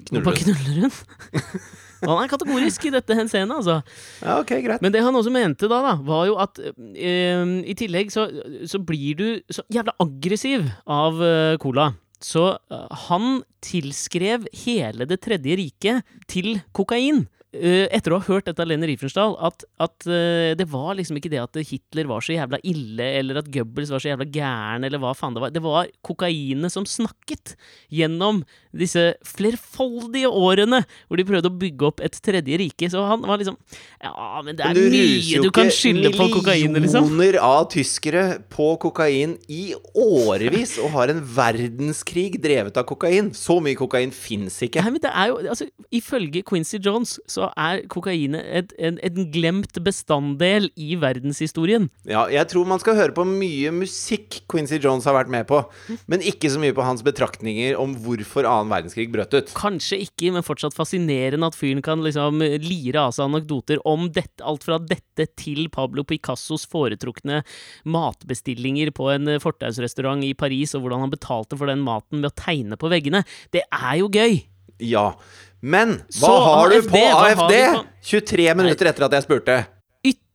knuller 0.08 0.32
du. 0.34 0.42
knuller 0.42 0.88
hun. 0.88 1.60
Han 2.06 2.20
er 2.22 2.30
kategorisk 2.30 2.84
i 2.86 2.92
dette 2.94 3.14
henseende, 3.18 3.56
altså. 3.58 3.80
Ja, 4.22 4.38
ok, 4.38 4.52
greit. 4.62 4.82
Men 4.84 4.94
det 4.94 5.02
han 5.02 5.16
også 5.18 5.32
mente 5.34 5.66
da, 5.70 5.80
da 5.82 5.94
var 6.06 6.28
jo 6.28 6.36
at 6.38 6.60
eh, 6.62 7.54
i 7.66 7.74
tillegg 7.78 8.12
så, 8.14 8.28
så 8.70 8.78
blir 8.78 9.18
du 9.18 9.26
så 9.50 9.64
jævla 9.74 9.96
aggressiv 10.04 10.68
av 10.86 11.18
eh, 11.24 11.56
cola. 11.58 11.90
Så 12.22 12.44
eh, 12.70 12.86
han 13.08 13.40
tilskrev 13.64 14.46
hele 14.64 15.06
Det 15.10 15.20
tredje 15.26 15.58
riket 15.58 16.14
til 16.30 16.60
kokain. 16.76 17.24
Eh, 17.48 17.86
etter 17.96 18.12
å 18.12 18.18
ha 18.20 18.26
hørt 18.28 18.44
dette 18.44 18.60
av 18.60 18.68
Lene 18.68 18.84
Riefenstahl, 18.90 19.32
at, 19.40 19.62
at 19.80 20.04
eh, 20.04 20.52
det 20.58 20.66
var 20.68 20.98
liksom 20.98 21.16
ikke 21.16 21.30
det 21.32 21.40
at 21.40 21.56
Hitler 21.64 22.10
var 22.10 22.20
så 22.20 22.34
jævla 22.34 22.58
ille, 22.60 23.06
eller 23.22 23.40
at 23.40 23.48
Goebbels 23.54 23.88
var 23.94 24.02
så 24.04 24.10
jævla 24.10 24.26
gæren, 24.28 24.84
eller 24.84 25.00
hva 25.00 25.14
faen 25.16 25.32
det 25.32 25.40
var. 25.40 25.54
Det 25.54 25.62
var 25.64 25.88
kokainet 26.04 26.74
som 26.74 26.84
snakket 26.84 27.54
gjennom 27.88 28.42
disse 28.76 29.02
flerfoldige 29.26 30.28
årene 30.28 30.82
hvor 31.08 31.20
de 31.20 31.26
prøvde 31.28 31.50
å 31.50 31.58
bygge 31.62 31.88
opp 31.88 32.02
et 32.04 32.18
tredje 32.22 32.60
rike. 32.60 32.90
Så 32.92 33.02
han 33.08 33.24
var 33.26 33.40
liksom 33.40 33.56
Ja, 34.04 34.42
men 34.44 34.58
det 34.58 34.66
er 34.66 34.76
Men 34.76 34.92
du 34.92 34.98
mye 34.98 35.42
du 35.48 35.50
kan 35.54 35.72
skylde 35.72 36.12
på 36.16 36.28
kokain, 36.36 36.76
liksom. 36.76 37.08
Millioner 37.08 37.40
av 37.42 37.68
tyskere 37.72 38.24
på 38.52 38.70
kokain 38.82 39.36
i 39.48 39.72
årevis, 39.96 40.76
og 40.82 40.92
har 40.94 41.14
en 41.14 41.22
verdenskrig 41.22 42.36
drevet 42.42 42.76
av 42.76 42.86
kokain. 42.88 43.32
Så 43.36 43.58
mye 43.64 43.78
kokain 43.78 44.12
fins 44.14 44.60
ikke. 44.64 44.84
Nei, 44.84 44.94
men 44.94 45.02
det 45.02 45.12
er 45.14 45.32
jo, 45.32 45.40
altså, 45.48 45.68
Ifølge 45.94 46.42
Quincy 46.44 46.76
Jones 46.84 47.16
så 47.26 47.38
så 47.38 47.48
er 47.54 47.84
kokainet 47.90 48.46
et, 48.60 48.74
en, 48.82 48.98
en 49.04 49.28
glemt 49.32 49.78
bestanddel 49.84 50.68
i 50.78 50.96
verdenshistorien. 51.00 51.88
Ja, 52.08 52.26
jeg 52.32 52.48
tror 52.50 52.68
man 52.68 52.82
skal 52.82 52.98
høre 52.98 53.14
på 53.16 53.26
mye 53.28 53.72
musikk 53.74 54.42
Quincy 54.50 54.80
Jones 54.82 55.06
har 55.08 55.16
vært 55.16 55.32
med 55.32 55.46
på, 55.48 55.62
men 56.10 56.24
ikke 56.24 56.50
så 56.52 56.60
mye 56.62 56.76
på 56.76 56.86
hans 56.86 57.04
betraktninger 57.06 57.78
om 57.78 57.94
hvorfor 58.04 58.48
annen 58.58 58.72
verdenskrig 58.74 59.08
brøt 59.14 59.34
ut. 59.38 59.52
Kanskje 59.56 60.00
ikke, 60.04 60.32
men 60.34 60.44
fortsatt 60.46 60.76
fascinerende 60.76 61.48
at 61.50 61.56
fyren 61.58 61.82
kan 61.84 62.02
liksom 62.04 62.42
lire 62.62 63.06
av 63.08 63.14
seg 63.16 63.28
anekdoter 63.30 63.80
om 63.88 64.08
dette, 64.12 64.42
alt 64.44 64.66
fra 64.66 64.78
dette 64.82 65.28
til 65.38 65.68
Pablo 65.74 66.04
Picassos 66.08 66.66
foretrukne 66.70 67.40
matbestillinger 67.88 68.92
på 68.96 69.08
en 69.14 69.32
fortausrestaurant 69.42 70.24
i 70.26 70.34
Paris, 70.38 70.74
og 70.76 70.84
hvordan 70.84 71.06
han 71.06 71.12
betalte 71.14 71.58
for 71.58 71.70
den 71.70 71.82
maten 71.86 72.20
med 72.22 72.30
å 72.32 72.36
tegne 72.38 72.78
på 72.80 72.90
veggene. 72.92 73.24
Det 73.54 73.64
er 73.70 73.96
jo 74.02 74.10
gøy! 74.12 74.40
Ja. 74.84 75.12
Men 75.60 75.96
hva 76.20 76.28
Så, 76.28 76.34
har 76.44 76.68
du 76.70 76.76
AFD, 76.78 76.90
på 76.92 77.00
hva 77.02 77.16
har 77.18 77.32
AFD? 77.32 77.54
vi 77.56 77.62
på- 77.78 77.86
23 78.12 78.54
minutter 78.60 78.86
etter 78.92 79.04
at 79.08 79.16
jeg 79.18 79.24
spurte. 79.26 79.56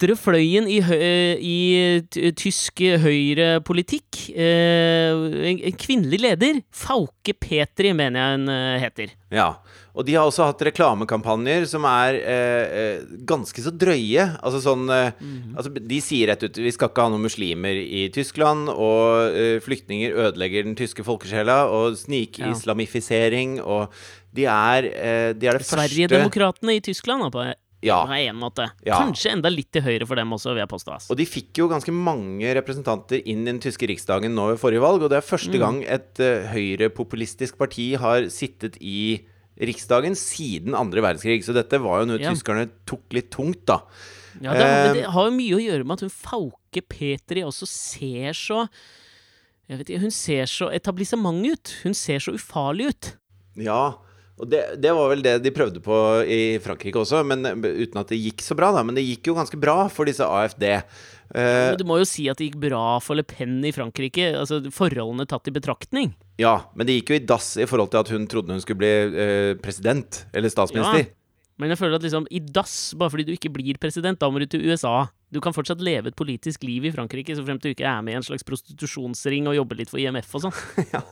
Ytre 0.04 0.18
fløyen 0.20 0.66
i, 0.68 0.82
hø 0.84 0.98
i 1.40 2.32
tysk 2.36 2.82
høyrepolitikk. 3.00 4.18
Eh, 4.36 5.14
en, 5.48 5.62
en 5.70 5.78
kvinnelig 5.80 6.20
leder. 6.20 6.60
Fauke 6.76 7.32
Petri, 7.40 7.94
mener 7.96 8.20
jeg 8.20 8.36
hun 8.42 8.52
eh, 8.52 8.82
heter. 8.84 9.14
Ja. 9.32 9.46
Og 9.94 10.04
de 10.04 10.18
har 10.18 10.28
også 10.28 10.50
hatt 10.50 10.60
reklamekampanjer 10.68 11.68
som 11.70 11.86
er 11.88 12.18
eh, 12.20 12.76
eh, 12.82 13.08
ganske 13.30 13.64
så 13.64 13.72
drøye. 13.72 14.28
Altså 14.44 14.60
sånn 14.66 14.84
eh, 14.92 15.16
Mhm. 15.24 15.56
altså 15.56 15.72
De 15.80 16.02
sier 16.04 16.28
rett 16.34 16.44
ut 16.44 16.58
vi 16.60 16.72
skal 16.74 16.90
ikke 16.92 17.06
ha 17.06 17.12
noen 17.14 17.24
muslimer 17.24 17.78
i 17.80 18.10
Tyskland, 18.12 18.68
og 18.74 19.32
eh, 19.40 19.60
flyktninger 19.64 20.12
ødelegger 20.28 20.68
den 20.68 20.76
tyske 20.76 21.06
folkesjela, 21.08 21.62
og 21.72 21.96
snikislamifisering, 22.02 23.62
og 23.64 23.94
de 24.36 24.50
er, 24.50 24.84
eh, 24.92 25.30
de 25.38 25.48
er 25.48 25.60
det 25.60 25.64
første 25.64 25.78
Sverigedemokratene 25.80 26.76
i 26.76 26.84
Tyskland, 26.84 27.24
da, 27.24 27.30
på 27.30 27.46
Ja. 27.84 28.06
på 28.08 28.16
en 28.16 28.40
måte. 28.40 28.70
Ja. 28.88 28.98
Kanskje 29.04 29.32
enda 29.36 29.50
litt 29.52 29.72
til 29.76 29.84
høyre 29.86 30.08
for 30.08 30.16
dem 30.16 30.32
også, 30.32 30.54
vil 30.56 30.64
jeg 30.64 30.72
påstå. 30.72 30.98
Og 31.12 31.18
de 31.20 31.26
fikk 31.28 31.60
jo 31.60 31.68
ganske 31.72 31.92
mange 31.94 32.54
representanter 32.56 33.22
inn 33.28 33.44
i 33.44 33.52
den 33.52 33.60
tyske 33.64 33.88
riksdagen 33.92 34.34
nå 34.34 34.48
ved 34.54 34.60
forrige 34.62 34.82
valg, 34.82 35.04
og 35.04 35.10
det 35.12 35.18
er 35.20 35.26
Mm. 35.28 35.32
første 35.34 35.60
gang 35.60 35.84
et 35.84 36.20
uh, 36.24 36.48
høyrepopulistisk 36.54 37.58
parti 37.60 37.94
har 38.00 38.30
sittet 38.34 38.78
i 38.82 39.22
Riksdagen 39.62 40.16
siden 40.18 40.74
andre 40.74 41.00
verdenskrig. 41.04 41.44
Så 41.46 41.54
dette 41.54 41.78
var 41.80 42.00
jo 42.02 42.06
noe 42.10 42.20
Ja. 42.20 42.32
tyskerne 42.34 42.70
tok 42.90 43.04
litt 43.14 43.30
tungt, 43.30 43.66
da. 43.68 43.82
Ja, 44.42 44.52
det, 44.54 44.62
Eh, 44.66 44.94
det 44.94 45.06
har 45.14 45.30
jo 45.30 45.38
mye 45.38 45.54
å 45.54 45.62
gjøre 45.62 45.86
med 45.86 45.94
at 45.94 46.00
hun 46.02 46.10
Fauke 46.10 46.82
Petri 46.90 47.44
også 47.46 47.68
ser 47.68 48.32
så 48.34 48.68
jeg 49.70 49.78
vet 49.78 49.90
ikke, 49.92 50.02
Hun 50.02 50.12
ser 50.12 50.44
så 50.46 50.72
etablissement 50.74 51.46
ut. 51.46 51.76
Hun 51.84 51.94
ser 51.94 52.18
så 52.20 52.34
ufarlig 52.34 52.90
ut. 52.90 53.16
Ja, 53.56 53.96
og 54.42 54.50
det, 54.50 54.62
det 54.82 54.92
var 54.98 55.12
vel 55.12 55.22
det 55.22 55.36
de 55.44 55.52
prøvde 55.54 55.82
på 55.84 55.96
i 56.26 56.58
Frankrike 56.64 56.98
også, 56.98 57.22
men 57.28 57.46
uten 57.46 58.00
at 58.02 58.10
det 58.10 58.18
gikk 58.18 58.42
så 58.42 58.58
bra, 58.58 58.72
da. 58.74 58.82
Men 58.86 58.98
det 58.98 59.06
gikk 59.06 59.30
jo 59.30 59.36
ganske 59.38 59.60
bra 59.62 59.86
for 59.94 60.10
disse 60.10 60.26
AFD. 60.26 60.66
Uh, 61.34 61.70
Men 61.70 61.78
du 61.80 61.86
må 61.90 62.00
jo 62.02 62.08
si 62.10 62.26
at 62.30 62.42
det 62.42 62.50
gikk 62.50 62.60
bra 62.66 62.98
for 63.02 63.18
Le 63.18 63.26
Pen 63.26 63.60
i 63.66 63.72
Frankrike. 63.74 64.32
Altså 64.38 64.60
Forholdene 64.74 65.30
tatt 65.30 65.50
i 65.50 65.54
betraktning. 65.54 66.16
ja, 66.42 66.56
men 66.74 66.90
det 66.90 66.98
gikk 66.98 67.14
jo 67.14 67.20
i 67.20 67.26
dass 67.30 67.54
i 67.62 67.68
forhold 67.70 67.94
til 67.94 68.02
at 68.02 68.10
hun 68.14 68.26
trodde 68.30 68.58
hun 68.58 68.64
skulle 68.64 68.82
bli 68.82 68.94
uh, 69.14 69.54
president, 69.62 70.26
eller 70.34 70.50
statsminister. 70.54 71.14
Men 71.62 71.70
jeg 71.70 71.80
føler 71.84 72.00
at 72.00 72.06
liksom 72.06 72.26
i 72.34 72.40
dass, 72.42 72.94
bare 72.98 73.14
fordi 73.14 73.28
du 73.28 73.34
ikke 73.36 73.52
blir 73.54 73.78
president, 73.82 74.20
da 74.20 74.30
må 74.32 74.42
du 74.42 74.48
til 74.50 74.64
USA. 74.66 75.06
Du 75.34 75.40
kan 75.42 75.54
fortsatt 75.54 75.82
leve 75.86 76.10
et 76.10 76.18
politisk 76.18 76.66
liv 76.66 76.88
i 76.90 76.94
Frankrike, 76.94 77.36
så 77.38 77.46
fremt 77.46 77.62
du 77.66 77.70
ikke 77.70 77.86
er 77.90 78.02
med 78.06 78.16
i 78.16 78.18
en 78.20 78.26
slags 78.26 78.46
prostitusjonsring 78.48 79.50
og 79.50 79.58
jobber 79.60 79.82
litt 79.82 79.92
for 79.94 80.02
IMF 80.02 80.34
og 80.38 80.48
sånn. 80.48 80.58
ja. 80.96 81.04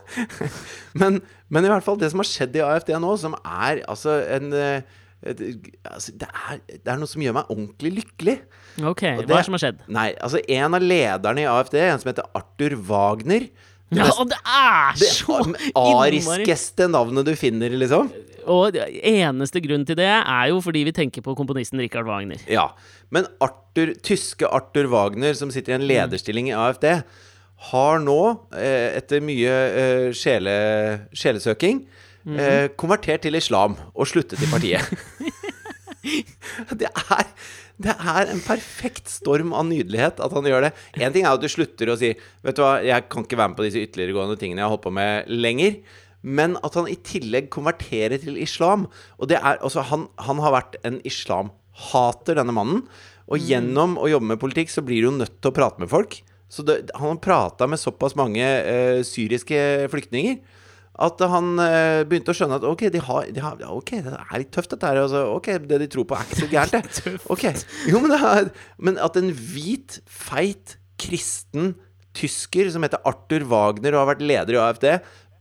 men, 0.98 1.20
men 1.46 1.68
i 1.68 1.70
hvert 1.72 1.86
fall 1.86 2.00
det 2.00 2.10
som 2.12 2.22
har 2.22 2.30
skjedd 2.30 2.58
i 2.58 2.64
AFD 2.66 2.94
nå, 3.02 3.14
som 3.22 3.38
er 3.42 3.84
altså 3.90 4.18
en 4.34 4.50
eh, 4.56 4.98
et, 5.22 5.38
altså, 5.86 6.12
det, 6.18 6.26
er, 6.26 6.56
det 6.66 6.90
er 6.90 6.96
noe 6.98 7.06
som 7.06 7.22
gjør 7.22 7.36
meg 7.36 7.50
ordentlig 7.54 7.92
lykkelig. 8.00 8.32
Ok, 8.82 9.04
det, 9.04 9.26
hva 9.28 9.36
er 9.36 9.36
det 9.36 9.44
som 9.46 9.54
har 9.54 9.62
skjedd? 9.62 9.84
Nei, 9.94 10.08
altså 10.18 10.40
en 10.42 10.78
av 10.78 10.82
lederne 10.82 11.44
i 11.44 11.46
AFD, 11.46 11.76
en 11.78 12.02
som 12.02 12.10
heter 12.10 12.26
Arthur 12.38 12.74
Wagner 12.88 13.46
Ja, 13.92 14.08
og 14.16 14.30
det 14.30 14.38
er 14.40 15.00
så 15.04 15.38
det 15.46 15.72
ariskeste 15.76 16.88
navnet 16.90 17.26
du 17.28 17.34
finner, 17.38 17.74
liksom. 17.76 18.08
Og 18.50 18.74
eneste 18.74 19.60
grunn 19.62 19.84
til 19.86 19.98
det 20.00 20.08
er 20.10 20.46
jo 20.50 20.62
fordi 20.64 20.84
vi 20.88 20.94
tenker 20.96 21.24
på 21.24 21.34
komponisten 21.38 21.80
Richard 21.82 22.08
Wagner. 22.08 22.40
Ja. 22.50 22.70
Men 23.12 23.28
Arthur, 23.44 23.92
tyske 24.02 24.48
Arthur 24.48 24.88
Wagner, 24.92 25.36
som 25.38 25.52
sitter 25.54 25.74
i 25.74 25.78
en 25.78 25.86
lederstilling 25.86 26.50
i 26.50 26.56
AFD, 26.56 26.88
har 27.70 28.00
nå, 28.02 28.20
eh, 28.58 28.96
etter 28.98 29.22
mye 29.22 29.52
eh, 29.82 30.08
sjele, 30.16 30.54
sjelesøking, 31.14 31.84
eh, 32.34 32.66
konvertert 32.78 33.22
til 33.26 33.38
islam 33.38 33.76
og 33.92 34.08
sluttet 34.10 34.42
i 34.42 34.50
partiet. 34.50 34.82
det, 36.80 36.88
er, 36.90 37.28
det 37.80 37.94
er 37.96 38.30
en 38.30 38.42
perfekt 38.44 39.08
storm 39.10 39.54
av 39.56 39.64
nydelighet 39.68 40.20
at 40.22 40.34
han 40.36 40.46
gjør 40.46 40.66
det. 40.66 40.72
En 41.00 41.14
ting 41.14 41.24
er 41.24 41.34
at 41.34 41.42
du 41.42 41.48
slutter 41.50 41.92
å 41.92 41.98
si 41.98 42.12
Vet 42.44 42.58
du 42.58 42.62
hva, 42.64 42.76
jeg 42.84 43.08
kan 43.12 43.24
ikke 43.24 43.38
være 43.40 43.52
med 43.52 43.58
på 43.58 43.66
disse 43.66 43.82
ytterliggående 43.82 44.38
tingene 44.40 44.62
jeg 44.62 44.68
har 44.68 44.74
holdt 44.74 44.86
på 44.86 44.94
med 44.94 45.30
lenger. 45.32 45.78
Men 46.22 46.54
at 46.62 46.76
han 46.78 46.90
i 46.90 46.98
tillegg 47.02 47.48
konverterer 47.54 48.20
til 48.22 48.38
islam. 48.38 48.86
Og 49.18 49.32
det 49.32 49.40
er, 49.40 49.58
altså, 49.58 49.82
han, 49.88 50.06
han 50.22 50.42
har 50.44 50.54
vært 50.54 50.78
en 50.86 51.00
islamhater, 51.08 52.38
denne 52.38 52.54
mannen. 52.54 52.84
Og 53.32 53.42
gjennom 53.42 53.96
å 53.98 54.10
jobbe 54.10 54.34
med 54.34 54.42
politikk, 54.42 54.70
så 54.70 54.84
blir 54.86 55.02
du 55.02 55.08
jo 55.08 55.16
nødt 55.16 55.40
til 55.40 55.50
å 55.50 55.56
prate 55.56 55.82
med 55.82 55.90
folk. 55.90 56.20
Så 56.52 56.64
det, 56.68 56.82
han 56.94 57.14
har 57.14 57.22
prata 57.24 57.66
med 57.70 57.80
såpass 57.80 58.14
mange 58.18 58.44
uh, 58.44 59.00
syriske 59.06 59.88
flyktninger 59.90 60.42
at 61.00 61.22
han 61.32 61.54
eh, 61.62 62.02
begynte 62.08 62.34
å 62.34 62.36
skjønne 62.36 62.58
at 62.60 62.66
ok, 62.68 62.84
de 62.92 63.00
har, 63.00 63.28
de 63.32 63.40
har, 63.40 63.62
ok, 63.72 63.94
det 64.04 64.12
er 64.12 64.42
litt 64.42 64.52
tøft, 64.52 64.74
dette 64.74 64.90
her. 64.90 65.00
Altså, 65.00 65.24
ok, 65.38 65.48
det 65.64 65.78
de 65.80 65.88
tror 65.92 66.06
på, 66.08 66.18
er 66.18 66.28
ikke 66.28 66.42
så 66.42 66.50
gærent, 66.52 67.00
det. 67.00 67.14
Ok, 67.32 67.46
jo, 67.88 68.02
men, 68.02 68.12
det 68.12 68.20
er, 68.28 68.50
men 68.76 69.00
at 69.00 69.16
en 69.20 69.32
hvit, 69.32 70.00
feit, 70.04 70.76
kristen 71.02 71.72
tysker 72.14 72.68
som 72.70 72.84
heter 72.84 73.00
Arthur 73.08 73.46
Wagner 73.50 73.96
og 73.96 74.04
har 74.04 74.10
vært 74.12 74.26
leder 74.28 74.58
i 74.58 74.60
AFD, 74.62 74.88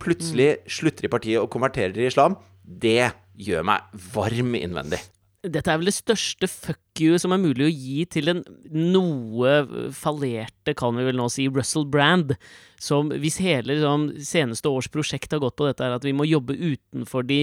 plutselig 0.01 0.53
slutter 0.71 1.05
i 1.05 1.11
partiet 1.11 1.41
og 1.43 1.51
konverterer 1.53 1.93
til 1.93 2.07
islam, 2.07 2.39
det 2.63 3.11
gjør 3.37 3.67
meg 3.67 4.01
varm 4.15 4.55
innvendig. 4.57 5.01
Dette 5.41 5.71
er 5.73 5.80
vel 5.82 5.89
det 5.89 5.95
største 5.95 6.45
fuck 6.45 6.99
you 7.01 7.15
som 7.17 7.34
er 7.34 7.39
mulig 7.41 7.65
å 7.65 7.71
gi 7.73 8.04
til 8.13 8.30
en 8.30 8.43
noe 8.69 9.54
fallerte, 9.97 10.75
kan 10.77 10.93
vi 10.93 11.06
vel 11.08 11.17
nå 11.17 11.25
si, 11.34 11.47
Russell 11.49 11.88
Brand. 11.89 12.36
Som 12.82 13.10
hvis 13.10 13.39
hele 13.41 13.73
liksom, 13.73 14.06
seneste 14.21 14.69
års 14.69 14.91
prosjekt 14.93 15.34
har 15.34 15.41
gått 15.41 15.58
på 15.58 15.65
dette, 15.65 15.82
er 15.82 15.97
at 15.97 16.06
vi 16.06 16.13
må 16.13 16.27
jobbe 16.30 16.54
utenfor 16.54 17.25
de, 17.25 17.39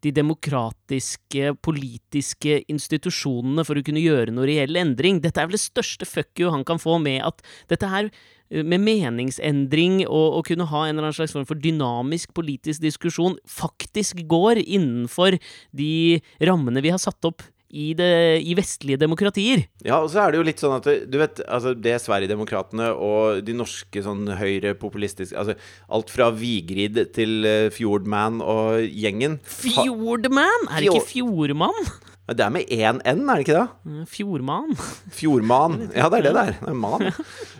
de 0.00 0.14
demokratiske, 0.16 1.52
politiske 1.60 2.62
institusjonene 2.72 3.66
for 3.68 3.76
å 3.76 3.84
kunne 3.84 4.04
gjøre 4.04 4.32
noe 4.32 4.48
reell 4.48 4.80
endring. 4.80 5.20
Dette 5.20 5.44
er 5.44 5.50
vel 5.50 5.58
det 5.58 5.66
største 5.66 6.08
fuck 6.08 6.32
you 6.40 6.54
han 6.56 6.64
kan 6.64 6.80
få 6.80 6.96
med 7.04 7.20
at 7.26 7.44
dette 7.68 7.92
her 7.92 8.08
med 8.52 8.84
meningsendring 8.84 10.02
og 10.04 10.38
å 10.38 10.44
kunne 10.46 10.68
ha 10.68 10.84
en 10.84 10.94
eller 10.94 11.08
annen 11.08 11.16
slags 11.16 11.34
form 11.36 11.48
for 11.48 11.60
dynamisk 11.60 12.34
politisk 12.36 12.84
diskusjon 12.84 13.38
faktisk 13.48 14.24
går 14.28 14.60
innenfor 14.62 15.38
de 15.76 16.20
rammene 16.44 16.84
vi 16.84 16.92
har 16.92 17.00
satt 17.02 17.24
opp 17.28 17.44
i, 17.72 17.92
det, 17.96 18.12
i 18.44 18.52
vestlige 18.56 19.00
demokratier. 19.00 19.64
Ja, 19.84 20.02
og 20.02 20.10
så 20.12 20.20
er 20.22 20.32
det 20.32 20.40
jo 20.42 20.44
litt 20.44 20.60
sånn 20.60 20.76
at 20.76 20.88
Du 21.08 21.16
vet, 21.20 21.40
altså 21.48 21.72
det 21.72 21.96
Sverigedemokraterna 22.04 22.90
og 22.92 23.40
de 23.46 23.56
norske 23.56 24.04
sånn 24.04 24.28
høyrepopulistiske 24.36 25.38
Altså 25.38 25.56
alt 25.88 26.12
fra 26.12 26.28
Vigrid 26.36 27.00
til 27.16 27.48
eh, 27.48 27.70
Fjordman 27.72 28.42
og 28.44 28.84
gjengen 28.84 29.40
Fjordman? 29.48 30.68
Er 30.68 30.84
det 30.84 30.92
ikke 30.92 31.14
Fjordmann? 31.14 31.94
Det 32.38 32.44
er 32.46 32.54
med 32.54 32.72
én 32.72 32.98
N, 33.02 33.22
er 33.28 33.40
det 33.40 33.44
ikke 33.46 33.58
det? 33.58 33.66
Eh, 33.92 34.06
Fjordman? 34.12 34.72
Fjordman. 35.18 35.78
Ja, 35.96 36.08
det 36.12 36.22
er 36.22 36.26
det 36.28 36.34
det 36.38 36.42
er. 36.46 36.56
Det 36.60 36.72
er 36.72 36.80
man. 36.86 37.06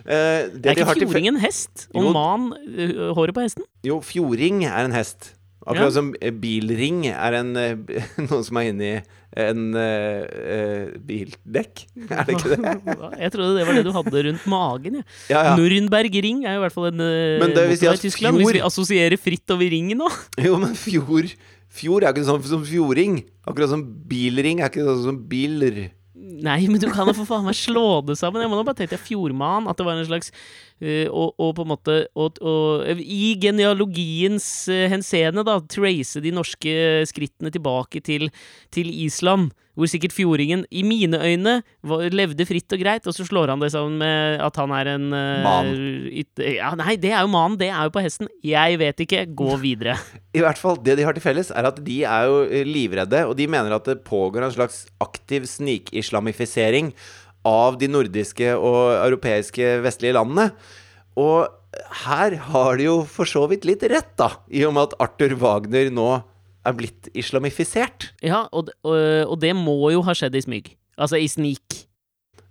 Det 0.03 0.65
Er 0.65 0.75
ikke 0.75 0.83
de 0.99 1.05
fjording 1.07 1.27
en 1.31 1.39
hest? 1.39 1.87
Og 1.95 2.03
Jo. 2.09 2.11
man 2.15 2.49
håret 3.15 3.33
på 3.37 3.45
hesten? 3.45 3.63
Jo, 3.87 4.01
fjording 4.03 4.65
er 4.67 4.83
en 4.89 4.91
hest. 4.95 5.33
Akkurat 5.63 5.85
Ja. 5.87 5.95
som 5.95 6.09
eh, 6.19 6.31
bilring 6.35 7.05
er 7.07 7.37
en 7.39 7.53
eh, 7.55 7.75
noen 8.27 8.43
som 8.43 8.57
er 8.59 8.71
inni 8.73 8.89
en 9.33 9.71
uh, 9.73 10.91
bildekk. 11.07 11.85
Er 12.05 12.27
det 12.27 12.35
ikke 12.35 12.51
det? 12.53 12.73
Jeg 13.17 13.31
trodde 13.33 13.55
det 13.57 13.63
var 13.65 13.77
det 13.79 13.85
du 13.87 13.91
hadde 13.95 14.21
rundt 14.27 14.43
magen. 14.51 14.99
Ja. 14.99 15.05
Ja, 15.31 15.39
ja. 15.47 15.55
Nürnbergring 15.57 16.43
er 16.45 16.53
jo 16.57 16.59
i 16.59 16.63
hvert 16.67 16.75
fall 16.75 16.89
en 16.91 17.01
uh, 17.01 17.39
Men 17.41 17.55
det 17.55 17.63
vil 17.71 17.79
si 17.81 17.87
at 17.89 18.03
fjord- 18.13 18.37
Hvis 18.37 18.53
vi 18.59 18.61
assosierer 18.67 19.17
fritt 19.17 19.55
over 19.55 19.71
ringen 19.73 20.03
nå. 20.03 20.11
Jo, 20.37 20.59
men 20.61 20.75
fjord 20.77 21.31
Fjord 21.73 22.05
er 22.05 22.13
ikke 22.13 22.27
sånn 22.27 22.43
som 22.45 22.63
fjording. 22.67 23.23
Akkurat 23.49 23.71
som 23.71 23.83
bilring 24.09 24.61
er 24.61 24.69
ikke 24.69 24.85
sånn 24.85 25.05
som 25.07 25.19
biler. 25.29 25.87
Nei, 26.13 26.59
men 26.69 26.79
du 26.79 26.85
kan 26.91 27.09
jo 27.09 27.15
for 27.17 27.27
faen 27.29 27.45
meg 27.47 27.57
slå 27.57 28.03
det 28.05 28.15
sammen. 28.19 28.43
Jeg 28.43 28.51
må 28.51 28.57
nå 28.59 28.65
bare 28.67 28.77
tenke 28.77 28.93
til 28.95 29.01
Fjordman. 29.01 29.65
At 29.71 29.79
det 29.79 29.85
var 29.87 29.97
en 29.97 30.07
slags 30.07 30.29
og, 31.09 31.33
og 31.39 31.53
på 31.57 31.63
en 31.65 31.71
måte 31.73 31.97
og, 32.15 32.39
og, 32.41 32.83
i 32.99 33.33
genealogiens 33.39 34.47
eh, 34.71 34.87
henseende, 34.91 35.43
da, 35.47 35.59
trace 35.71 36.21
de 36.23 36.31
norske 36.35 36.77
skrittene 37.09 37.51
tilbake 37.53 38.01
til, 38.03 38.29
til 38.73 38.89
Island. 39.05 39.51
Hvor 39.73 39.89
sikkert 39.89 40.13
fjordingen, 40.13 40.67
i 40.69 40.83
mine 40.85 41.17
øyne, 41.17 41.53
var, 41.81 42.03
levde 42.13 42.45
fritt 42.45 42.69
og 42.75 42.81
greit, 42.83 43.07
og 43.09 43.15
så 43.17 43.23
slår 43.25 43.49
han 43.49 43.63
det 43.63 43.71
sammen 43.73 43.95
med 43.97 44.37
at 44.45 44.59
han 44.61 44.69
er 44.77 44.89
en 44.91 45.07
eh, 45.17 45.39
Man. 45.41 45.71
yt- 46.13 46.43
ja, 46.59 46.67
Nei, 46.77 46.93
det 47.01 47.09
er 47.09 47.23
jo 47.25 47.31
mannen, 47.33 47.57
det 47.57 47.71
er 47.73 47.87
jo 47.89 47.93
på 47.95 48.03
hesten. 48.05 48.29
Jeg 48.45 48.77
vet 48.77 49.01
ikke. 49.01 49.23
Gå 49.33 49.55
videre. 49.63 49.95
I 50.37 50.43
hvert 50.45 50.61
fall, 50.61 50.77
Det 50.85 50.93
de 50.99 51.07
har 51.07 51.17
til 51.17 51.25
felles, 51.25 51.49
er 51.49 51.65
at 51.71 51.81
de 51.81 51.97
er 52.05 52.29
jo 52.29 52.43
eh, 52.45 52.67
livredde, 52.69 53.23
og 53.25 53.33
de 53.39 53.49
mener 53.49 53.73
at 53.73 53.89
det 53.89 54.03
pågår 54.05 54.45
en 54.45 54.53
slags 54.53 54.83
aktiv 55.01 55.49
snikislamifisering 55.49 56.93
av 57.47 57.77
de 57.79 57.89
nordiske 57.91 58.53
og 58.55 58.93
europeiske 58.97 59.77
vestlige 59.83 60.15
landene. 60.17 60.51
Og 61.19 61.49
her 62.03 62.37
har 62.49 62.77
de 62.79 62.87
jo 62.87 62.99
for 63.09 63.29
så 63.29 63.45
vidt 63.51 63.65
litt 63.67 63.83
rett, 63.89 64.13
da, 64.19 64.31
i 64.53 64.63
og 64.67 64.75
med 64.75 64.91
at 64.91 64.99
Arthur 65.03 65.35
Wagner 65.41 65.91
nå 65.93 66.09
er 66.63 66.77
blitt 66.77 67.09
islamifisert. 67.17 68.11
Ja, 68.23 68.45
og, 68.55 68.71
og, 68.87 68.95
og 69.27 69.35
det 69.41 69.51
må 69.57 69.75
jo 69.93 70.03
ha 70.07 70.15
skjedd 70.15 70.37
i 70.39 70.43
smyg. 70.45 70.71
Altså 70.95 71.19
i 71.19 71.27
snik. 71.27 71.83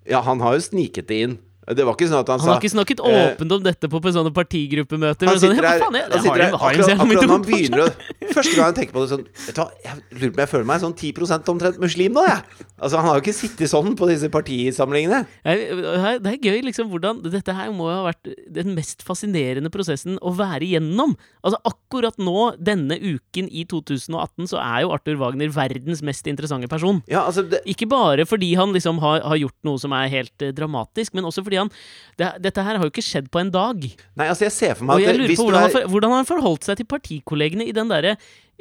Ja, 0.08 0.20
han 0.26 0.42
har 0.42 0.58
jo 0.58 0.66
sniket 0.66 1.08
det 1.08 1.20
inn. 1.26 1.38
Det 1.62 1.84
var 1.86 1.94
ikke 1.94 2.08
sånn 2.10 2.18
at 2.24 2.30
han, 2.32 2.40
Han 2.42 2.48
har 2.50 2.58
ikke 2.58 2.72
snakket 2.72 3.00
eh, 3.06 3.18
åpent 3.22 3.52
om 3.54 3.62
dette 3.62 3.86
på, 3.92 4.00
på 4.02 4.10
sånne 4.16 4.32
partigruppemøter. 4.34 5.28
Han 5.30 5.38
sånn, 5.38 5.52
sitter 5.54 5.62
ja, 5.62 5.70
her, 5.70 5.78
hva 5.78 5.86
faen, 5.86 5.98
han 6.02 6.24
sitter 6.24 6.32
har 6.32 6.42
her 6.42 6.50
de- 6.50 6.58
har 6.62 6.72
de 6.74 6.82
så 6.82 6.90
akkurat, 6.90 7.06
akkurat 7.06 7.22
når 7.22 7.34
han 7.36 7.44
begynner 7.46 7.84
å 7.84 8.32
Første 8.32 8.54
gang 8.56 8.64
han 8.64 8.76
tenker 8.78 8.94
på 8.96 9.02
det 9.04 9.10
sånn 9.12 9.24
Vet 9.46 9.54
du 9.54 9.60
hva, 9.62 9.68
jeg 9.84 10.00
lurer 10.18 10.32
på 10.32 10.38
om 10.38 10.42
jeg 10.42 10.50
føler 10.52 10.68
meg 10.72 10.82
sånn 10.82 10.96
10 10.98 11.50
omtrent 11.52 11.78
muslim 11.82 12.16
nå, 12.16 12.24
jeg. 12.26 12.66
Altså, 12.82 12.98
han 12.98 13.06
har 13.06 13.18
jo 13.18 13.22
ikke 13.22 13.36
sittet 13.36 13.70
sånn 13.70 13.92
på 13.98 14.08
disse 14.10 14.30
partisamlingene. 14.32 15.20
Det 15.46 16.32
er 16.32 16.38
gøy, 16.42 16.58
liksom, 16.66 16.90
hvordan 16.90 17.20
Dette 17.22 17.54
her 17.54 17.70
må 17.74 17.86
jo 17.90 17.98
ha 18.00 18.06
vært 18.08 18.30
den 18.50 18.72
mest 18.76 19.04
fascinerende 19.06 19.70
prosessen 19.72 20.18
å 20.18 20.32
være 20.34 20.66
igjennom. 20.66 21.14
Altså, 21.44 21.60
akkurat 21.68 22.18
nå, 22.18 22.52
denne 22.58 22.98
uken 22.98 23.46
i 23.52 23.64
2018, 23.70 24.48
så 24.50 24.58
er 24.62 24.82
jo 24.84 24.92
Arthur 24.96 25.20
Wagner 25.20 25.52
verdens 25.54 26.02
mest 26.02 26.26
interessante 26.30 26.70
person. 26.72 27.02
Ja, 27.10 27.24
altså 27.28 27.44
det, 27.46 27.62
Ikke 27.70 27.86
bare 27.90 28.26
fordi 28.28 28.52
han 28.58 28.74
liksom 28.74 28.98
har, 29.04 29.22
har 29.26 29.38
gjort 29.38 29.58
noe 29.68 29.78
som 29.82 29.94
er 29.96 30.10
helt 30.12 30.42
eh, 30.42 30.54
dramatisk, 30.56 31.14
men 31.14 31.28
også 31.28 31.44
fordi 31.46 31.51
han 31.60 31.70
det, 32.18 32.28
Dette 32.44 32.62
her 32.64 32.76
har 32.78 32.84
jo 32.86 32.90
ikke 32.92 33.02
skjedd 33.04 33.28
på 33.32 33.38
en 33.40 33.50
dag. 33.52 33.76
Nei, 34.16 34.28
altså, 34.28 34.44
jeg 34.46 34.52
ser 34.52 34.74
for 34.78 34.84
Og 34.84 34.88
meg 34.92 35.02
jeg 35.04 35.16
lurer 35.18 35.36
på 35.36 35.42
hvordan, 35.46 35.60
han 35.60 35.68
er 35.68 35.72
for, 35.76 35.82
hvordan 35.94 36.12
han 36.16 36.26
forholdt 36.28 36.64
seg 36.68 36.74
til 36.80 36.88
partikollegene 36.90 37.64
i 37.68 37.72
den 37.76 37.88
derre 37.92 38.12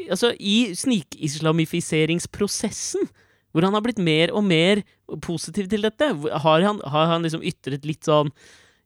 Altså, 0.10 0.28
i 0.40 0.74
snikislamifiseringsprosessen. 0.74 3.02
Hvor 3.52 3.62
han 3.68 3.76
har 3.76 3.82
blitt 3.84 4.00
mer 4.00 4.32
og 4.32 4.44
mer 4.48 4.82
positiv 5.22 5.68
til 5.70 5.82
dette. 5.84 6.06
Har 6.46 6.60
han, 6.64 6.80
har 6.88 7.06
han 7.12 7.22
liksom 7.26 7.44
ytret 7.44 7.86
litt 7.86 8.04
sånn 8.08 8.32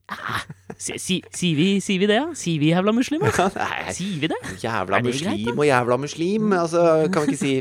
«Ah, 0.09 0.41
si, 0.77 0.97
si, 1.01 1.23
Sier 1.33 1.55
vi, 1.57 1.79
si 1.81 1.97
vi 1.97 2.05
det, 2.09 2.15
ja? 2.19 2.27
Sier 2.37 2.59
vi 2.61 2.67
jævla 2.69 2.91
muslim? 2.93 3.21
Nei, 3.25 3.93
Sier 3.95 4.19
vi 4.21 4.27
det? 4.29 4.37
jævla 4.61 4.99
det 5.01 5.07
muslim 5.09 5.31
greit, 5.31 5.47
og 5.55 5.65
jævla 5.65 5.97
muslim. 6.01 6.53
Altså, 6.53 6.81
kan 7.13 7.21
vi 7.25 7.29
ikke 7.33 7.41
si 7.41 7.53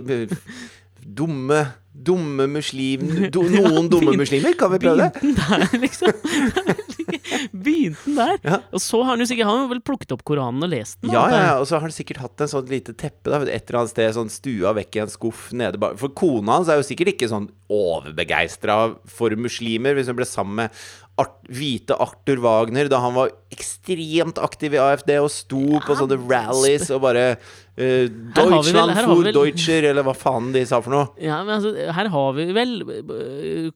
dumme 1.20 1.60
Dumme 1.94 2.48
muslim 2.50 3.04
do, 3.34 3.44
Noen 3.46 3.86
dumme 3.88 4.10
begyn- 4.10 4.22
muslimer? 4.24 4.56
Kan 4.58 4.72
vi 4.74 4.80
prøve 4.82 5.06
det? 5.06 5.34
Der, 5.38 5.66
liksom. 5.78 6.10
Begynte 7.54 8.02
den 8.04 8.16
der. 8.18 8.38
Ja. 8.44 8.58
Og 8.74 8.82
så 8.82 8.98
har 9.02 9.12
han 9.14 9.22
jo 9.22 9.26
sikkert 9.30 9.48
Han 9.48 9.60
har 9.64 9.68
vel 9.70 9.80
plukket 9.84 10.12
opp 10.14 10.24
Koranen 10.26 10.64
og 10.66 10.70
lest 10.72 10.98
den. 11.02 11.12
Ja, 11.14 11.22
ja, 11.30 11.38
ja, 11.46 11.52
og 11.60 11.68
så 11.68 11.76
har 11.78 11.84
han 11.86 11.94
sikkert 11.94 12.20
hatt 12.22 12.42
en 12.44 12.50
sånn 12.50 12.66
lite 12.70 12.94
teppe 12.98 13.30
da, 13.30 13.40
et 13.46 13.68
eller 13.68 13.80
annet 13.82 13.92
sted, 13.94 14.10
sånn 14.16 14.32
stua 14.32 14.74
vekk 14.76 14.98
i 14.98 15.02
en 15.04 15.12
skuff 15.12 15.46
nede 15.56 15.80
bak 15.80 15.96
For 16.00 16.12
kona 16.16 16.58
hans 16.58 16.70
er 16.72 16.80
jo 16.80 16.86
sikkert 16.86 17.14
ikke 17.14 17.30
sånn 17.30 17.48
overbegeistra 17.74 18.76
for 19.10 19.34
muslimer, 19.40 19.96
hvis 19.96 20.10
hun 20.10 20.18
ble 20.18 20.26
sammen 20.28 20.64
med 20.64 20.84
Art, 21.22 21.36
hvite 21.46 21.94
Arthur 22.02 22.40
Wagner 22.42 22.88
da 22.90 22.98
han 23.04 23.14
var 23.14 23.30
ekstremt 23.54 24.40
aktiv 24.42 24.74
i 24.76 24.82
AFD 24.82 25.14
og 25.22 25.30
sto 25.32 25.80
på 25.86 25.96
sånne 25.98 26.18
rallies 26.28 26.90
og 26.94 27.02
bare 27.06 27.24
uh, 27.34 28.06
Deutschland 28.36 28.92
vel- 28.94 29.24
vel- 29.24 29.32
Deutscher, 29.34 29.86
eller 29.90 30.04
hva 30.06 30.14
faen 30.16 30.52
de 30.54 30.62
sa 30.68 30.80
for 30.84 30.94
noe. 30.94 31.06
Ja, 31.22 31.40
men 31.46 31.56
altså, 31.56 31.72
her 31.96 32.10
har 32.12 32.34
vi 32.36 32.46
vel 32.54 32.74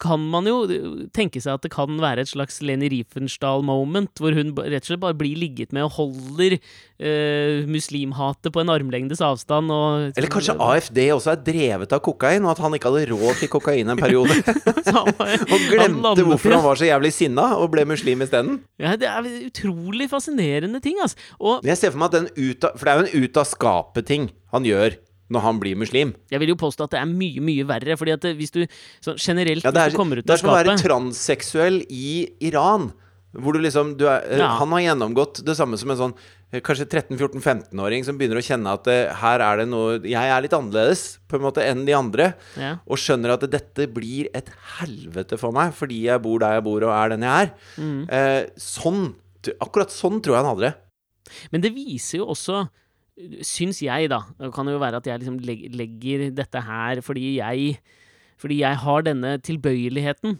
Kan 0.02 0.22
man 0.32 0.46
jo 0.48 0.60
tenke 1.14 1.40
seg 1.42 1.56
at 1.58 1.64
det 1.66 1.72
kan 1.74 1.98
være 2.02 2.24
et 2.24 2.30
slags 2.30 2.60
Leni 2.64 2.90
Riefenstahl-moment, 2.92 4.18
hvor 4.22 4.36
hun 4.36 4.52
rett 4.58 4.84
og 4.84 4.90
slett 4.92 5.02
bare 5.02 5.16
blir 5.18 5.38
ligget 5.38 5.72
med 5.76 5.86
og 5.88 5.94
holder 5.98 6.58
uh, 6.58 7.66
muslimhatet 7.70 8.52
på 8.54 8.62
en 8.62 8.72
armlengdes 8.74 9.22
avstand 9.24 9.70
og 9.74 10.12
Eller 10.18 10.30
kanskje 10.32 10.56
AFD 10.58 11.00
også 11.14 11.34
er 11.34 11.42
drevet 11.46 11.94
av 11.94 12.02
kokain, 12.04 12.44
og 12.46 12.54
at 12.54 12.62
han 12.64 12.74
ikke 12.76 12.90
hadde 12.92 13.10
råd 13.12 13.42
til 13.42 13.52
kokain 13.52 13.94
en 13.94 14.00
periode. 14.00 14.34
og 15.52 15.66
glemte 15.70 16.24
hvorfor 16.26 16.54
han 16.56 16.64
var 16.64 16.78
så 16.80 16.88
jævlig 16.88 17.12
sinna, 17.14 17.50
og 17.58 17.70
ble 17.74 17.84
muslim 17.88 18.22
isteden. 18.24 18.60
Ja, 18.80 18.94
det 18.98 19.08
er 19.10 19.26
utrolig 19.48 19.67
fascinerende 20.10 20.80
ting, 20.84 20.98
altså. 21.02 21.16
Og 21.40 21.64
jeg 21.66 21.76
ser 21.80 21.92
for 21.92 21.98
meg 21.98 22.12
at 22.14 22.16
den 22.18 22.30
ut 22.36 22.64
av, 22.64 22.78
For 22.78 22.84
det 22.84 22.92
er 22.94 22.98
jo 22.98 23.06
en 23.06 23.24
ut 23.24 23.36
av 23.36 23.46
skapet-ting 23.46 24.30
han 24.54 24.64
gjør 24.64 24.98
når 25.28 25.40
han 25.44 25.58
blir 25.60 25.76
muslim. 25.76 26.14
jeg 26.32 26.40
vil 26.40 26.48
jo 26.54 26.56
påstå 26.56 26.86
at 26.86 26.94
det 26.96 27.00
er 27.02 27.10
mye, 27.10 27.40
mye 27.44 27.66
verre, 27.68 27.96
fordi 28.00 28.14
at 28.14 28.24
hvis 28.38 28.50
du 28.54 28.62
sånn 29.04 29.18
generelt 29.20 29.64
Ja, 29.64 29.70
er, 29.76 29.92
kommer 29.92 30.16
ut 30.16 30.24
det 30.26 30.32
er 30.32 30.40
som 30.40 30.48
å 30.48 30.56
være 30.56 30.78
transseksuell 30.80 31.82
i 31.92 32.28
Iran. 32.40 32.92
Hvor 33.36 33.52
du 33.52 33.60
liksom 33.60 33.90
du 33.98 34.06
er, 34.08 34.24
eh, 34.24 34.38
Ja. 34.40 34.56
Han 34.56 34.72
har 34.72 34.80
gjennomgått 34.80 35.44
det 35.44 35.54
samme 35.54 35.76
som 35.76 35.90
en 35.92 35.98
sånn 36.00 36.14
eh, 36.50 36.62
kanskje 36.64 36.86
13-14-15-åring 36.88 38.06
som 38.06 38.16
begynner 38.16 38.40
å 38.40 38.44
kjenne 38.46 38.72
at 38.72 38.88
eh, 38.88 39.12
her 39.20 39.44
er 39.44 39.60
det 39.60 39.68
noe 39.68 39.98
Jeg 40.00 40.16
er 40.32 40.40
litt 40.40 40.56
annerledes 40.56 41.18
på 41.28 41.36
en 41.36 41.44
måte 41.44 41.60
enn 41.60 41.84
de 41.84 41.92
andre. 41.92 42.32
ja. 42.56 42.78
Og 42.88 42.96
skjønner 42.96 43.36
at 43.36 43.44
dette 43.52 43.84
blir 43.92 44.30
et 44.32 44.48
helvete 44.80 45.36
for 45.36 45.52
meg 45.52 45.74
fordi 45.76 46.06
jeg 46.08 46.22
bor 46.24 46.40
der 46.40 46.56
jeg 46.56 46.64
bor 46.64 46.88
og 46.88 46.94
er 46.96 47.12
den 47.12 47.28
jeg 47.28 47.50
er. 47.50 47.52
Mm. 47.76 48.08
Eh, 48.08 48.46
sånn 48.56 49.10
Akkurat 49.60 49.92
sånn 49.94 50.20
tror 50.22 50.36
jeg 50.36 50.44
han 50.44 50.50
hadde 50.52 50.66
det. 50.68 50.74
Men 51.52 51.64
det 51.64 51.74
viser 51.76 52.22
jo 52.22 52.30
også 52.34 52.66
Syns 53.42 53.80
jeg, 53.82 54.06
da. 54.12 54.20
Det 54.38 54.52
kan 54.54 54.68
jo 54.70 54.78
være 54.78 55.00
at 55.00 55.06
jeg 55.10 55.18
liksom 55.18 55.40
legger 55.42 56.28
dette 56.30 56.60
her 56.62 57.00
fordi 57.02 57.32
jeg 57.40 57.80
Fordi 58.38 58.60
jeg 58.60 58.78
har 58.84 59.02
denne 59.02 59.32
tilbøyeligheten. 59.42 60.38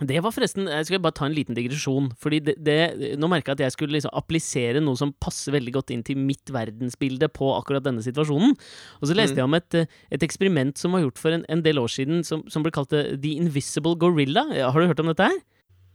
Det 0.00 0.22
var 0.24 0.32
forresten 0.32 0.64
Jeg 0.64 0.86
skal 0.88 1.02
bare 1.04 1.12
ta 1.12 1.26
en 1.28 1.34
liten 1.36 1.54
digresjon. 1.54 2.08
Fordi 2.16 2.38
det, 2.40 2.54
det, 2.64 3.18
Nå 3.20 3.28
merka 3.28 3.52
jeg 3.52 3.58
at 3.58 3.64
jeg 3.66 3.74
skulle 3.76 3.98
liksom 3.98 4.14
applisere 4.16 4.80
noe 4.80 4.96
som 4.96 5.12
passer 5.20 5.52
veldig 5.52 5.74
godt 5.76 5.92
inn 5.92 6.02
til 6.06 6.16
mitt 6.16 6.48
verdensbilde 6.48 7.28
på 7.36 7.52
akkurat 7.58 7.84
denne 7.84 8.00
situasjonen. 8.00 8.56
Og 9.02 9.04
så 9.04 9.12
leste 9.12 9.36
Mm. 9.36 9.42
jeg 9.42 9.44
om 9.44 9.54
et, 9.60 9.74
eh, 9.74 9.86
et 10.10 10.24
eksperiment 10.24 10.78
som 10.78 10.92
var 10.96 11.04
gjort 11.04 11.18
for 11.20 11.36
en, 11.36 11.44
en 11.52 11.60
del 11.62 11.76
år 11.76 11.92
siden, 11.92 12.24
som, 12.24 12.48
som 12.48 12.64
ble 12.64 12.72
kalt 12.72 12.96
eh, 12.96 13.12
The 13.12 13.36
Invisible 13.36 13.92
Gorilla. 14.00 14.48
Har 14.48 14.80
du 14.80 14.88
hørt 14.88 15.00
om 15.04 15.12
dette 15.12 15.28
her? 15.28 15.36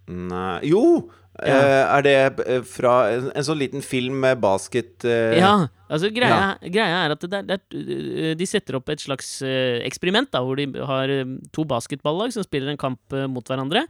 Nei 0.07 0.59
Jo! 0.69 1.11
Ja. 1.43 1.55
Eh, 1.59 1.97
er 1.97 2.03
det 2.05 2.11
eh, 2.47 2.61
fra 2.63 2.91
en, 3.11 3.25
en 3.35 3.43
sånn 3.43 3.57
liten 3.59 3.81
film 3.83 4.21
med 4.23 4.39
basket 4.39 5.03
eh, 5.03 5.33
Ja, 5.35 5.65
altså 5.91 6.07
greia, 6.15 6.53
greia 6.63 7.01
er 7.01 7.11
at 7.11 7.25
det 7.25 7.29
der, 7.33 7.43
det 7.49 7.57
er, 7.59 8.37
de 8.39 8.47
setter 8.47 8.77
opp 8.79 8.87
et 8.93 9.03
slags 9.03 9.41
eh, 9.43 9.81
eksperiment 9.83 10.31
da, 10.31 10.39
hvor 10.47 10.55
de 10.55 10.69
har 10.87 11.11
eh, 11.11 11.33
to 11.51 11.65
basketballag 11.67 12.31
som 12.31 12.45
spiller 12.47 12.71
en 12.71 12.79
kamp 12.79 13.11
eh, 13.11 13.25
mot 13.27 13.51
hverandre. 13.51 13.83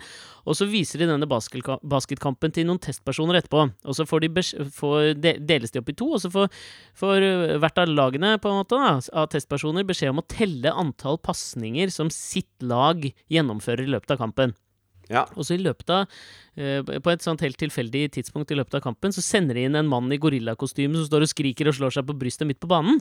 Og 0.49 0.58
så 0.58 0.65
viser 0.71 1.04
de 1.04 1.12
denne 1.12 1.30
basketka- 1.30 1.78
basketkampen 1.86 2.58
til 2.58 2.65
noen 2.65 2.82
testpersoner 2.82 3.38
etterpå. 3.43 3.67
Og 3.86 3.93
så 3.99 4.10
får 4.10 4.25
de 4.25 4.47
får 4.82 5.13
de, 5.21 5.38
deles 5.45 5.69
de 5.69 5.86
opp 5.86 5.93
i 5.93 5.97
to, 6.01 6.10
og 6.17 6.25
så 6.25 6.34
får, 6.34 6.49
får 6.97 7.30
eh, 7.30 7.56
hvert 7.62 7.86
av 7.86 7.93
lagene 7.93 8.39
på 8.41 8.49
en 8.49 8.63
måte 8.63 8.82
da, 8.82 8.95
av 9.21 9.30
testpersoner 9.38 9.86
beskjed 9.86 10.15
om 10.17 10.25
å 10.25 10.30
telle 10.34 10.73
antall 10.73 11.21
pasninger 11.21 11.93
som 11.93 12.10
sitt 12.10 12.49
lag 12.65 13.06
gjennomfører 13.30 13.86
i 13.86 13.93
løpet 13.99 14.17
av 14.17 14.25
kampen. 14.25 14.58
Ja. 15.12 15.26
Og 15.36 15.46
så 15.46 15.56
i 15.56 15.62
løpet 15.62 15.91
av 15.94 16.08
eh, 16.58 16.82
På 16.82 17.12
et 17.12 17.22
sånt 17.22 17.44
helt 17.46 17.60
tilfeldig 17.62 18.08
tidspunkt 18.15 18.50
i 18.50 18.58
løpet 18.58 18.80
av 18.80 18.86
kampen, 18.88 19.13
så 19.13 19.22
sender 19.22 19.58
de 19.58 19.68
inn 19.68 19.78
en 19.78 19.89
mann 19.89 20.10
i 20.13 20.20
gorillakostyme 20.22 20.98
som 20.98 21.06
står 21.10 21.28
og 21.28 21.32
skriker 21.32 21.70
og 21.70 21.78
slår 21.78 21.98
seg 21.98 22.08
på 22.10 22.18
brystet 22.18 22.50
midt 22.50 22.62
på 22.63 22.72
banen. 22.72 23.00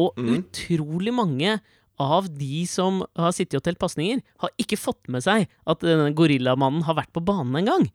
Og 0.00 0.18
mm. 0.18 0.34
utrolig 0.40 1.14
mange 1.14 1.58
av 2.02 2.26
de 2.26 2.64
som 2.66 3.04
har 3.14 3.34
sittet 3.34 3.60
og 3.60 3.64
telt 3.68 3.78
pasninger, 3.78 4.18
har 4.42 4.50
ikke 4.58 4.80
fått 4.80 5.06
med 5.12 5.22
seg 5.22 5.46
at 5.46 5.84
denne 5.84 6.10
gorillamannen 6.16 6.82
har 6.88 6.98
vært 6.98 7.12
på 7.14 7.22
banen 7.22 7.54
en 7.60 7.70
gang. 7.70 7.88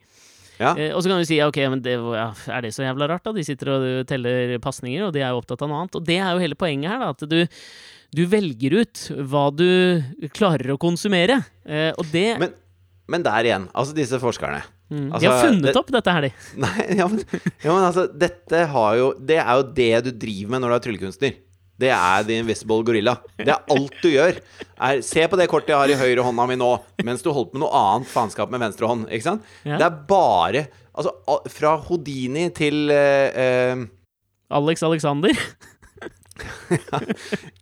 Ja. 0.60 0.74
Eh, 0.76 0.92
og 0.92 1.02
så 1.02 1.12
kan 1.12 1.22
du 1.22 1.28
si 1.28 1.40
ok, 1.44 1.60
men 1.72 1.84
det, 1.84 1.96
ja, 1.96 2.30
er 2.52 2.66
det 2.66 2.74
så 2.76 2.84
jævla 2.84 3.08
rart, 3.12 3.24
da? 3.28 3.34
De 3.36 3.46
sitter 3.48 3.74
og 3.74 3.86
teller 4.10 4.58
pasninger, 4.64 5.06
og 5.08 5.14
de 5.16 5.24
er 5.24 5.32
jo 5.32 5.40
opptatt 5.42 5.64
av 5.64 5.72
noe 5.72 5.84
annet. 5.84 6.00
Og 6.00 6.08
det 6.08 6.20
er 6.20 6.34
jo 6.34 6.44
hele 6.44 6.60
poenget 6.60 6.92
her, 6.92 7.04
da. 7.04 7.12
At 7.16 7.24
du, 7.32 7.40
du 8.16 8.24
velger 8.30 8.80
ut 8.82 9.06
hva 9.32 9.46
du 9.56 9.70
klarer 10.36 10.76
å 10.76 10.80
konsumere. 10.82 11.42
Eh, 11.64 11.92
og 11.96 12.12
det 12.12 12.28
Men, 12.44 12.58
men 13.10 13.26
der 13.26 13.48
igjen, 13.50 13.66
altså 13.74 13.96
disse 13.98 14.20
forskerne 14.22 14.62
mm, 14.92 15.10
altså, 15.10 15.20
De 15.24 15.28
har 15.32 15.44
funnet 15.44 15.68
det- 15.70 15.76
opp 15.82 15.92
dette 15.98 16.14
her, 16.16 16.28
de. 16.28 16.32
Nei, 16.64 16.88
ja, 17.00 17.08
men, 17.10 17.22
ja, 17.34 17.70
men 17.74 17.84
altså 17.90 18.06
Dette 18.22 18.64
har 18.74 18.98
jo 19.00 19.12
Det 19.20 19.38
er 19.42 19.52
jo 19.60 19.68
det 19.82 19.92
du 20.08 20.12
driver 20.26 20.54
med 20.56 20.64
når 20.64 20.70
du 20.74 20.78
er 20.78 20.84
tryllekunstner. 20.88 21.38
Det 21.80 21.88
er 21.96 22.26
The 22.28 22.36
Invisible 22.42 22.84
Gorilla. 22.84 23.14
Det 23.40 23.54
er 23.54 23.62
alt 23.72 23.94
du 24.04 24.10
gjør. 24.12 24.36
Er, 24.84 24.98
se 25.08 25.24
på 25.32 25.38
det 25.40 25.46
kortet 25.48 25.72
jeg 25.72 25.80
har 25.80 25.94
i 25.94 25.96
høyre 25.96 26.26
hånda 26.28 26.44
mi 26.50 26.58
nå, 26.60 26.68
mens 27.08 27.24
du 27.24 27.30
holdt 27.32 27.54
på 27.54 27.56
med 27.56 27.64
noe 27.64 27.72
annet 27.80 28.10
faenskap 28.12 28.52
med 28.52 28.60
venstre 28.66 28.90
hånd. 28.90 29.06
Ikke 29.08 29.24
sant? 29.30 29.46
Ja. 29.64 29.78
Det 29.80 29.88
er 29.88 30.02
bare 30.10 30.66
Altså, 31.00 31.14
fra 31.56 31.78
Houdini 31.88 32.50
til 32.52 32.90
uh, 32.92 33.86
Alex 34.60 34.84
Alexander. 34.84 35.32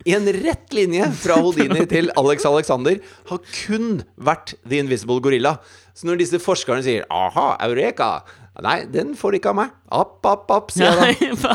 I 0.08 0.14
en 0.18 0.28
rett 0.40 0.74
linje 0.76 1.08
fra 1.22 1.40
Houdini 1.42 1.86
til 1.90 2.12
Alex 2.20 2.48
Alexander 2.50 3.00
har 3.30 3.44
kun 3.64 4.02
vært 4.16 4.56
The 4.68 4.82
Invisible 4.84 5.22
Gorilla. 5.24 5.58
Så 5.98 6.10
når 6.10 6.22
disse 6.22 6.42
forskerne 6.42 6.86
sier 6.86 7.08
'aha, 7.10 7.56
eureka', 7.70 8.22
Nei, 8.58 8.88
den 8.90 9.14
får 9.14 9.36
de 9.36 9.38
ikke 9.38 9.52
av 9.52 9.58
meg. 9.60 9.74
App, 9.94 10.16
app, 10.26 10.50
app, 10.50 10.72
sier 10.74 10.90
jeg 11.06 11.36
da. 11.38 11.54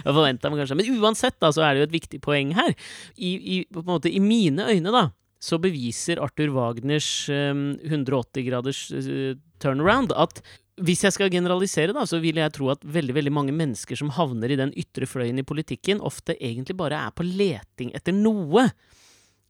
Jeg 0.00 0.14
forventa 0.16 0.48
meg 0.48 0.62
kanskje 0.62 0.78
Men 0.78 1.00
uansett, 1.02 1.36
da, 1.42 1.50
så 1.52 1.64
er 1.66 1.74
det 1.74 1.82
jo 1.82 1.88
et 1.90 1.96
viktig 1.98 2.20
poeng 2.24 2.54
her. 2.56 2.72
I, 3.16 3.34
i, 3.36 3.58
på 3.68 3.82
en 3.82 3.90
måte, 3.90 4.08
I 4.08 4.22
mine 4.24 4.64
øyne, 4.70 4.94
da, 4.94 5.10
så 5.44 5.60
beviser 5.60 6.20
Arthur 6.24 6.54
Wagners 6.56 7.28
um, 7.32 7.74
180 7.84 8.48
graders 8.48 8.82
uh, 8.96 9.36
turnaround 9.60 10.12
at 10.16 10.40
hvis 10.80 11.04
jeg 11.06 11.14
skal 11.14 11.32
generalisere, 11.32 11.94
da, 11.96 12.06
så 12.08 12.20
vil 12.22 12.40
jeg 12.40 12.52
tro 12.56 12.70
at 12.72 12.84
veldig 12.84 13.16
veldig 13.16 13.32
mange 13.34 13.54
mennesker 13.56 13.98
som 13.98 14.12
havner 14.16 14.52
i 14.52 14.58
den 14.60 14.72
ytre 14.78 15.08
fløyen 15.08 15.40
i 15.42 15.46
politikken, 15.46 16.02
ofte 16.04 16.36
egentlig 16.38 16.76
bare 16.78 16.98
er 17.06 17.14
på 17.14 17.26
leting 17.26 17.92
etter 17.96 18.16
noe. 18.16 18.68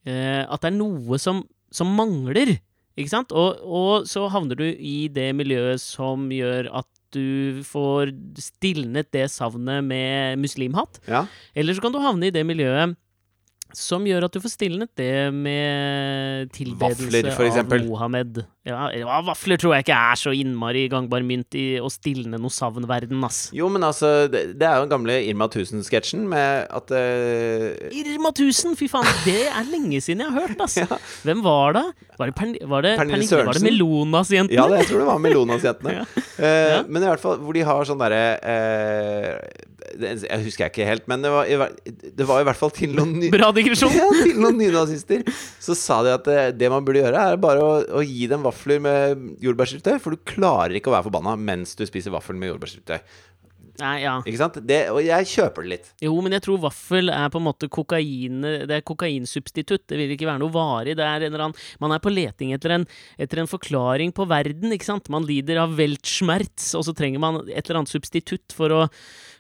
Eh, 0.09 0.43
at 0.43 0.63
det 0.63 0.73
er 0.73 0.79
noe 0.79 1.21
som, 1.23 1.45
som 1.75 1.93
mangler. 1.97 2.57
Ikke 2.99 3.13
sant? 3.13 3.35
Og, 3.37 3.61
og 3.65 4.09
så 4.11 4.27
havner 4.33 4.59
du 4.59 4.67
i 4.67 5.09
det 5.13 5.31
miljøet 5.39 5.83
som 5.83 6.29
gjør 6.35 6.71
at 6.83 6.89
du 7.15 7.63
får 7.67 8.13
stilnet 8.39 9.11
det 9.15 9.27
savnet 9.33 9.83
med 9.87 10.39
muslimhatt. 10.43 11.01
Ja. 11.11 11.25
Eller 11.59 11.75
så 11.75 11.83
kan 11.85 11.95
du 11.95 12.03
havne 12.03 12.29
i 12.29 12.35
det 12.35 12.45
miljøet 12.47 12.97
som 13.77 14.07
gjør 14.09 14.27
at 14.27 14.35
du 14.35 14.41
får 14.43 14.55
stilnet 14.55 14.91
det 14.99 15.31
med 15.35 16.51
tilbedelse 16.57 17.61
av 17.63 17.75
Mohammed. 17.87 18.43
Ja, 18.69 18.91
vafler 19.25 19.57
tror 19.57 19.73
jeg 19.73 19.87
ikke 19.87 19.97
er 19.97 20.19
så 20.21 20.33
innmari 20.37 20.83
gangbar 20.93 21.25
mynt 21.25 21.57
i 21.57 21.81
å 21.81 21.89
stilne 21.93 22.37
noe 22.37 22.53
savnverden, 22.53 23.23
ass. 23.25 23.39
Jo, 23.57 23.71
men 23.73 23.87
altså, 23.87 24.29
det, 24.31 24.43
det 24.61 24.67
er 24.69 24.77
jo 24.77 24.85
den 24.85 24.93
gamle 24.93 25.17
Irma 25.25 25.49
1000-sketsjen 25.49 26.27
med 26.29 26.69
at 26.69 26.93
uh... 26.93 27.89
Irma 27.97 28.35
1000, 28.35 28.77
fy 28.79 28.91
faen, 28.93 29.09
det 29.25 29.47
er 29.49 29.71
lenge 29.71 30.03
siden 30.05 30.27
jeg 30.27 30.35
har 30.35 30.47
hørt, 30.47 30.67
ass. 30.67 30.79
Ja. 30.91 30.97
Hvem 31.27 31.43
var 31.45 31.75
det? 31.77 31.83
Var 32.17 32.31
det, 32.31 32.35
Pern 32.39 32.53
var 32.71 32.85
det 32.85 32.95
Pernille 32.97 33.27
Sørensen? 33.29 33.49
Var 33.51 33.59
det 33.59 33.65
Melonas-jentene? 33.67 34.57
Ja, 34.57 34.65
det, 34.71 34.79
jeg 34.81 34.89
tror 34.91 35.03
det 35.03 35.09
var 35.11 35.25
Melonas-jentene. 35.27 35.97
Ja. 36.01 36.05
uh. 36.41 36.87
Men 36.89 37.03
i 37.03 37.09
hvert 37.11 37.21
fall 37.21 37.41
hvor 37.43 37.57
de 37.57 37.65
har 37.67 37.85
sånn 37.89 38.01
derre 38.01 38.21
det, 38.41 39.80
Jeg 39.99 40.45
husker 40.45 40.67
jeg 40.67 40.73
ikke 40.75 40.87
helt, 40.89 41.07
men 41.11 41.25
det 41.25 41.31
var, 41.33 41.49
i 41.51 41.57
det 42.21 42.27
var 42.29 42.43
i 42.43 42.47
hvert 42.47 42.59
fall 42.61 42.71
til 42.77 42.93
noen 42.95 43.17
ny- 43.19 43.31
ja, 43.97 44.09
til 44.23 44.39
noen 44.39 44.59
nynazister. 44.61 45.25
Så 45.63 45.75
sa 45.79 46.01
de 46.07 46.13
at 46.15 46.29
det, 46.29 46.39
det 46.61 46.71
man 46.73 46.85
burde 46.87 47.03
gjøre, 47.03 47.25
er 47.35 47.41
bare 47.43 47.65
å, 47.65 47.73
å 48.01 48.05
gi 48.07 48.29
dem 48.31 48.45
vafler 48.47 48.83
med 48.85 49.25
jordbærsyltetøy. 49.43 49.99
For 50.03 50.15
du 50.15 50.23
klarer 50.31 50.77
ikke 50.79 50.93
å 50.93 50.97
være 50.97 51.09
forbanna 51.11 51.35
mens 51.41 51.75
du 51.79 51.83
spiser 51.89 52.15
vaffel 52.15 52.39
med 52.39 52.53
jordbærsyltetøy. 52.53 53.01
Nei, 53.81 53.95
ja. 54.05 54.17
Ikke 54.25 54.41
sant? 54.41 54.59
Det, 54.67 54.81
og 54.93 55.01
jeg 55.05 55.29
kjøper 55.31 55.65
det 55.67 55.73
litt. 55.73 55.91
Jo, 56.05 56.13
men 56.25 56.37
jeg 56.37 56.45
tror 56.45 56.61
vaffel 56.67 57.13
er 57.15 57.31
på 57.33 57.41
en 57.41 57.47
måte 57.47 57.71
kokain 57.73 58.45
Det 58.45 58.77
er 58.77 58.85
kokainsubstitutt. 58.87 59.87
Det 59.91 59.99
vil 59.99 60.15
ikke 60.15 60.29
være 60.29 60.43
noe 60.43 60.55
varig. 60.55 60.97
Det 60.99 61.07
er 61.07 61.25
en 61.25 61.31
eller 61.31 61.47
annen 61.49 61.67
Man 61.83 61.97
er 61.97 62.03
på 62.05 62.13
leting 62.13 62.55
etter 62.57 62.77
en, 62.77 62.87
etter 63.21 63.43
en 63.43 63.51
forklaring 63.51 64.15
på 64.17 64.29
verden, 64.31 64.75
ikke 64.77 64.91
sant? 64.91 65.11
Man 65.13 65.27
lider 65.29 65.63
av 65.65 65.75
weltschmerz, 65.79 66.75
og 66.79 66.87
så 66.87 66.97
trenger 66.97 67.23
man 67.23 67.43
et 67.49 67.65
eller 67.65 67.83
annet 67.83 67.93
substitutt 67.93 68.57
for 68.57 68.77
å 68.77 68.85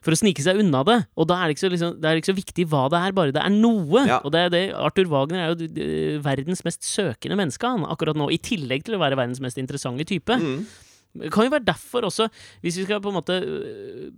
for 0.00 0.16
å 0.16 0.18
snike 0.18 0.42
seg 0.44 0.61
unna 0.62 0.83
det. 0.87 0.98
Og 1.20 1.29
da 1.29 1.38
er 1.38 1.48
det 1.48 1.57
ikke 1.57 1.66
så, 1.66 1.72
liksom, 1.74 1.96
det 2.00 2.09
er 2.09 2.20
ikke 2.20 2.33
så 2.33 2.38
viktig 2.38 2.66
hva 2.72 2.87
det 2.92 3.00
er, 3.05 3.16
bare 3.16 3.35
det 3.37 3.42
er 3.44 3.53
noe. 3.53 4.05
Ja. 4.09 4.20
Og 4.24 4.33
det 4.35 4.44
er 4.46 4.55
det, 4.55 4.62
Arthur 4.76 5.11
Wagner 5.12 5.44
er 5.44 5.53
jo 5.53 6.20
verdens 6.24 6.64
mest 6.66 6.87
søkende 6.88 7.37
menneske 7.40 7.68
han, 7.68 7.85
akkurat 7.88 8.18
nå, 8.18 8.31
i 8.33 8.40
tillegg 8.40 8.87
til 8.87 8.96
å 8.96 9.03
være 9.03 9.18
verdens 9.20 9.42
mest 9.44 9.61
interessante 9.61 10.09
type. 10.09 10.40
Mm. 10.40 10.64
Det 11.11 11.31
kan 11.35 11.49
jo 11.49 11.51
være 11.51 11.66
derfor 11.66 12.07
også, 12.07 12.29
hvis 12.62 12.77
vi 12.79 12.85
skal 12.87 13.01
på 13.03 13.11
en 13.11 13.16
måte 13.16 13.35
øh, 13.42 14.11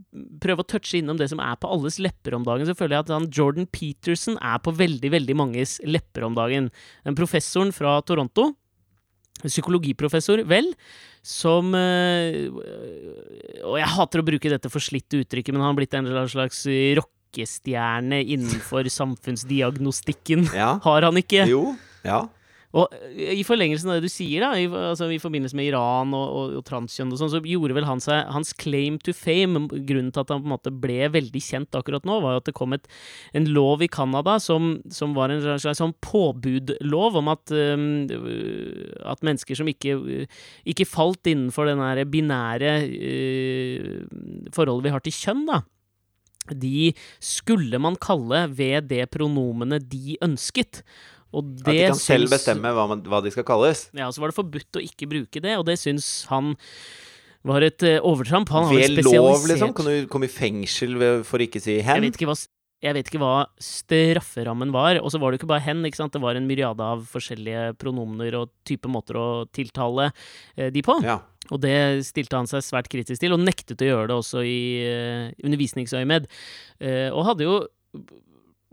prøve 0.42 0.60
å 0.60 0.68
touche 0.68 0.98
innom 1.00 1.16
det 1.16 1.30
som 1.32 1.40
er 1.40 1.56
på 1.60 1.70
alles 1.72 1.96
lepper 2.02 2.36
om 2.36 2.44
dagen, 2.44 2.68
så 2.68 2.76
føler 2.76 2.98
jeg 2.98 3.06
at 3.06 3.12
han 3.14 3.28
Jordan 3.32 3.68
Peterson 3.72 4.36
er 4.36 4.58
på 4.60 4.74
veldig, 4.76 5.12
veldig 5.14 5.36
manges 5.40 5.78
lepper 5.88 6.26
om 6.28 6.36
dagen. 6.36 6.68
Den 7.06 7.16
professoren 7.16 7.72
fra 7.72 7.94
Toronto, 8.04 8.50
psykologiprofessor, 9.42 10.44
vel, 10.46 10.68
som 11.26 11.72
øh, 11.74 12.50
Og 13.62 13.76
jeg 13.78 13.90
hater 13.94 14.20
å 14.20 14.26
bruke 14.26 14.50
dette 14.52 14.70
forslitte 14.70 15.22
uttrykket, 15.22 15.54
men 15.54 15.62
han 15.62 15.72
har 15.72 15.78
blitt 15.80 15.96
en 15.96 16.10
slags 16.28 16.60
rockestjerne 16.98 18.20
innenfor 18.20 18.90
samfunnsdiagnostikken. 19.00 20.50
Ja. 20.52 20.74
Har 20.84 21.08
han 21.08 21.20
ikke? 21.22 21.46
Jo. 21.48 21.70
Ja. 22.04 22.26
Og 22.78 22.94
eh, 22.96 23.34
i 23.36 23.44
forlengelsen 23.46 23.90
av 23.90 23.98
det 23.98 24.08
du 24.08 24.12
sier, 24.12 24.44
da, 24.44 24.52
i, 24.56 24.66
altså, 24.66 25.08
i 25.12 25.20
forbindelse 25.22 25.56
med 25.58 25.68
Iran 25.68 26.14
og, 26.16 26.24
og, 26.24 26.54
og 26.60 26.66
transkjønn 26.68 27.12
og 27.12 27.20
sånn, 27.20 27.32
så 27.34 27.42
gjorde 27.44 27.76
vel 27.76 27.88
han 27.88 28.00
seg 28.02 28.30
Hans 28.32 28.54
claim 28.56 28.98
to 29.02 29.14
fame, 29.16 29.66
grunnen 29.72 30.12
til 30.14 30.24
at 30.24 30.32
han 30.32 30.44
på 30.44 30.48
en 30.48 30.54
måte 30.54 30.72
ble 30.84 31.10
veldig 31.12 31.42
kjent 31.44 31.78
akkurat 31.78 32.06
nå, 32.08 32.18
var 32.24 32.36
jo 32.36 32.42
at 32.42 32.48
det 32.48 32.56
kom 32.56 32.76
et, 32.76 32.88
en 33.36 33.50
lov 33.52 33.84
i 33.84 33.90
Canada 33.92 34.38
som, 34.42 34.74
som 34.92 35.16
var 35.16 35.32
en 35.32 35.42
slags 35.44 35.82
sånn 35.82 35.94
påbudlov 36.04 37.20
om 37.20 37.32
at, 37.32 37.52
um, 37.52 37.84
at 39.08 39.24
mennesker 39.24 39.58
som 39.58 39.68
ikke, 39.70 40.26
ikke 40.68 40.88
falt 40.88 41.28
innenfor 41.28 41.68
den 41.68 41.82
binære 42.12 42.72
uh, 42.88 44.48
forholdet 44.54 44.88
vi 44.88 44.94
har 44.96 45.04
til 45.04 45.16
kjønn, 45.16 45.44
da, 45.50 45.62
de 46.50 46.90
skulle 47.22 47.78
man 47.78 47.96
kalle 48.02 48.46
ved 48.50 48.88
det 48.90 49.06
pronomenet 49.14 49.86
de 49.92 50.16
ønsket. 50.24 50.82
Og 51.32 51.44
At 51.44 51.64
de 51.66 51.76
kan 51.78 51.94
kan 51.94 52.00
selv 52.00 52.32
bestemme 52.32 52.72
hva, 52.76 52.86
man, 52.90 53.04
hva 53.08 53.22
de 53.24 53.32
skal 53.34 53.46
kalles. 53.48 53.86
Ja, 53.96 54.10
og 54.10 54.16
så 54.16 54.22
var 54.22 54.32
det 54.32 54.38
forbudt 54.38 54.78
å 54.78 54.84
ikke 54.84 55.08
bruke 55.10 55.42
det, 55.44 55.56
og 55.58 55.66
det 55.68 55.78
syns 55.80 56.26
han 56.30 56.54
var 57.48 57.64
et 57.66 57.82
eh, 57.86 57.98
overtramp. 57.98 58.50
Han 58.54 58.68
har 58.70 58.82
Ved 58.82 59.04
lov, 59.08 59.46
liksom? 59.50 59.72
Kan 59.76 59.88
du 59.88 60.10
komme 60.10 60.28
i 60.28 60.32
fengsel 60.32 60.98
ved, 61.00 61.24
for 61.28 61.42
å 61.42 61.48
ikke 61.48 61.62
si 61.62 61.78
jeg 61.78 61.86
hen? 61.88 62.04
vet, 62.04 62.18
ikke 62.18 62.28
hva, 62.30 62.36
jeg 62.82 62.96
vet 62.98 63.10
ikke 63.10 63.22
hva 63.22 63.34
strafferammen 63.62 64.72
var. 64.74 65.00
Og 65.02 65.10
så 65.14 65.20
var 65.22 65.32
det 65.32 65.40
jo 65.40 65.42
ikke 65.42 65.52
bare 65.54 65.66
hen, 65.66 65.82
ikke 65.88 66.02
sant. 66.02 66.14
Det 66.14 66.22
var 66.22 66.38
en 66.38 66.48
myriade 66.48 66.86
av 66.94 67.04
forskjellige 67.10 67.72
pronomener 67.82 68.38
og 68.38 68.52
type 68.68 68.90
måter 68.90 69.18
å 69.18 69.28
tiltale 69.50 70.10
eh, 70.54 70.70
de 70.74 70.84
på. 70.86 71.00
Ja. 71.06 71.20
Og 71.50 71.60
det 71.62 71.74
stilte 72.06 72.38
han 72.38 72.50
seg 72.50 72.62
svært 72.64 72.90
kritisk 72.92 73.22
til, 73.22 73.34
og 73.34 73.42
nektet 73.42 73.82
å 73.82 73.88
gjøre 73.88 74.10
det 74.12 74.18
også 74.20 74.44
i 74.46 74.60
uh, 74.86 75.24
undervisningsøyemed. 75.42 76.28
Eh, 76.78 77.08
og 77.10 77.26
hadde 77.26 77.48
jo 77.48 77.56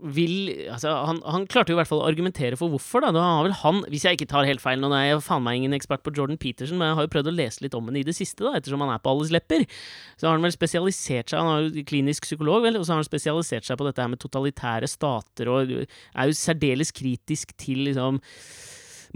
vil, 0.00 0.32
altså, 0.72 0.92
han, 1.06 1.20
han 1.28 1.44
klarte 1.50 1.72
jo 1.72 1.76
i 1.76 1.80
hvert 1.80 1.90
fall 1.90 2.00
å 2.02 2.08
argumentere 2.08 2.56
for 2.58 2.72
hvorfor. 2.72 3.04
da, 3.04 3.12
da 3.14 3.24
har 3.24 3.44
vel 3.46 3.56
han, 3.60 3.82
Hvis 3.92 4.06
jeg 4.06 4.16
ikke 4.18 4.30
tar 4.32 4.48
helt 4.48 4.62
feil, 4.62 4.80
nå 4.80 4.90
er 4.96 5.10
jeg 5.10 5.22
faen 5.26 5.44
meg 5.44 5.60
ingen 5.60 5.76
ekspert 5.76 6.04
på 6.06 6.14
Jordan 6.16 6.40
Peterson, 6.40 6.80
men 6.80 6.90
jeg 6.90 6.98
har 6.98 7.06
jo 7.06 7.12
prøvd 7.16 7.30
å 7.32 7.36
lese 7.36 7.64
litt 7.64 7.76
om 7.76 7.90
henne 7.90 8.02
i 8.02 8.06
det 8.06 8.16
siste, 8.16 8.44
da, 8.46 8.54
ettersom 8.58 8.84
han 8.84 8.94
er 8.94 9.02
på 9.04 9.12
alles 9.12 9.32
lepper. 9.34 9.66
Så 10.16 10.28
har 10.28 10.36
han 10.38 10.46
vel 10.46 10.56
spesialisert 10.56 11.32
seg, 11.32 11.40
han 11.40 11.52
er 11.52 11.68
jo 11.68 11.86
klinisk 11.90 12.28
psykolog, 12.28 12.64
vel, 12.66 12.80
og 12.80 12.86
så 12.86 12.94
har 12.94 13.02
han 13.02 13.08
spesialisert 13.08 13.68
seg 13.68 13.80
på 13.80 13.88
dette 13.88 14.04
her 14.04 14.12
med 14.12 14.22
totalitære 14.24 14.90
stater, 14.90 15.52
og 15.52 15.76
er 15.76 16.30
jo 16.30 16.40
særdeles 16.40 16.94
kritisk 16.96 17.54
til 17.60 17.84
liksom 17.90 18.22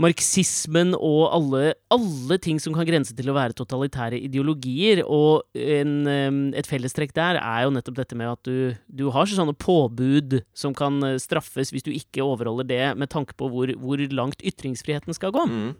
marxismen 0.00 0.94
og 0.96 1.28
alle, 1.36 1.74
alle 1.94 2.38
ting 2.42 2.58
som 2.62 2.74
kan 2.74 2.86
grense 2.88 3.14
til 3.14 3.30
å 3.30 3.36
være 3.36 3.56
totalitære 3.58 4.18
ideologier. 4.26 5.04
Og 5.06 5.44
en, 5.54 6.52
et 6.56 6.68
fellestrekk 6.68 7.14
der 7.16 7.38
er 7.40 7.64
jo 7.64 7.74
nettopp 7.76 8.00
dette 8.00 8.18
med 8.18 8.32
at 8.32 8.48
du, 8.48 8.74
du 8.90 9.06
har 9.14 9.30
sånne 9.30 9.56
påbud 9.58 10.40
som 10.56 10.74
kan 10.76 11.00
eh, 11.06 11.20
straffes 11.22 11.72
hvis 11.74 11.86
du 11.86 11.92
ikke 11.94 12.26
overholder 12.26 12.70
det, 12.70 12.84
med 12.98 13.12
tanke 13.14 13.36
på 13.38 13.50
hvor, 13.52 13.70
hvor 13.80 14.02
langt 14.14 14.42
ytringsfriheten 14.42 15.16
skal 15.16 15.34
gå. 15.34 15.46
Mm. 15.50 15.74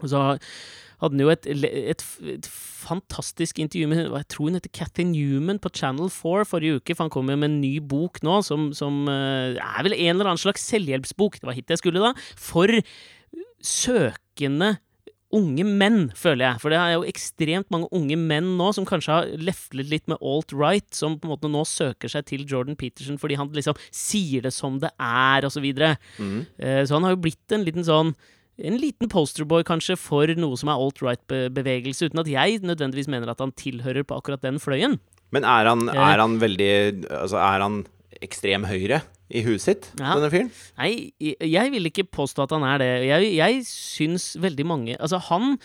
Og 0.00 0.08
så 0.08 0.22
hadde 1.00 1.16
han 1.16 1.22
jo 1.22 1.30
et, 1.32 1.46
et, 1.48 2.02
et 2.34 2.48
fantastisk 2.50 3.60
intervju 3.62 3.88
med 3.88 4.02
jeg 4.04 4.28
tror 4.32 4.48
hun 4.48 4.58
heter 4.58 4.72
Cathy 4.76 5.06
Newman 5.08 5.60
på 5.62 5.72
Channel 5.76 6.10
4 6.12 6.48
forrige 6.48 6.80
uke, 6.80 6.96
for 6.96 7.06
han 7.06 7.12
kommer 7.12 7.38
med 7.40 7.50
en 7.50 7.60
ny 7.62 7.78
bok 7.80 8.20
nå 8.26 8.40
som, 8.46 8.70
som 8.76 9.08
eh, 9.08 9.56
er 9.56 9.86
vel 9.86 9.96
en 9.96 10.14
eller 10.14 10.32
annen 10.32 10.42
slags 10.42 10.66
selvhjelpsbok, 10.72 11.40
det 11.40 11.48
var 11.48 11.56
hit 11.56 11.72
jeg 11.72 11.80
skulle 11.80 12.04
da, 12.04 12.12
for 12.36 12.72
søkende 13.62 14.78
unge 15.30 15.62
menn, 15.62 16.08
føler 16.18 16.42
jeg. 16.48 16.58
For 16.58 16.72
det 16.74 16.78
er 16.82 16.94
jo 16.96 17.04
ekstremt 17.06 17.68
mange 17.70 17.86
unge 17.94 18.16
menn 18.18 18.48
nå 18.58 18.72
som 18.74 18.86
kanskje 18.88 19.14
har 19.14 19.28
leflet 19.38 19.86
litt 19.92 20.08
med 20.10 20.18
alt-right, 20.26 20.88
som 20.96 21.14
på 21.20 21.28
en 21.28 21.34
måte 21.36 21.50
nå 21.52 21.62
søker 21.70 22.10
seg 22.10 22.26
til 22.26 22.42
Jordan 22.50 22.74
Peterson 22.78 23.18
fordi 23.20 23.36
han 23.38 23.52
liksom 23.54 23.78
sier 23.94 24.42
det 24.42 24.50
som 24.56 24.80
det 24.82 24.90
er, 24.98 25.46
og 25.46 25.54
så 25.54 25.62
videre. 25.62 25.92
Mm. 26.18 26.40
Eh, 26.58 26.82
Så 26.84 26.96
han 26.98 27.06
har 27.06 27.14
jo 27.14 27.22
blitt 27.28 27.54
en 27.54 27.62
liten 27.64 27.86
sånn 27.86 28.14
en 28.60 28.76
liten 28.76 29.08
posterboy, 29.08 29.62
kanskje, 29.64 29.94
for 29.96 30.26
noe 30.36 30.56
som 30.60 30.68
er 30.68 30.76
alt-right-bevegelse, 30.82 32.10
uten 32.10 32.20
at 32.20 32.28
jeg 32.28 32.58
nødvendigvis 32.60 33.08
mener 33.08 33.30
at 33.32 33.40
han 33.40 33.54
tilhører 33.56 34.04
på 34.04 34.18
akkurat 34.18 34.42
den 34.44 34.58
fløyen. 34.60 34.98
Men 35.32 35.44
er 35.48 35.64
han, 35.70 35.86
Eh. 35.88 35.94
er 35.94 36.18
han 36.18 36.38
veldig 36.42 37.06
Altså, 37.08 37.38
er 37.38 37.60
han 37.62 37.86
ekstrem 38.20 38.64
høyre 38.66 39.00
i 39.30 39.42
huset 39.46 39.62
sitt, 39.62 39.90
Ja. 40.00 40.16
denne 40.18 40.30
fyren? 40.32 40.50
Nei, 40.78 41.12
jeg 41.20 41.70
vil 41.70 41.86
ikke 41.90 42.08
påstå 42.10 42.42
at 42.48 42.50
han 42.56 42.64
er 42.66 42.78
det. 42.82 42.90
Jeg, 43.06 43.30
jeg 43.36 43.62
syns 43.68 44.32
veldig 44.40 44.66
mange 44.66 44.96
Altså, 44.98 45.20
han 45.30 45.56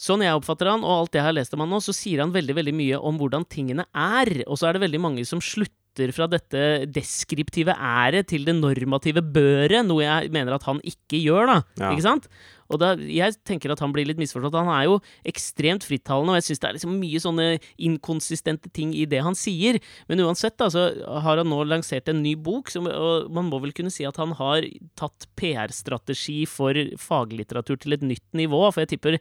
Sånn 0.00 0.22
jeg 0.24 0.32
oppfatter 0.32 0.70
han, 0.70 0.80
og 0.80 0.94
alt 1.02 1.16
jeg 1.18 1.20
har 1.26 1.34
lest 1.36 1.52
om 1.52 1.60
han 1.60 1.68
nå, 1.68 1.76
så 1.84 1.92
sier 1.92 2.22
han 2.22 2.30
veldig 2.32 2.54
veldig 2.56 2.72
mye 2.72 3.00
om 3.04 3.18
hvordan 3.20 3.44
tingene 3.52 3.84
er. 3.92 4.30
Og 4.48 4.56
så 4.56 4.70
er 4.70 4.72
det 4.78 4.80
veldig 4.86 5.00
mange 5.04 5.26
som 5.28 5.42
slutter 5.44 6.08
fra 6.16 6.24
dette 6.32 6.86
deskriptive 6.88 7.74
æret 7.76 8.30
til 8.32 8.46
det 8.48 8.54
normative 8.56 9.20
børet, 9.20 9.84
noe 9.84 10.00
jeg 10.06 10.32
mener 10.32 10.56
at 10.56 10.64
han 10.64 10.80
ikke 10.88 11.20
gjør, 11.20 11.52
da. 11.52 11.58
Ja. 11.82 11.90
Ikke 11.92 12.06
sant? 12.06 12.30
Og 12.70 12.80
da, 12.82 12.92
jeg 12.94 13.36
tenker 13.48 13.72
at 13.72 13.82
han 13.82 13.92
blir 13.94 14.06
litt 14.08 14.20
misforstått. 14.20 14.56
Han 14.58 14.70
er 14.72 14.86
jo 14.86 14.98
ekstremt 15.28 15.86
frittalende, 15.86 16.34
og 16.34 16.40
jeg 16.40 16.48
syns 16.48 16.62
det 16.62 16.68
er 16.68 16.76
liksom 16.78 16.98
mye 17.00 17.22
sånne 17.22 17.48
inkonsistente 17.88 18.70
ting 18.76 18.94
i 18.96 19.06
det 19.10 19.22
han 19.26 19.38
sier. 19.38 19.80
Men 20.10 20.22
uansett, 20.24 20.56
da, 20.60 20.70
så 20.72 20.86
har 21.24 21.42
han 21.42 21.50
nå 21.50 21.62
lansert 21.66 22.10
en 22.10 22.22
ny 22.24 22.36
bok, 22.38 22.70
som, 22.72 22.86
og 22.86 23.30
man 23.34 23.50
må 23.50 23.60
vel 23.64 23.74
kunne 23.76 23.92
si 23.94 24.06
at 24.08 24.20
han 24.20 24.36
har 24.38 24.68
tatt 25.00 25.26
PR-strategi 25.40 26.44
for 26.50 26.78
faglitteratur 27.00 27.80
til 27.82 27.98
et 27.98 28.06
nytt 28.06 28.26
nivå. 28.38 28.62
For 28.70 28.84
jeg 28.84 28.94
tipper 28.94 29.18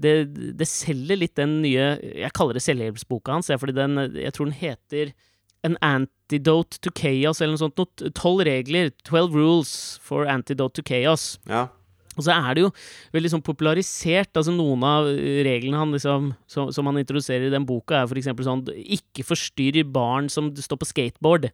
det, 0.00 0.14
det 0.60 0.68
selger 0.68 1.18
litt 1.20 1.36
den 1.38 1.60
nye 1.64 1.92
Jeg 2.00 2.32
kaller 2.36 2.56
det 2.56 2.64
selvhjelpsboka 2.64 3.34
hans, 3.34 3.50
fordi 3.60 3.76
den, 3.76 3.98
jeg 4.18 4.36
tror 4.36 4.50
den 4.50 4.60
heter 4.60 5.12
An 5.64 5.76
Antidote 5.84 6.80
to 6.80 6.92
Chaos, 6.96 7.40
eller 7.40 7.56
noe 7.56 7.60
sånt. 7.60 8.04
Tolv 8.16 8.44
regler. 8.48 8.92
Twelve 9.04 9.36
rules 9.36 9.98
for 10.02 10.24
antidote 10.24 10.80
to 10.80 10.84
chaos. 10.86 11.34
Ja. 11.48 11.68
Og 12.18 12.24
så 12.26 12.34
er 12.34 12.56
det 12.56 12.64
jo 12.64 12.72
veldig 13.14 13.30
sånn 13.34 13.44
popularisert. 13.46 14.32
altså 14.34 14.54
Noen 14.54 14.82
av 14.86 15.06
eh, 15.12 15.40
reglene 15.46 15.78
han 15.78 15.94
liksom, 15.94 16.32
som, 16.50 16.72
som 16.74 16.90
han 16.90 16.98
introduserer 17.00 17.46
i 17.48 17.54
den 17.54 17.68
boka, 17.68 18.00
er 18.00 18.10
f.eks. 18.10 18.32
sånn 18.46 18.66
Ikke 18.98 19.26
forstyrr 19.26 19.84
barn 19.86 20.28
som 20.32 20.50
står 20.56 20.80
på 20.80 20.90
skateboard. 20.90 21.48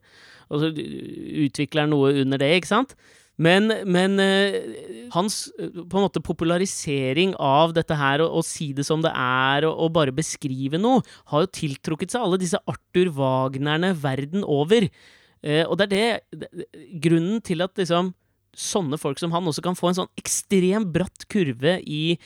Og 0.49 0.63
så 0.63 0.73
utvikler 0.73 1.85
han 1.85 1.95
noe 1.95 2.15
under 2.25 2.41
det, 2.41 2.55
ikke 2.57 2.73
sant? 2.73 2.97
Men, 3.37 3.69
men 3.85 4.17
eh, 4.23 4.55
hans 5.13 5.43
eh, 5.61 5.69
på 5.69 5.99
en 5.99 6.07
måte 6.07 6.25
popularisering 6.25 7.35
av 7.37 7.75
dette 7.77 7.99
her, 7.99 8.25
å, 8.25 8.41
si 8.41 8.71
det 8.77 8.87
som 8.89 9.03
det 9.05 9.13
er, 9.13 9.67
og, 9.69 9.77
og 9.77 9.93
bare 9.99 10.15
beskrive 10.17 10.81
noe, 10.81 11.05
har 11.33 11.45
jo 11.45 11.53
tiltrukket 11.61 12.15
seg 12.15 12.25
alle 12.25 12.41
disse 12.41 12.61
Arthur 12.65 13.13
Wagnerne 13.19 13.93
verden 14.01 14.41
over. 14.41 14.89
Eh, 15.45 15.65
og 15.69 15.77
det 15.83 15.91
er 15.91 16.25
det 16.33 16.71
Grunnen 17.05 17.45
til 17.45 17.61
at 17.67 17.77
liksom 17.77 18.15
sånne 18.57 18.99
folk 18.99 19.21
som 19.21 19.33
han 19.37 19.47
også 19.47 19.63
kan 19.65 19.77
få 19.79 19.93
en 19.93 20.01
sånn 20.03 20.13
ekstrem 20.21 20.89
bratt 20.95 21.27
kurve 21.33 21.77
i 21.85 22.17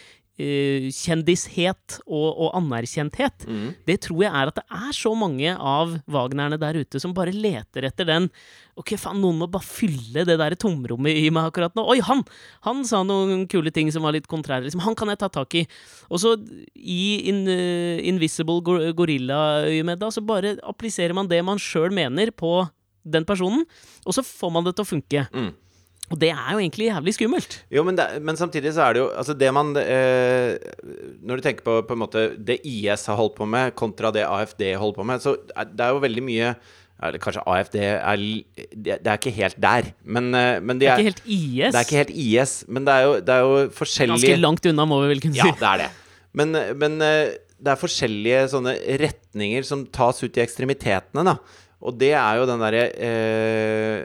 uh, 0.40 0.86
kjendishet 0.94 1.98
og, 2.06 2.28
og 2.46 2.54
anerkjenthet, 2.56 3.44
Mm. 3.50 3.74
det 3.86 3.98
tror 4.06 4.22
jeg 4.24 4.32
er 4.32 4.48
at 4.48 4.56
det 4.60 4.64
er 4.70 4.92
så 4.96 5.12
mange 5.18 5.52
av 5.58 5.98
Wagnerne 6.08 6.56
der 6.60 6.78
ute 6.80 7.00
som 7.02 7.12
bare 7.16 7.34
leter 7.34 7.84
etter 7.88 8.06
den 8.08 8.30
Ok, 8.80 8.94
faen, 8.96 9.18
noen 9.20 9.36
må 9.42 9.48
bare 9.52 9.66
fylle 9.66 10.22
det 10.24 10.38
der 10.40 10.54
tomrommet 10.56 11.12
i 11.20 11.26
meg 11.34 11.50
akkurat 11.50 11.74
nå. 11.76 11.82
Oi, 11.92 11.98
han! 12.06 12.22
Han 12.64 12.78
sa 12.88 13.02
noen 13.04 13.42
kule 13.50 13.68
ting 13.76 13.90
som 13.92 14.06
var 14.06 14.14
litt 14.16 14.24
kontrære. 14.30 14.62
Liksom. 14.64 14.80
Han 14.86 14.94
kan 14.96 15.10
jeg 15.12 15.18
ta 15.20 15.28
tak 15.28 15.52
i. 15.58 15.66
Og 16.08 16.22
så 16.22 16.30
i 16.80 17.02
in, 17.28 17.42
uh, 17.50 18.00
Invisible 18.08 18.62
Gor- 18.64 18.86
Gorilla-øyemed, 18.96 20.00
da, 20.00 20.08
så 20.14 20.22
bare 20.24 20.54
appliserer 20.64 21.12
man 21.18 21.28
det 21.28 21.42
man 21.44 21.60
sjøl 21.60 21.92
mener, 21.92 22.32
på 22.32 22.62
den 23.04 23.26
personen, 23.28 23.66
og 24.06 24.16
så 24.16 24.24
får 24.24 24.50
man 24.56 24.64
det 24.64 24.72
til 24.78 24.86
å 24.86 24.90
funke. 24.94 25.26
Mm. 25.36 25.50
Og 26.10 26.18
det 26.18 26.32
er 26.34 26.48
jo 26.56 26.58
egentlig 26.58 26.88
jævlig 26.88 27.14
skummelt. 27.14 27.52
Jo, 27.70 27.84
men, 27.86 27.94
det, 27.98 28.06
men 28.26 28.38
samtidig 28.38 28.72
så 28.74 28.88
er 28.88 28.96
det 28.96 29.02
jo 29.04 29.06
Altså, 29.14 29.34
det 29.38 29.52
man 29.54 29.70
eh, 29.78 30.56
Når 31.22 31.38
du 31.38 31.44
tenker 31.44 31.66
på 31.66 31.76
på 31.86 31.94
en 31.94 32.02
måte 32.02 32.24
det 32.34 32.58
IS 32.66 33.06
har 33.06 33.18
holdt 33.20 33.36
på 33.38 33.46
med, 33.46 33.76
kontra 33.78 34.10
det 34.14 34.26
AFD 34.26 34.64
holder 34.74 34.98
på 34.98 35.06
med, 35.06 35.22
så 35.22 35.36
er, 35.54 35.70
det 35.70 35.86
er 35.86 35.94
jo 35.94 36.02
veldig 36.02 36.26
mye 36.26 36.54
eller 37.00 37.16
kanskje 37.22 37.42
AFD 37.48 37.76
er 37.80 38.22
Det 38.76 38.98
er 39.00 39.16
ikke 39.16 39.32
helt 39.32 39.56
der, 39.56 39.86
men, 40.04 40.34
eh, 40.36 40.58
men 40.60 40.76
de 40.80 40.84
Det 40.84 40.90
er, 40.90 40.98
er 40.98 40.98
ikke 40.98 41.10
helt 41.10 41.22
IS. 41.24 41.70
det 41.72 41.78
er 41.78 41.86
ikke 41.86 42.00
helt 42.02 42.16
IS, 42.24 42.52
men 42.68 42.84
det 42.84 42.92
er 42.96 43.06
jo, 43.06 43.14
det 43.24 43.36
er 43.36 43.40
jo 43.46 43.62
forskjellige 43.78 44.18
Ganske 44.18 44.40
langt 44.42 44.68
unna, 44.68 44.84
må 44.84 44.98
vi 45.04 45.14
vel 45.14 45.22
kunne 45.24 45.38
si. 45.38 45.40
Ja, 45.40 45.54
det 45.56 45.68
er 45.70 45.80
det. 45.84 45.88
Men, 46.36 46.52
men 46.82 47.00
eh, 47.06 47.32
det 47.60 47.72
er 47.72 47.80
forskjellige 47.80 48.44
sånne 48.52 48.74
retninger 49.00 49.64
som 49.68 49.86
tas 49.88 50.20
ut 50.20 50.36
i 50.36 50.44
ekstremitetene, 50.44 51.24
da. 51.32 51.38
Og 51.80 51.96
det 51.96 52.12
er 52.12 52.40
jo 52.40 52.46
den 52.48 52.60
derre 52.60 52.84
eh, 52.92 54.04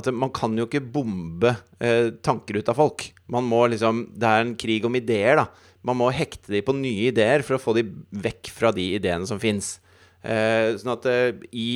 At 0.00 0.10
man 0.16 0.32
kan 0.34 0.56
jo 0.58 0.66
ikke 0.68 0.82
bombe 0.82 1.54
eh, 1.78 2.10
tanker 2.24 2.60
ut 2.60 2.70
av 2.72 2.78
folk. 2.80 3.10
Man 3.30 3.46
må 3.48 3.66
liksom 3.70 4.06
Det 4.16 4.28
er 4.28 4.44
en 4.44 4.56
krig 4.58 4.86
om 4.88 4.96
ideer, 4.98 5.42
da. 5.42 5.68
Man 5.86 5.96
må 5.96 6.10
hekte 6.12 6.52
de 6.52 6.64
på 6.64 6.76
nye 6.76 7.08
ideer 7.08 7.44
for 7.46 7.56
å 7.56 7.62
få 7.62 7.76
de 7.78 7.86
vekk 8.12 8.50
fra 8.52 8.72
de 8.76 8.84
ideene 8.98 9.28
som 9.28 9.40
fins. 9.40 9.78
Eh, 10.20 10.76
sånn 10.80 10.92
at 10.92 11.06
eh, 11.08 11.44
i 11.56 11.70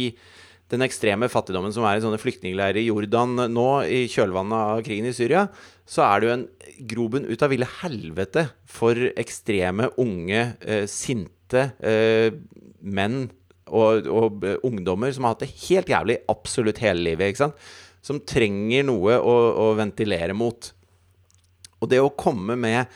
den 0.73 0.85
ekstreme 0.85 1.29
fattigdommen 1.33 1.73
som 1.75 1.85
er 1.87 1.99
i 1.99 2.03
sånne 2.05 2.21
flyktningleirer 2.21 2.81
i 2.81 2.89
Jordan 2.89 3.37
nå, 3.53 3.69
i 3.85 4.05
kjølvannet 4.11 4.75
av 4.75 4.83
krigen 4.85 5.09
i 5.09 5.15
Syria, 5.17 5.47
så 5.89 6.05
er 6.07 6.21
det 6.21 6.29
jo 6.29 6.35
en 6.35 6.45
grobunn 6.91 7.29
ut 7.29 7.45
av 7.45 7.53
ville 7.53 7.69
helvete 7.83 8.47
for 8.69 8.99
ekstreme, 9.21 9.91
unge, 10.01 10.45
eh, 10.65 10.85
sinte 10.91 11.69
eh, 11.85 12.33
menn 12.81 13.27
og, 13.69 14.09
og 14.09 14.45
eh, 14.45 14.61
ungdommer 14.67 15.13
som 15.15 15.27
har 15.27 15.37
hatt 15.37 15.45
det 15.45 15.53
helt 15.69 15.93
jævlig 15.93 16.19
absolutt 16.33 16.81
hele 16.85 17.05
livet. 17.11 17.33
ikke 17.33 17.45
sant? 17.45 17.69
Som 18.05 18.21
trenger 18.29 18.85
noe 18.87 19.17
å, 19.17 19.35
å 19.65 19.67
ventilere 19.79 20.37
mot. 20.37 20.71
Og 21.81 21.91
det 21.91 22.03
å 22.03 22.13
komme 22.13 22.57
med 22.61 22.93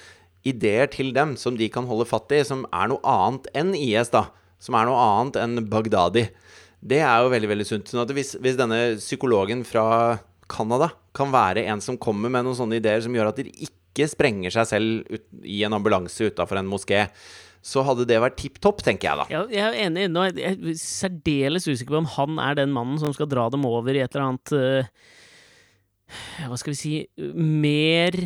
ideer 0.48 0.88
til 0.92 1.10
dem 1.16 1.34
som 1.40 1.56
de 1.58 1.68
kan 1.72 1.88
holde 1.88 2.06
fatt 2.08 2.32
i, 2.32 2.42
som 2.46 2.64
er 2.72 2.90
noe 2.92 3.00
annet 3.08 3.48
enn 3.56 3.74
IS, 3.76 4.12
da, 4.12 4.28
som 4.62 4.76
er 4.78 4.88
noe 4.88 5.00
annet 5.00 5.40
enn 5.42 5.64
Bagdadi, 5.70 6.28
det 6.78 7.00
er 7.02 7.24
jo 7.24 7.32
veldig 7.32 7.50
veldig 7.50 7.66
sunt. 7.66 7.90
Sånn 7.90 8.04
at 8.04 8.12
hvis, 8.14 8.36
hvis 8.38 8.58
denne 8.58 8.80
psykologen 9.00 9.64
fra 9.66 10.18
Canada 10.48 10.92
kan 11.16 11.32
være 11.34 11.66
en 11.68 11.82
som 11.84 11.98
kommer 12.00 12.32
med 12.32 12.46
noen 12.46 12.56
sånne 12.56 12.78
ideer 12.78 13.02
som 13.04 13.14
gjør 13.14 13.32
at 13.32 13.40
de 13.42 13.50
ikke 13.66 14.06
sprenger 14.08 14.54
seg 14.54 14.70
selv 14.70 15.10
ut, 15.10 15.24
i 15.42 15.60
en 15.66 15.74
ambulanse 15.74 16.30
utafor 16.30 16.60
en 16.60 16.70
moské, 16.70 17.08
så 17.64 17.82
hadde 17.86 18.06
det 18.08 18.18
vært 18.22 18.38
tipp 18.40 18.58
topp, 18.62 18.82
tenker 18.86 19.10
jeg 19.10 19.20
da. 19.20 19.26
Ja, 19.32 19.44
jeg 19.52 19.64
er 19.66 19.78
enig. 19.86 20.08
Nå 20.12 20.24
er 20.28 20.36
jeg 20.38 20.76
særdeles 20.80 21.68
usikker 21.68 21.96
på 21.96 22.02
om 22.02 22.10
han 22.16 22.42
er 22.42 22.58
den 22.60 22.74
mannen 22.74 23.00
som 23.02 23.14
skal 23.16 23.30
dra 23.30 23.48
dem 23.52 23.66
over 23.68 23.96
i 23.96 24.02
et 24.04 24.14
eller 24.14 24.28
annet 24.30 24.54
eh, 24.58 24.92
Hva 26.48 26.58
skal 26.60 26.74
vi 26.74 26.78
si 26.78 26.92
Mer, 27.34 28.16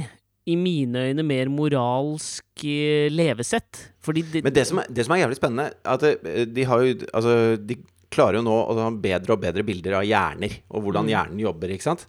i 0.47 0.59
mine 0.59 1.07
øyne, 1.09 1.25
mer 1.27 1.51
moralsk 1.53 2.67
eh, 2.67 3.09
levesett. 3.13 3.89
Fordi 4.03 4.25
det, 4.33 4.45
Men 4.47 4.55
det 4.55 4.67
som 4.69 4.83
er, 4.83 4.91
det 4.91 5.07
som 5.07 5.17
er 5.17 5.25
jævlig 5.25 5.41
spennende, 5.41 5.73
er 5.81 5.97
at 5.97 6.07
eh, 6.13 6.45
de 6.51 6.69
har 6.69 6.85
jo 6.85 6.95
Altså, 7.13 7.37
de 7.57 7.79
klarer 8.13 8.41
jo 8.41 8.47
nå 8.47 8.55
å 8.69 8.77
ha 8.77 8.91
bedre 8.93 9.33
og 9.35 9.41
bedre 9.41 9.65
bilder 9.65 9.97
av 10.03 10.07
hjerner, 10.07 10.59
og 10.69 10.85
hvordan 10.85 11.09
hjernen 11.09 11.41
jobber, 11.41 11.73
ikke 11.73 11.87
sant? 11.87 12.03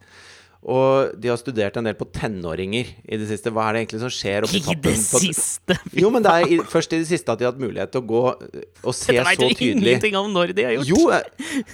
Og 0.64 1.16
de 1.20 1.28
har 1.28 1.40
studert 1.40 1.76
en 1.76 1.88
del 1.90 1.96
på 2.00 2.06
tenåringer 2.16 2.88
i 3.04 3.18
det 3.20 3.26
siste. 3.28 3.52
Hva 3.52 3.66
er 3.68 3.76
det 3.76 3.82
egentlig 3.84 4.00
som 4.06 4.12
skjer 4.16 4.46
oppi 4.48 4.62
I 4.62 4.76
det 4.78 4.78
på 4.86 4.94
siste! 4.96 5.76
Jo, 6.04 6.12
men 6.14 6.24
det 6.24 6.32
er 6.32 6.54
i, 6.56 6.60
først 6.72 6.96
i 6.96 7.02
det 7.02 7.10
siste 7.10 7.34
at 7.34 7.42
de 7.42 7.48
har 7.48 7.52
hatt 7.52 7.60
mulighet 7.60 7.92
til 7.92 8.04
å 8.04 8.08
gå 8.08 8.22
eh, 8.32 8.62
og 8.84 8.96
se 8.96 9.12
Dette 9.12 9.26
veit 9.28 9.42
så 9.42 9.50
du 9.50 9.58
tydelig 9.60 9.96
ingenting 9.98 10.16
om 10.22 10.30
når 10.32 10.54
de 10.56 10.68
har 10.70 10.78
gjort. 10.78 10.88
Jo, 10.88 11.02
eh, 11.12 11.28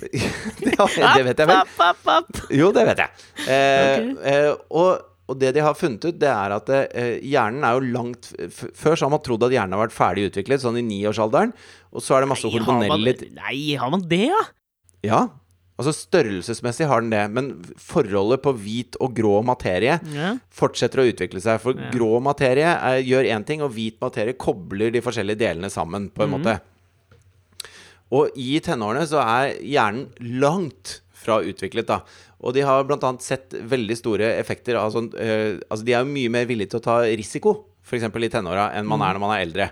det, 0.66 0.74
det 0.74 1.28
vet 1.30 1.44
jeg 1.44 1.52
vel. 1.52 2.26
Jo, 2.58 2.72
det 2.74 2.88
vet 2.90 3.04
jeg. 3.06 3.28
Eh, 3.46 4.10
eh, 4.34 4.50
og, 4.74 5.06
og 5.30 5.38
det 5.44 5.54
de 5.54 5.64
har 5.68 5.78
funnet 5.78 6.10
ut, 6.10 6.18
det 6.24 6.32
er 6.34 6.56
at 6.58 6.72
eh, 6.74 7.20
hjernen 7.30 7.68
er 7.68 7.78
jo 7.78 7.92
langt 7.94 8.32
Før 8.50 8.98
så 8.98 9.06
har 9.06 9.14
man 9.14 9.22
trodd 9.26 9.46
at 9.46 9.54
hjernen 9.54 9.78
har 9.78 9.86
vært 9.86 9.98
ferdig 10.00 10.32
utviklet, 10.32 10.64
sånn 10.66 10.82
i 10.82 10.86
niårsalderen. 10.88 11.54
Og 11.94 12.02
så 12.06 12.18
er 12.18 12.26
det 12.26 12.32
masse 12.34 12.50
hormonelle 12.50 13.14
nei, 13.38 13.60
har 13.78 13.94
man 13.94 14.02
det, 14.10 14.26
ja? 14.32 14.42
Ja. 15.06 15.22
Altså 15.80 15.94
størrelsesmessig 15.96 16.86
har 16.92 17.00
den 17.06 17.14
det, 17.14 17.22
men 17.32 17.46
forholdet 17.80 18.42
på 18.44 18.52
hvit 18.60 18.98
og 19.00 19.14
grå 19.16 19.38
materie 19.48 19.94
ja. 20.12 20.34
fortsetter 20.52 21.00
å 21.00 21.08
utvikle 21.08 21.40
seg. 21.40 21.62
For 21.64 21.72
Ja. 21.80 21.88
grå 21.94 22.18
materie 22.22 22.68
er, 22.76 23.00
gjør 23.08 23.30
én 23.32 23.46
ting, 23.48 23.62
og 23.64 23.72
hvit 23.78 23.96
materie 24.04 24.36
kobler 24.36 24.92
de 24.92 25.00
forskjellige 25.06 25.40
delene 25.40 25.70
sammen, 25.72 26.10
på 26.12 26.24
en 26.28 26.30
Mhm. 26.30 26.36
måte. 26.42 26.60
Og 28.12 28.32
i 28.42 28.60
tenårene 28.60 29.06
så 29.08 29.22
er 29.22 29.56
hjernen 29.62 30.08
langt 30.42 31.00
fra 31.14 31.40
utviklet, 31.46 31.86
da. 31.88 32.02
Og 32.42 32.54
de 32.56 32.62
har 32.66 32.84
bl.a. 32.88 33.12
sett 33.22 33.52
veldig 33.52 33.98
store 34.00 34.30
effekter 34.40 34.76
av 34.80 34.92
sånn 34.96 35.10
eh, 35.20 35.60
Altså, 35.70 35.84
de 35.86 35.94
er 35.94 36.04
jo 36.06 36.12
mye 36.14 36.30
mer 36.32 36.46
villige 36.50 36.72
til 36.72 36.80
å 36.80 36.84
ta 36.86 36.96
risiko, 37.06 37.66
f.eks. 37.90 38.06
i 38.06 38.30
tenåra, 38.32 38.70
enn 38.78 38.88
man 38.88 39.02
er 39.02 39.18
når 39.18 39.24
man 39.24 39.34
er 39.36 39.44
eldre. 39.48 39.70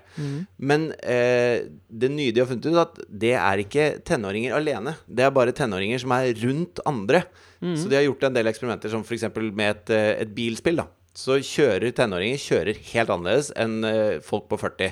Men 0.58 0.90
eh, 1.06 1.68
det 1.88 2.10
nye 2.12 2.34
de 2.34 2.42
har 2.42 2.50
funnet 2.50 2.66
ut, 2.68 2.80
at 2.82 3.00
det 3.08 3.36
er 3.38 3.62
ikke 3.64 3.88
tenåringer 4.08 4.58
alene. 4.58 4.96
Det 5.06 5.28
er 5.28 5.36
bare 5.36 5.54
tenåringer 5.56 6.02
som 6.02 6.16
er 6.18 6.34
rundt 6.42 6.82
andre. 6.90 7.24
Så 7.62 7.90
de 7.90 7.98
har 7.98 8.06
gjort 8.06 8.28
en 8.28 8.36
del 8.36 8.50
eksperimenter, 8.52 8.92
som 8.94 9.06
f.eks. 9.06 9.28
med 9.50 9.68
et, 9.72 9.94
eh, 9.96 10.12
et 10.26 10.34
bilspill. 10.36 10.82
da 10.82 10.88
Så 11.18 11.40
kjører 11.42 11.94
tenåringer 11.98 12.38
kjører 12.42 12.82
helt 12.92 13.14
annerledes 13.14 13.54
enn 13.58 13.80
eh, 13.88 14.20
folk 14.26 14.50
på 14.52 14.60
40. 14.62 14.92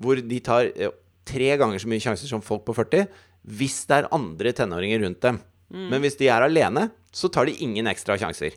Hvor 0.00 0.20
de 0.22 0.38
tar 0.46 0.70
eh, 0.74 0.92
tre 1.26 1.50
ganger 1.58 1.82
så 1.82 1.90
mye 1.90 2.02
sjanser 2.02 2.30
som 2.30 2.42
folk 2.42 2.66
på 2.68 2.76
40 2.78 3.08
hvis 3.56 3.86
det 3.88 4.02
er 4.02 4.10
andre 4.14 4.52
tenåringer 4.52 5.00
rundt 5.02 5.22
dem. 5.24 5.38
Men 5.70 6.02
hvis 6.02 6.18
de 6.18 6.26
er 6.28 6.42
alene, 6.44 6.88
så 7.14 7.30
tar 7.32 7.46
de 7.46 7.54
ingen 7.64 7.86
ekstra 7.90 8.16
sjanser. 8.20 8.52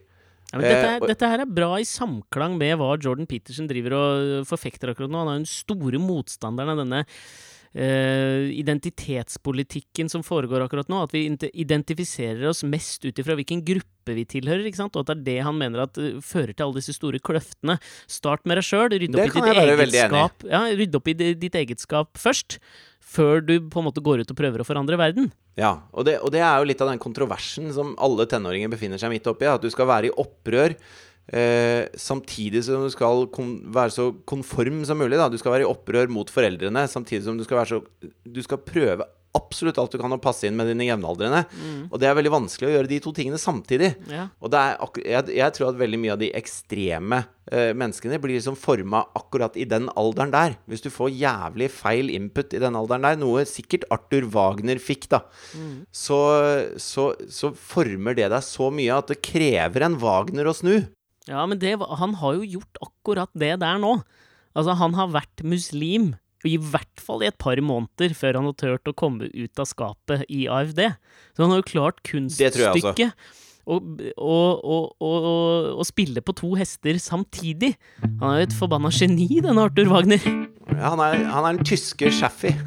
Ja, 0.54 0.60
men 0.60 0.68
dette, 0.70 0.86
Eh, 0.86 0.94
er, 0.94 1.00
og- 1.02 1.08
dette 1.10 1.28
her 1.32 1.42
er 1.42 1.50
bra 1.50 1.72
i 1.82 1.84
samklang 1.90 2.58
med 2.60 2.78
hva 2.78 2.92
Jordan 3.02 3.26
Peterson 3.26 3.66
driver 3.68 3.94
og 3.98 4.46
forfekter 4.46 4.94
akkurat 4.94 5.10
nå. 5.10 5.18
Han 5.24 5.28
er 5.32 5.40
jo 5.40 5.44
den 5.44 5.50
store 5.50 6.00
motstanderen 6.00 6.70
av 6.70 6.78
denne 6.84 7.00
eh, 7.02 7.06
identitetspolitikken 7.74 10.10
som 10.10 10.24
foregår 10.24 10.62
akkurat 10.62 10.90
nå. 10.92 11.04
At 11.08 11.14
vi 11.16 11.26
identifiserer 11.54 12.46
oss 12.52 12.64
mest 12.64 13.06
ut 13.06 13.18
ifra 13.18 13.36
hvilken 13.40 13.64
gruppe 13.66 14.14
vi 14.14 14.26
tilhører. 14.30 14.66
ikke 14.68 14.82
sant? 14.84 14.96
Og 14.96 15.02
at 15.04 15.10
det 15.10 15.18
er 15.18 15.26
det 15.26 15.40
han 15.48 15.58
mener 15.58 15.80
at 15.88 15.98
eh, 15.98 16.20
fører 16.22 16.54
til 16.54 16.66
alle 16.68 16.82
disse 16.82 16.98
store 16.98 17.20
kløftene. 17.24 17.80
Start 18.06 18.46
med 18.46 18.60
deg 18.60 18.66
sjøl. 18.68 18.90
Skap. 20.14 20.46
Ja, 20.50 20.62
opp 21.00 21.08
i 21.10 21.18
ditt 21.18 21.56
eget 21.58 21.80
skap 21.82 22.18
først. 22.22 22.60
Før 23.04 23.42
du 23.44 23.58
på 23.70 23.82
en 23.82 23.88
måte 23.90 24.04
går 24.04 24.24
ut 24.24 24.32
og 24.32 24.38
prøver 24.38 24.64
å 24.64 24.68
forandre 24.68 24.98
verden. 25.00 25.32
Ja, 25.60 25.76
og 25.94 26.08
det, 26.08 26.18
og 26.24 26.32
det 26.34 26.42
er 26.42 26.56
jo 26.58 26.70
litt 26.70 26.82
av 26.82 26.90
den 26.90 27.02
kontroversen 27.02 27.74
som 27.76 27.92
alle 28.02 28.26
tenåringer 28.30 28.72
befinner 28.72 29.02
seg 29.02 29.12
midt 29.14 29.28
oppi. 29.30 29.50
At 29.50 29.66
du 29.66 29.70
skal 29.74 29.90
være 29.90 30.10
i 30.10 30.16
opprør 30.24 30.78
eh, 31.28 31.88
samtidig 31.96 32.64
som 32.68 32.84
du 32.84 32.92
skal 32.94 33.28
være 33.74 33.96
så 33.96 34.10
konform 34.30 34.84
som 34.88 35.00
mulig. 35.00 35.20
Da. 35.20 35.30
Du 35.32 35.40
skal 35.42 35.56
være 35.56 35.68
i 35.68 35.72
opprør 35.72 36.12
mot 36.12 36.30
foreldrene, 36.30 36.88
samtidig 36.92 37.26
som 37.28 37.40
du 37.40 37.46
skal 37.48 37.62
være 37.64 37.76
så 37.76 37.84
Du 38.24 38.42
skal 38.44 38.64
prøve 38.64 39.08
absolutt 39.34 39.80
alt 39.82 39.94
du 39.94 40.00
kan 40.02 40.14
å 40.14 40.22
passe 40.22 40.46
inn 40.48 40.58
med 40.58 40.68
dine 40.70 40.86
jevnaldrende. 40.86 41.44
Og 41.90 42.00
det 42.02 42.10
er 42.10 42.18
veldig 42.18 42.34
vanskelig 42.34 42.70
å 42.70 42.74
gjøre 42.76 42.90
de 42.92 43.00
to 43.04 43.14
tingene 43.16 43.40
samtidig. 43.42 43.94
Ja. 44.12 44.28
Og 44.44 44.54
er 44.58 44.78
jeg, 45.02 45.34
jeg 45.40 45.56
tror 45.56 45.72
at 45.72 45.80
veldig 45.80 46.00
mye 46.02 46.14
av 46.16 46.22
de 46.22 46.30
ekstreme 46.38 47.24
eh, 47.50 47.72
menneskene 47.78 48.20
blir 48.22 48.38
liksom 48.38 48.58
forma 48.60 49.04
akkurat 49.18 49.58
i 49.58 49.66
den 49.70 49.90
alderen 49.98 50.34
der. 50.34 50.58
Hvis 50.70 50.86
du 50.86 50.92
får 50.94 51.16
jævlig 51.18 51.72
feil 51.74 52.14
input 52.14 52.54
i 52.54 52.62
den 52.62 52.78
alderen 52.78 53.08
der, 53.08 53.22
noe 53.22 53.46
sikkert 53.50 53.88
Arthur 53.94 54.30
Wagner 54.34 54.82
fikk, 54.82 55.10
da, 55.14 55.24
så, 55.90 56.20
så, 56.82 57.12
så 57.26 57.54
former 57.58 58.18
det 58.18 58.30
deg 58.34 58.46
så 58.46 58.70
mye 58.74 59.02
at 59.02 59.10
det 59.10 59.24
krever 59.26 59.88
en 59.90 59.98
Wagner 60.04 60.50
å 60.50 60.56
snu. 60.58 60.76
Ja, 61.30 61.46
men 61.48 61.60
det, 61.62 61.76
han 61.80 62.18
har 62.20 62.32
jo 62.40 62.44
gjort 62.58 62.76
akkurat 62.84 63.32
det 63.38 63.54
der 63.62 63.78
nå. 63.82 63.94
Altså, 64.54 64.76
han 64.78 64.94
har 64.98 65.14
vært 65.14 65.44
muslim 65.48 66.14
i 66.44 66.58
hvert 66.60 67.00
fall 67.00 67.24
i 67.24 67.30
et 67.30 67.38
par 67.40 67.56
måneder 67.64 68.12
før 68.18 68.36
han 68.40 68.50
har 68.50 68.58
turt 68.60 68.90
å 68.92 68.98
komme 69.00 69.30
ut 69.32 69.62
av 69.62 69.68
skapet 69.70 70.26
i 70.28 70.44
AFD. 70.52 70.82
Så 71.32 71.46
han 71.46 71.54
har 71.54 71.60
jo 71.62 71.72
klart 71.72 72.04
kunststykket 72.08 73.12
å 73.64 75.84
spille 75.88 76.20
på 76.26 76.36
to 76.36 76.50
hester 76.60 77.00
samtidig. 77.00 77.72
Han 78.04 78.28
er 78.34 78.38
jo 78.42 78.48
et 78.50 78.60
forbanna 78.60 78.92
geni, 78.92 79.30
denne 79.40 79.64
Arthur 79.70 79.88
Wagner. 79.94 80.20
Ja, 80.74 80.92
han, 80.92 81.00
er, 81.00 81.24
han 81.32 81.44
er 81.48 81.52
den 81.56 81.66
tyske 81.68 82.12
Shaffy. 82.12 82.52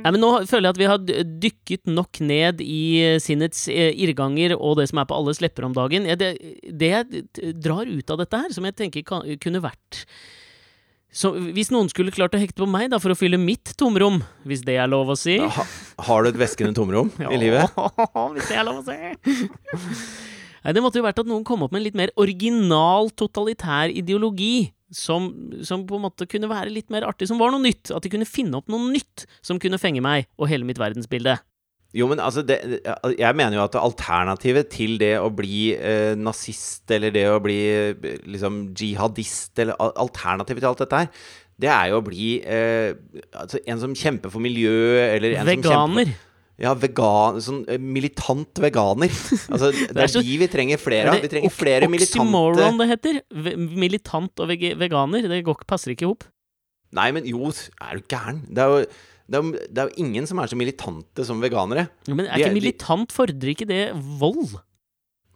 Nei, 0.00 0.12
men 0.14 0.20
Nå 0.22 0.30
føler 0.48 0.68
jeg 0.68 0.74
at 0.74 0.80
vi 0.80 0.88
har 0.90 1.30
dykket 1.44 1.90
nok 1.90 2.20
ned 2.24 2.60
i 2.64 2.82
eh, 3.04 3.20
sinnets 3.22 3.66
eh, 3.72 3.92
irrganger 3.92 4.56
og 4.56 4.78
det 4.80 4.88
som 4.90 5.02
er 5.02 5.08
på 5.10 5.16
alles 5.16 5.42
lepper 5.44 5.68
om 5.68 5.76
dagen. 5.76 6.08
Det, 6.20 6.30
det 6.66 6.92
jeg 6.92 7.54
drar 7.60 7.88
ut 7.88 8.12
av 8.14 8.22
dette 8.22 8.44
her, 8.44 8.54
som 8.54 8.68
jeg 8.68 8.78
tenker 8.78 9.06
kan, 9.06 9.26
kunne 9.42 9.62
vært 9.64 10.04
så, 11.10 11.32
Hvis 11.34 11.72
noen 11.74 11.88
skulle 11.90 12.14
klart 12.14 12.36
å 12.36 12.40
hekte 12.40 12.62
på 12.62 12.68
meg 12.70 12.92
da, 12.92 13.00
for 13.02 13.10
å 13.10 13.18
fylle 13.18 13.38
mitt 13.40 13.72
tomrom, 13.78 14.20
hvis 14.46 14.62
det 14.66 14.76
er 14.78 14.90
lov 14.90 15.10
å 15.10 15.16
si 15.18 15.40
Ha, 15.42 15.64
har 16.06 16.22
du 16.22 16.30
et 16.30 16.38
væskende 16.38 16.76
tomrom 16.76 17.10
i 17.34 17.40
livet? 17.40 17.74
hvis 18.36 18.50
det 18.50 18.60
er 18.60 18.68
lov 18.68 18.82
å 18.82 18.86
si. 18.86 18.98
Nei, 20.60 20.74
det 20.76 20.82
måtte 20.84 21.00
jo 21.00 21.06
vært 21.06 21.22
at 21.22 21.28
noen 21.28 21.44
kom 21.46 21.64
opp 21.64 21.72
med 21.72 21.80
en 21.80 21.86
litt 21.88 21.98
mer 21.98 22.12
original 22.20 23.08
totalitær 23.16 23.90
ideologi. 23.90 24.70
Som, 24.90 25.30
som 25.62 25.84
på 25.86 26.00
en 26.00 26.02
måte 26.08 26.26
kunne 26.26 26.50
være 26.50 26.72
litt 26.74 26.88
mer 26.90 27.06
artig, 27.06 27.28
som 27.30 27.38
var 27.38 27.52
noe 27.54 27.62
nytt. 27.62 27.92
At 27.94 28.02
de 28.02 28.10
kunne 28.10 28.26
finne 28.28 28.58
opp 28.58 28.70
noe 28.72 28.90
nytt 28.90 29.26
som 29.38 29.60
kunne 29.62 29.78
fenge 29.78 30.02
meg 30.02 30.26
og 30.34 30.50
hele 30.50 30.66
mitt 30.66 30.80
verdensbilde. 30.82 31.36
Jo, 31.90 32.06
men 32.06 32.20
altså 32.22 32.44
det, 32.46 32.60
Jeg 33.18 33.34
mener 33.34 33.56
jo 33.56 33.64
at 33.64 33.74
alternativet 33.74 34.68
til 34.70 34.94
det 35.00 35.16
å 35.18 35.26
bli 35.34 35.72
eh, 35.74 36.14
nazist, 36.18 36.84
eller 36.94 37.10
det 37.14 37.24
å 37.26 37.40
bli 37.42 37.58
liksom 38.30 38.62
jihadist, 38.78 39.58
eller 39.58 39.78
alternativet 39.78 40.62
til 40.62 40.70
alt 40.70 40.84
dette 40.84 41.00
her, 41.02 41.24
det 41.60 41.70
er 41.74 41.90
jo 41.90 41.98
å 41.98 42.04
bli 42.06 42.28
eh, 42.46 42.94
altså 43.36 43.60
en 43.66 43.82
som 43.82 43.96
kjemper 43.96 44.32
for 44.32 44.42
miljøet, 44.42 45.16
eller 45.16 45.34
en 45.34 45.42
som 45.42 45.50
kjemper 45.50 45.66
Veganer. 45.66 46.12
for 46.14 46.29
Ja, 46.60 46.74
vegan, 46.76 47.38
sånn 47.40 47.62
eh, 47.72 47.78
militant 47.80 48.58
veganer. 48.60 49.08
Altså, 49.52 49.70
det 49.72 49.96
er, 49.96 50.12
de 50.20 50.34
vi 50.42 50.48
trenger 50.52 50.80
flere 50.80 51.14
av. 51.14 51.22
Vi 51.24 51.30
trenger 51.32 51.54
flere 51.54 51.88
militante 51.88 52.20
Oxymoron 52.20 52.80
det 52.82 52.88
heter. 52.90 53.20
Militant 53.80 54.42
og 54.44 54.50
veganer. 54.52 55.24
Det 55.30 55.40
går, 55.46 55.64
passer 55.70 55.94
ikke 55.94 56.04
i 56.04 56.10
hop. 56.10 56.26
Nei, 56.96 57.08
men 57.16 57.24
jo, 57.28 57.48
er 57.80 58.00
du 58.00 58.04
gæren? 58.10 58.42
Det 58.50 58.64
er 58.64 58.74
jo 58.74 58.84
det 59.30 59.38
er, 59.38 59.44
jo- 59.46 59.66
det 59.70 59.78
er 59.78 59.86
jo 59.92 60.02
ingen 60.02 60.26
som 60.26 60.40
er 60.42 60.48
så 60.50 60.56
militante 60.58 61.24
som 61.24 61.38
veganere. 61.40 61.84
Men 62.10 62.26
er 62.26 62.32
er- 62.34 62.38
ikke 62.42 62.48
de- 62.50 62.58
militant, 62.60 63.12
fordrer 63.14 63.52
ikke 63.54 63.68
det 63.70 63.82
vold? 64.18 64.56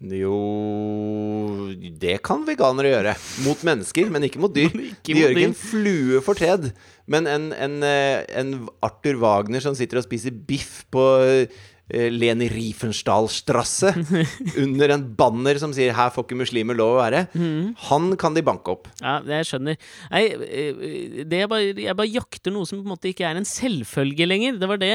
Jo 0.03 1.71
Det 2.01 2.19
kan 2.27 2.43
veganere 2.47 2.91
gjøre. 2.93 3.15
Mot 3.47 3.61
mennesker, 3.67 4.11
men 4.13 4.27
ikke 4.27 4.43
mot 4.43 4.55
dyr. 4.55 4.73
Ikke 4.93 5.13
De 5.13 5.15
mot 5.15 5.23
gjør 5.23 5.31
ikke 5.35 5.41
dyr. 5.41 5.53
en 5.53 5.61
flue 5.61 6.25
fortred. 6.25 6.73
Men 7.11 7.29
en, 7.31 7.53
en, 7.53 7.79
eh, 7.87 8.25
en 8.41 8.57
Arthur 8.85 9.21
Wagner 9.23 9.63
som 9.65 9.77
sitter 9.77 10.01
og 10.01 10.07
spiser 10.07 10.35
biff 10.35 10.83
på 10.93 11.05
eh, 11.25 11.63
Leni 12.11 12.49
Riefenstahl-strasse 12.49 13.93
under 14.65 14.95
en 14.95 15.05
banner 15.17 15.61
som 15.61 15.73
sier 15.77 15.93
'her 15.93 16.13
får 16.15 16.25
ikke 16.25 16.41
muslimer 16.41 16.77
lov 16.79 16.97
å 16.97 17.01
være', 17.03 17.27
mm. 17.37 17.75
han 17.91 18.17
kan 18.17 18.35
de 18.35 18.45
banke 18.45 18.73
opp. 18.73 18.89
Ja, 19.03 19.19
det 19.21 19.43
jeg 19.43 19.51
skjønner. 19.53 19.77
Nei, 20.11 20.25
eh, 20.33 21.25
det 21.29 21.43
jeg, 21.45 21.49
bare, 21.53 21.73
jeg 21.77 21.97
bare 21.97 22.13
jakter 22.13 22.55
noe 22.57 22.65
som 22.69 22.81
på 22.81 22.89
en 22.89 22.95
måte 22.97 23.13
ikke 23.13 23.29
er 23.29 23.37
en 23.37 23.49
selvfølge 23.49 24.29
lenger. 24.29 24.57
Det 24.61 24.71
var 24.71 24.81
det, 24.81 24.95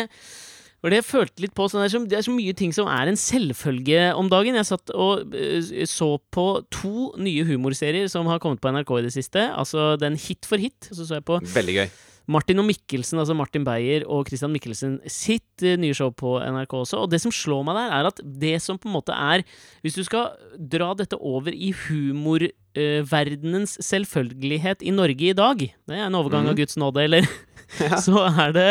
var 0.80 0.93
det 0.93 1.01
jeg 1.01 1.09
følte 1.09 1.43
litt 1.43 1.55
på. 1.57 1.67
Sånn, 1.67 1.84
det, 1.84 1.89
er 1.89 1.95
så, 1.95 2.03
det 2.07 2.19
er 2.19 2.27
så 2.27 2.36
mye 2.36 2.55
ting 2.57 2.75
som 2.75 2.89
er 2.91 3.11
en 3.11 3.19
selvfølge 3.19 4.09
om 4.15 4.32
dagen. 4.32 4.57
Jeg 4.59 4.69
satt 4.69 4.93
og 4.95 5.34
uh, 5.36 5.71
så 5.89 6.11
på 6.32 6.45
to 6.73 7.09
nye 7.19 7.47
humorserier 7.47 8.07
som 8.11 8.30
har 8.32 8.41
kommet 8.43 8.63
på 8.63 8.71
NRK 8.73 8.93
i 8.99 9.07
det 9.09 9.15
siste. 9.15 9.49
Altså 9.51 9.93
den 9.99 10.19
Hit 10.19 10.47
for 10.47 10.61
hit. 10.61 10.91
Så 10.91 11.03
så 11.03 11.19
jeg 11.19 11.27
på 11.27 11.41
Veldig 11.55 11.82
gøy. 11.82 11.89
Martin 12.30 12.61
og 12.61 12.67
Mikkelsen, 12.67 13.17
altså 13.17 13.34
Martin 13.34 13.63
Beyer 13.65 14.03
og 14.05 14.27
Christian 14.30 14.51
Mikkelsen 14.53 14.99
sitt 15.09 15.63
eh, 15.65 15.80
nye 15.82 15.95
show 15.97 16.11
på 16.13 16.36
NRK 16.38 16.75
også. 16.84 16.99
Og 17.01 17.09
det 17.09 17.21
som 17.23 17.34
slår 17.34 17.63
meg 17.65 17.80
der, 17.80 17.95
er 17.97 18.09
at 18.11 18.21
det 18.21 18.61
som 18.61 18.77
på 18.77 18.89
en 18.89 18.93
måte 18.99 19.15
er 19.15 19.41
Hvis 19.82 19.97
du 19.97 20.03
skal 20.05 20.38
dra 20.53 20.93
dette 20.97 21.17
over 21.17 21.49
i 21.49 21.71
humorverdenens 21.88 23.80
selvfølgelighet 23.82 24.86
i 24.86 24.93
Norge 24.93 25.32
i 25.32 25.38
dag 25.38 25.57
Det 25.65 25.95
er 25.95 26.05
en 26.05 26.19
overgang 26.19 26.45
av 26.51 26.57
Guds 26.59 26.77
nåde, 26.77 27.01
eller? 27.07 27.25
så 28.05 28.27
er 28.30 28.53
det 28.53 28.69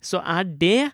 Så 0.00 0.24
er 0.24 0.48
det 0.48 0.90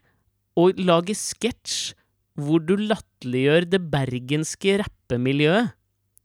å 0.59 0.71
lage 0.81 1.17
sketsj 1.19 1.95
hvor 2.41 2.63
du 2.67 2.75
latterliggjør 2.81 3.69
det 3.71 3.81
bergenske 3.93 4.79
rappemiljøet. 4.83 5.75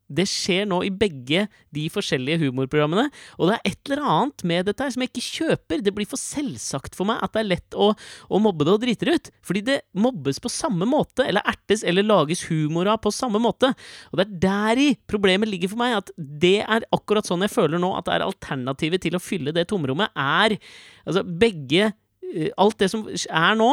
Det 0.10 0.26
skjer 0.26 0.66
nå 0.66 0.80
i 0.88 0.90
begge 0.90 1.44
de 1.76 1.84
forskjellige 1.94 2.42
humorprogrammene. 2.42 3.12
Og 3.38 3.50
det 3.50 3.58
er 3.60 3.70
et 3.70 3.92
eller 3.92 4.08
annet 4.10 4.44
med 4.52 4.66
dette 4.66 4.82
her 4.82 4.94
som 4.96 5.04
jeg 5.06 5.12
ikke 5.12 5.26
kjøper. 5.26 5.84
Det 5.86 5.94
blir 5.94 6.10
for 6.10 6.22
selvsagt 6.22 6.98
for 6.98 7.06
meg 7.10 7.22
at 7.22 7.36
det 7.36 7.44
er 7.44 7.50
lett 7.52 7.78
å, 7.78 7.92
å 7.94 8.42
mobbe 8.42 8.66
det 8.66 8.74
og 8.74 8.82
drite 8.82 9.06
det 9.06 9.16
ut. 9.20 9.30
Fordi 9.46 9.64
det 9.68 9.78
mobbes 9.94 10.42
på 10.42 10.50
samme 10.50 10.88
måte, 10.90 11.28
eller 11.30 11.46
ertes 11.50 11.86
eller 11.86 12.08
lages 12.08 12.42
humor 12.50 12.90
av 12.90 13.04
på 13.06 13.14
samme 13.14 13.42
måte. 13.44 13.70
Og 14.10 14.18
det 14.18 14.26
er 14.26 14.42
deri 14.48 14.90
problemet 15.10 15.52
ligger 15.52 15.76
for 15.76 15.84
meg. 15.84 16.00
At 16.02 16.10
det 16.18 16.58
er 16.66 16.90
akkurat 16.96 17.30
sånn 17.30 17.46
jeg 17.46 17.54
føler 17.54 17.82
nå 17.82 17.94
at 18.00 18.10
det 18.10 18.18
er 18.18 18.26
alternativet 18.26 19.06
til 19.06 19.20
å 19.20 19.24
fylle 19.24 19.54
det 19.54 19.70
tomrommet, 19.70 20.10
er 20.18 20.58
Altså 21.10 21.22
begge 21.24 21.86
eh, 21.88 22.50
Alt 22.60 22.82
det 22.82 22.90
som 22.92 23.06
er 23.08 23.56
nå, 23.58 23.70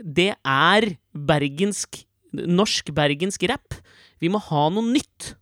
det 0.00 0.32
er 0.42 0.88
bergensk 1.14 2.02
Norsk-bergensk 2.34 3.44
rap. 3.50 3.76
Vi 4.22 4.28
må 4.32 4.40
ha 4.50 4.68
noe 4.74 4.82
nytt. 4.90 5.34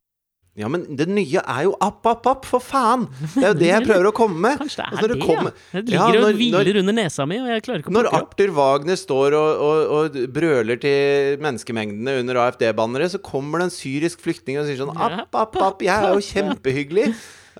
Ja, 0.61 0.69
men 0.69 0.83
det 0.99 1.07
nye 1.09 1.41
er 1.49 1.63
jo 1.65 1.71
app, 1.81 2.05
app, 2.11 2.27
app, 2.29 2.43
for 2.45 2.61
faen! 2.61 3.07
Det 3.33 3.41
er 3.41 3.47
jo 3.55 3.57
det 3.63 3.71
jeg 3.71 3.85
prøver 3.89 4.09
å 4.11 4.13
komme 4.13 4.37
med. 4.45 4.59
Kanskje 4.61 4.83
det 4.83 4.85
er 4.85 4.93
Altså, 4.99 5.09
det, 5.09 5.17
kommer- 5.23 5.55
ja. 5.73 5.81
Det 5.81 5.95
Ja, 5.95 6.05
ligger 6.11 6.21
når- 6.21 6.29
og 6.35 6.37
hviler 6.43 6.79
under 6.83 6.97
nesa 6.99 7.25
mi, 7.31 7.39
og 7.41 7.49
jeg 7.49 7.63
klarer 7.65 7.81
ikke 7.81 7.89
å 7.89 7.95
Når 7.97 8.05
plukke 8.05 8.13
det 8.13 8.21
opp. 8.21 8.35
Arthur 8.37 8.53
Wagner 8.59 9.01
står 9.01 9.37
og, 9.39 9.63
og, 9.65 9.95
og 9.97 10.19
brøler 10.37 10.83
til 10.85 11.41
menneskemengdene 11.41 12.19
under 12.21 12.43
AFD-bannere, 12.45 13.09
så 13.15 13.23
kommer 13.25 13.63
det 13.65 13.71
en 13.71 13.77
syrisk 13.79 14.21
flyktning 14.21 14.61
og 14.61 14.69
sier 14.69 14.83
sånn 14.85 14.93
App, 14.93 15.33
app, 15.33 15.57
app, 15.57 15.81
jeg 15.89 15.97
er 15.97 16.13
jo 16.13 16.27
kjempehyggelig. 16.35 17.09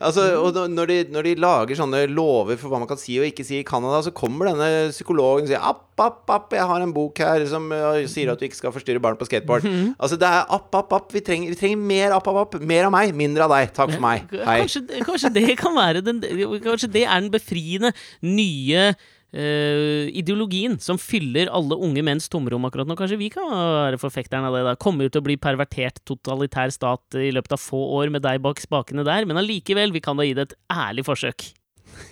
Altså, 0.01 0.25
og 0.41 0.57
når 0.73 0.89
de, 0.89 0.97
når 1.13 1.27
de 1.27 1.33
lager 1.43 1.77
sånne 1.77 2.05
lover 2.09 2.57
for 2.61 2.73
hva 2.73 2.81
man 2.81 2.89
kan 2.89 3.01
si 3.01 3.19
og 3.21 3.27
ikke 3.29 3.45
si 3.45 3.59
i 3.61 3.67
Canada, 3.67 4.01
så 4.05 4.15
kommer 4.17 4.49
denne 4.49 4.89
psykologen 4.93 5.45
og 5.45 5.51
sier 5.51 5.65
app, 5.69 5.85
app, 6.01 6.23
app, 6.33 6.55
jeg 6.57 6.65
har 6.71 6.85
en 6.85 6.95
bok 6.97 7.21
her 7.21 7.45
som 7.51 7.69
uh, 7.75 8.01
sier 8.11 8.33
at 8.33 8.41
du 8.41 8.47
ikke 8.49 8.59
skal 8.59 8.75
forstyrre 8.75 9.03
barn 9.03 9.19
på 9.21 9.29
skateboard. 9.29 9.67
Mhm. 9.69 9.95
Altså, 9.99 10.19
det 10.21 10.29
er 10.29 10.49
app, 10.49 10.71
app, 10.79 10.97
app. 10.97 11.13
Vi 11.13 11.25
trenger, 11.25 11.53
vi 11.53 11.61
trenger 11.61 11.83
mer 11.93 12.17
app, 12.17 12.29
app, 12.33 12.43
app. 12.47 12.61
Mer 12.73 12.89
av 12.89 12.95
meg, 12.95 13.13
mindre 13.17 13.47
av 13.47 13.57
deg. 13.57 13.75
Takk 13.77 13.97
for 13.97 14.05
meg. 14.05 14.25
Hei. 14.33 14.61
Kanskje, 14.65 14.85
kanskje 15.05 15.35
det 15.37 15.59
kan 15.61 15.77
være 15.77 16.05
den 16.05 16.23
Kanskje 16.63 16.91
det 16.93 17.05
er 17.05 17.21
den 17.21 17.33
befriende 17.33 17.93
nye 18.25 18.93
eh, 19.33 20.09
ideologien 20.19 20.79
som 20.83 20.99
fyller 21.01 21.51
alle 21.53 21.77
unge 21.81 22.03
menns 22.05 22.29
tomrom 22.33 22.65
akkurat 22.69 22.89
nå. 22.89 22.97
Kanskje 22.99 23.19
vi 23.21 23.31
kan 23.33 23.49
være 23.51 23.99
forfekteren 24.03 24.45
av 24.49 24.57
det. 24.57 24.63
da 24.69 24.77
Kommer 24.81 25.09
jo 25.09 25.15
til 25.15 25.23
å 25.25 25.27
bli 25.31 25.37
pervertert 25.41 26.01
totalitær 26.09 26.73
stat 26.75 27.19
i 27.21 27.31
løpet 27.35 27.57
av 27.57 27.63
få 27.65 27.81
år 27.99 28.13
med 28.15 28.25
deg 28.27 28.41
bak 28.45 28.61
spakene 28.63 29.05
der, 29.09 29.27
men 29.29 29.41
allikevel, 29.41 29.93
vi 29.95 30.05
kan 30.05 30.17
da 30.21 30.27
gi 30.29 30.37
det 30.39 30.51
et 30.51 30.57
ærlig 30.73 31.07
forsøk. 31.09 31.49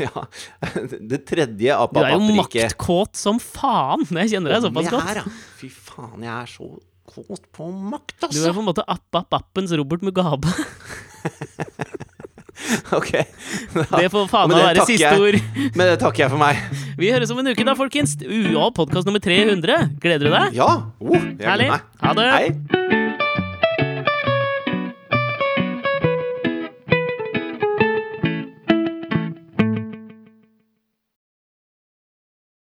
Ja. 0.00 0.10
Det 1.00 1.22
tredje 1.28 1.72
apapatriket. 1.72 2.20
Du 2.20 2.26
er 2.28 2.28
jo 2.28 2.36
maktkåt 2.36 3.16
som 3.16 3.38
faen! 3.40 4.04
Jeg 4.12 4.34
kjenner 4.34 4.52
deg 4.54 4.66
såpass 4.66 4.90
godt. 4.92 5.16
ja. 5.16 5.24
Fy 5.56 5.70
faen, 5.72 6.20
jeg 6.24 6.34
er 6.34 6.50
så 6.52 6.68
kåt 7.10 7.46
på 7.56 7.66
makt, 7.90 8.14
Du 8.20 8.26
altså. 8.28 8.44
er 8.50 8.54
på 8.54 8.62
en 8.62 8.68
måte 8.68 8.84
app-app-appens 8.86 9.72
Robert 9.80 10.04
Mugabe. 10.06 10.52
Ok. 12.98 13.10
Det 14.00 14.08
får 14.12 14.28
faen 14.30 14.52
meg 14.52 14.62
være 14.64 14.86
siste 14.88 15.06
jeg. 15.06 15.20
ord. 15.20 15.38
Men 15.78 15.84
det 15.92 15.98
takker 16.02 16.26
jeg 16.26 16.32
for 16.34 16.42
meg. 16.42 16.60
Vi 17.00 17.12
høres 17.14 17.32
om 17.34 17.42
en 17.42 17.52
uke 17.52 17.66
da, 17.66 17.76
folkens. 17.78 18.16
UA 18.20 18.70
podkast 18.76 19.08
nummer 19.08 19.22
300. 19.24 19.78
Gleder 20.02 20.28
du 20.28 20.34
deg? 20.34 20.58
Ja. 20.60 20.70
Oh, 21.00 21.16
jeg 21.16 21.38
gleder 21.44 21.76
meg. 21.76 21.86
Ha 22.04 22.16
det. 22.18 22.32
Hei. 22.36 22.99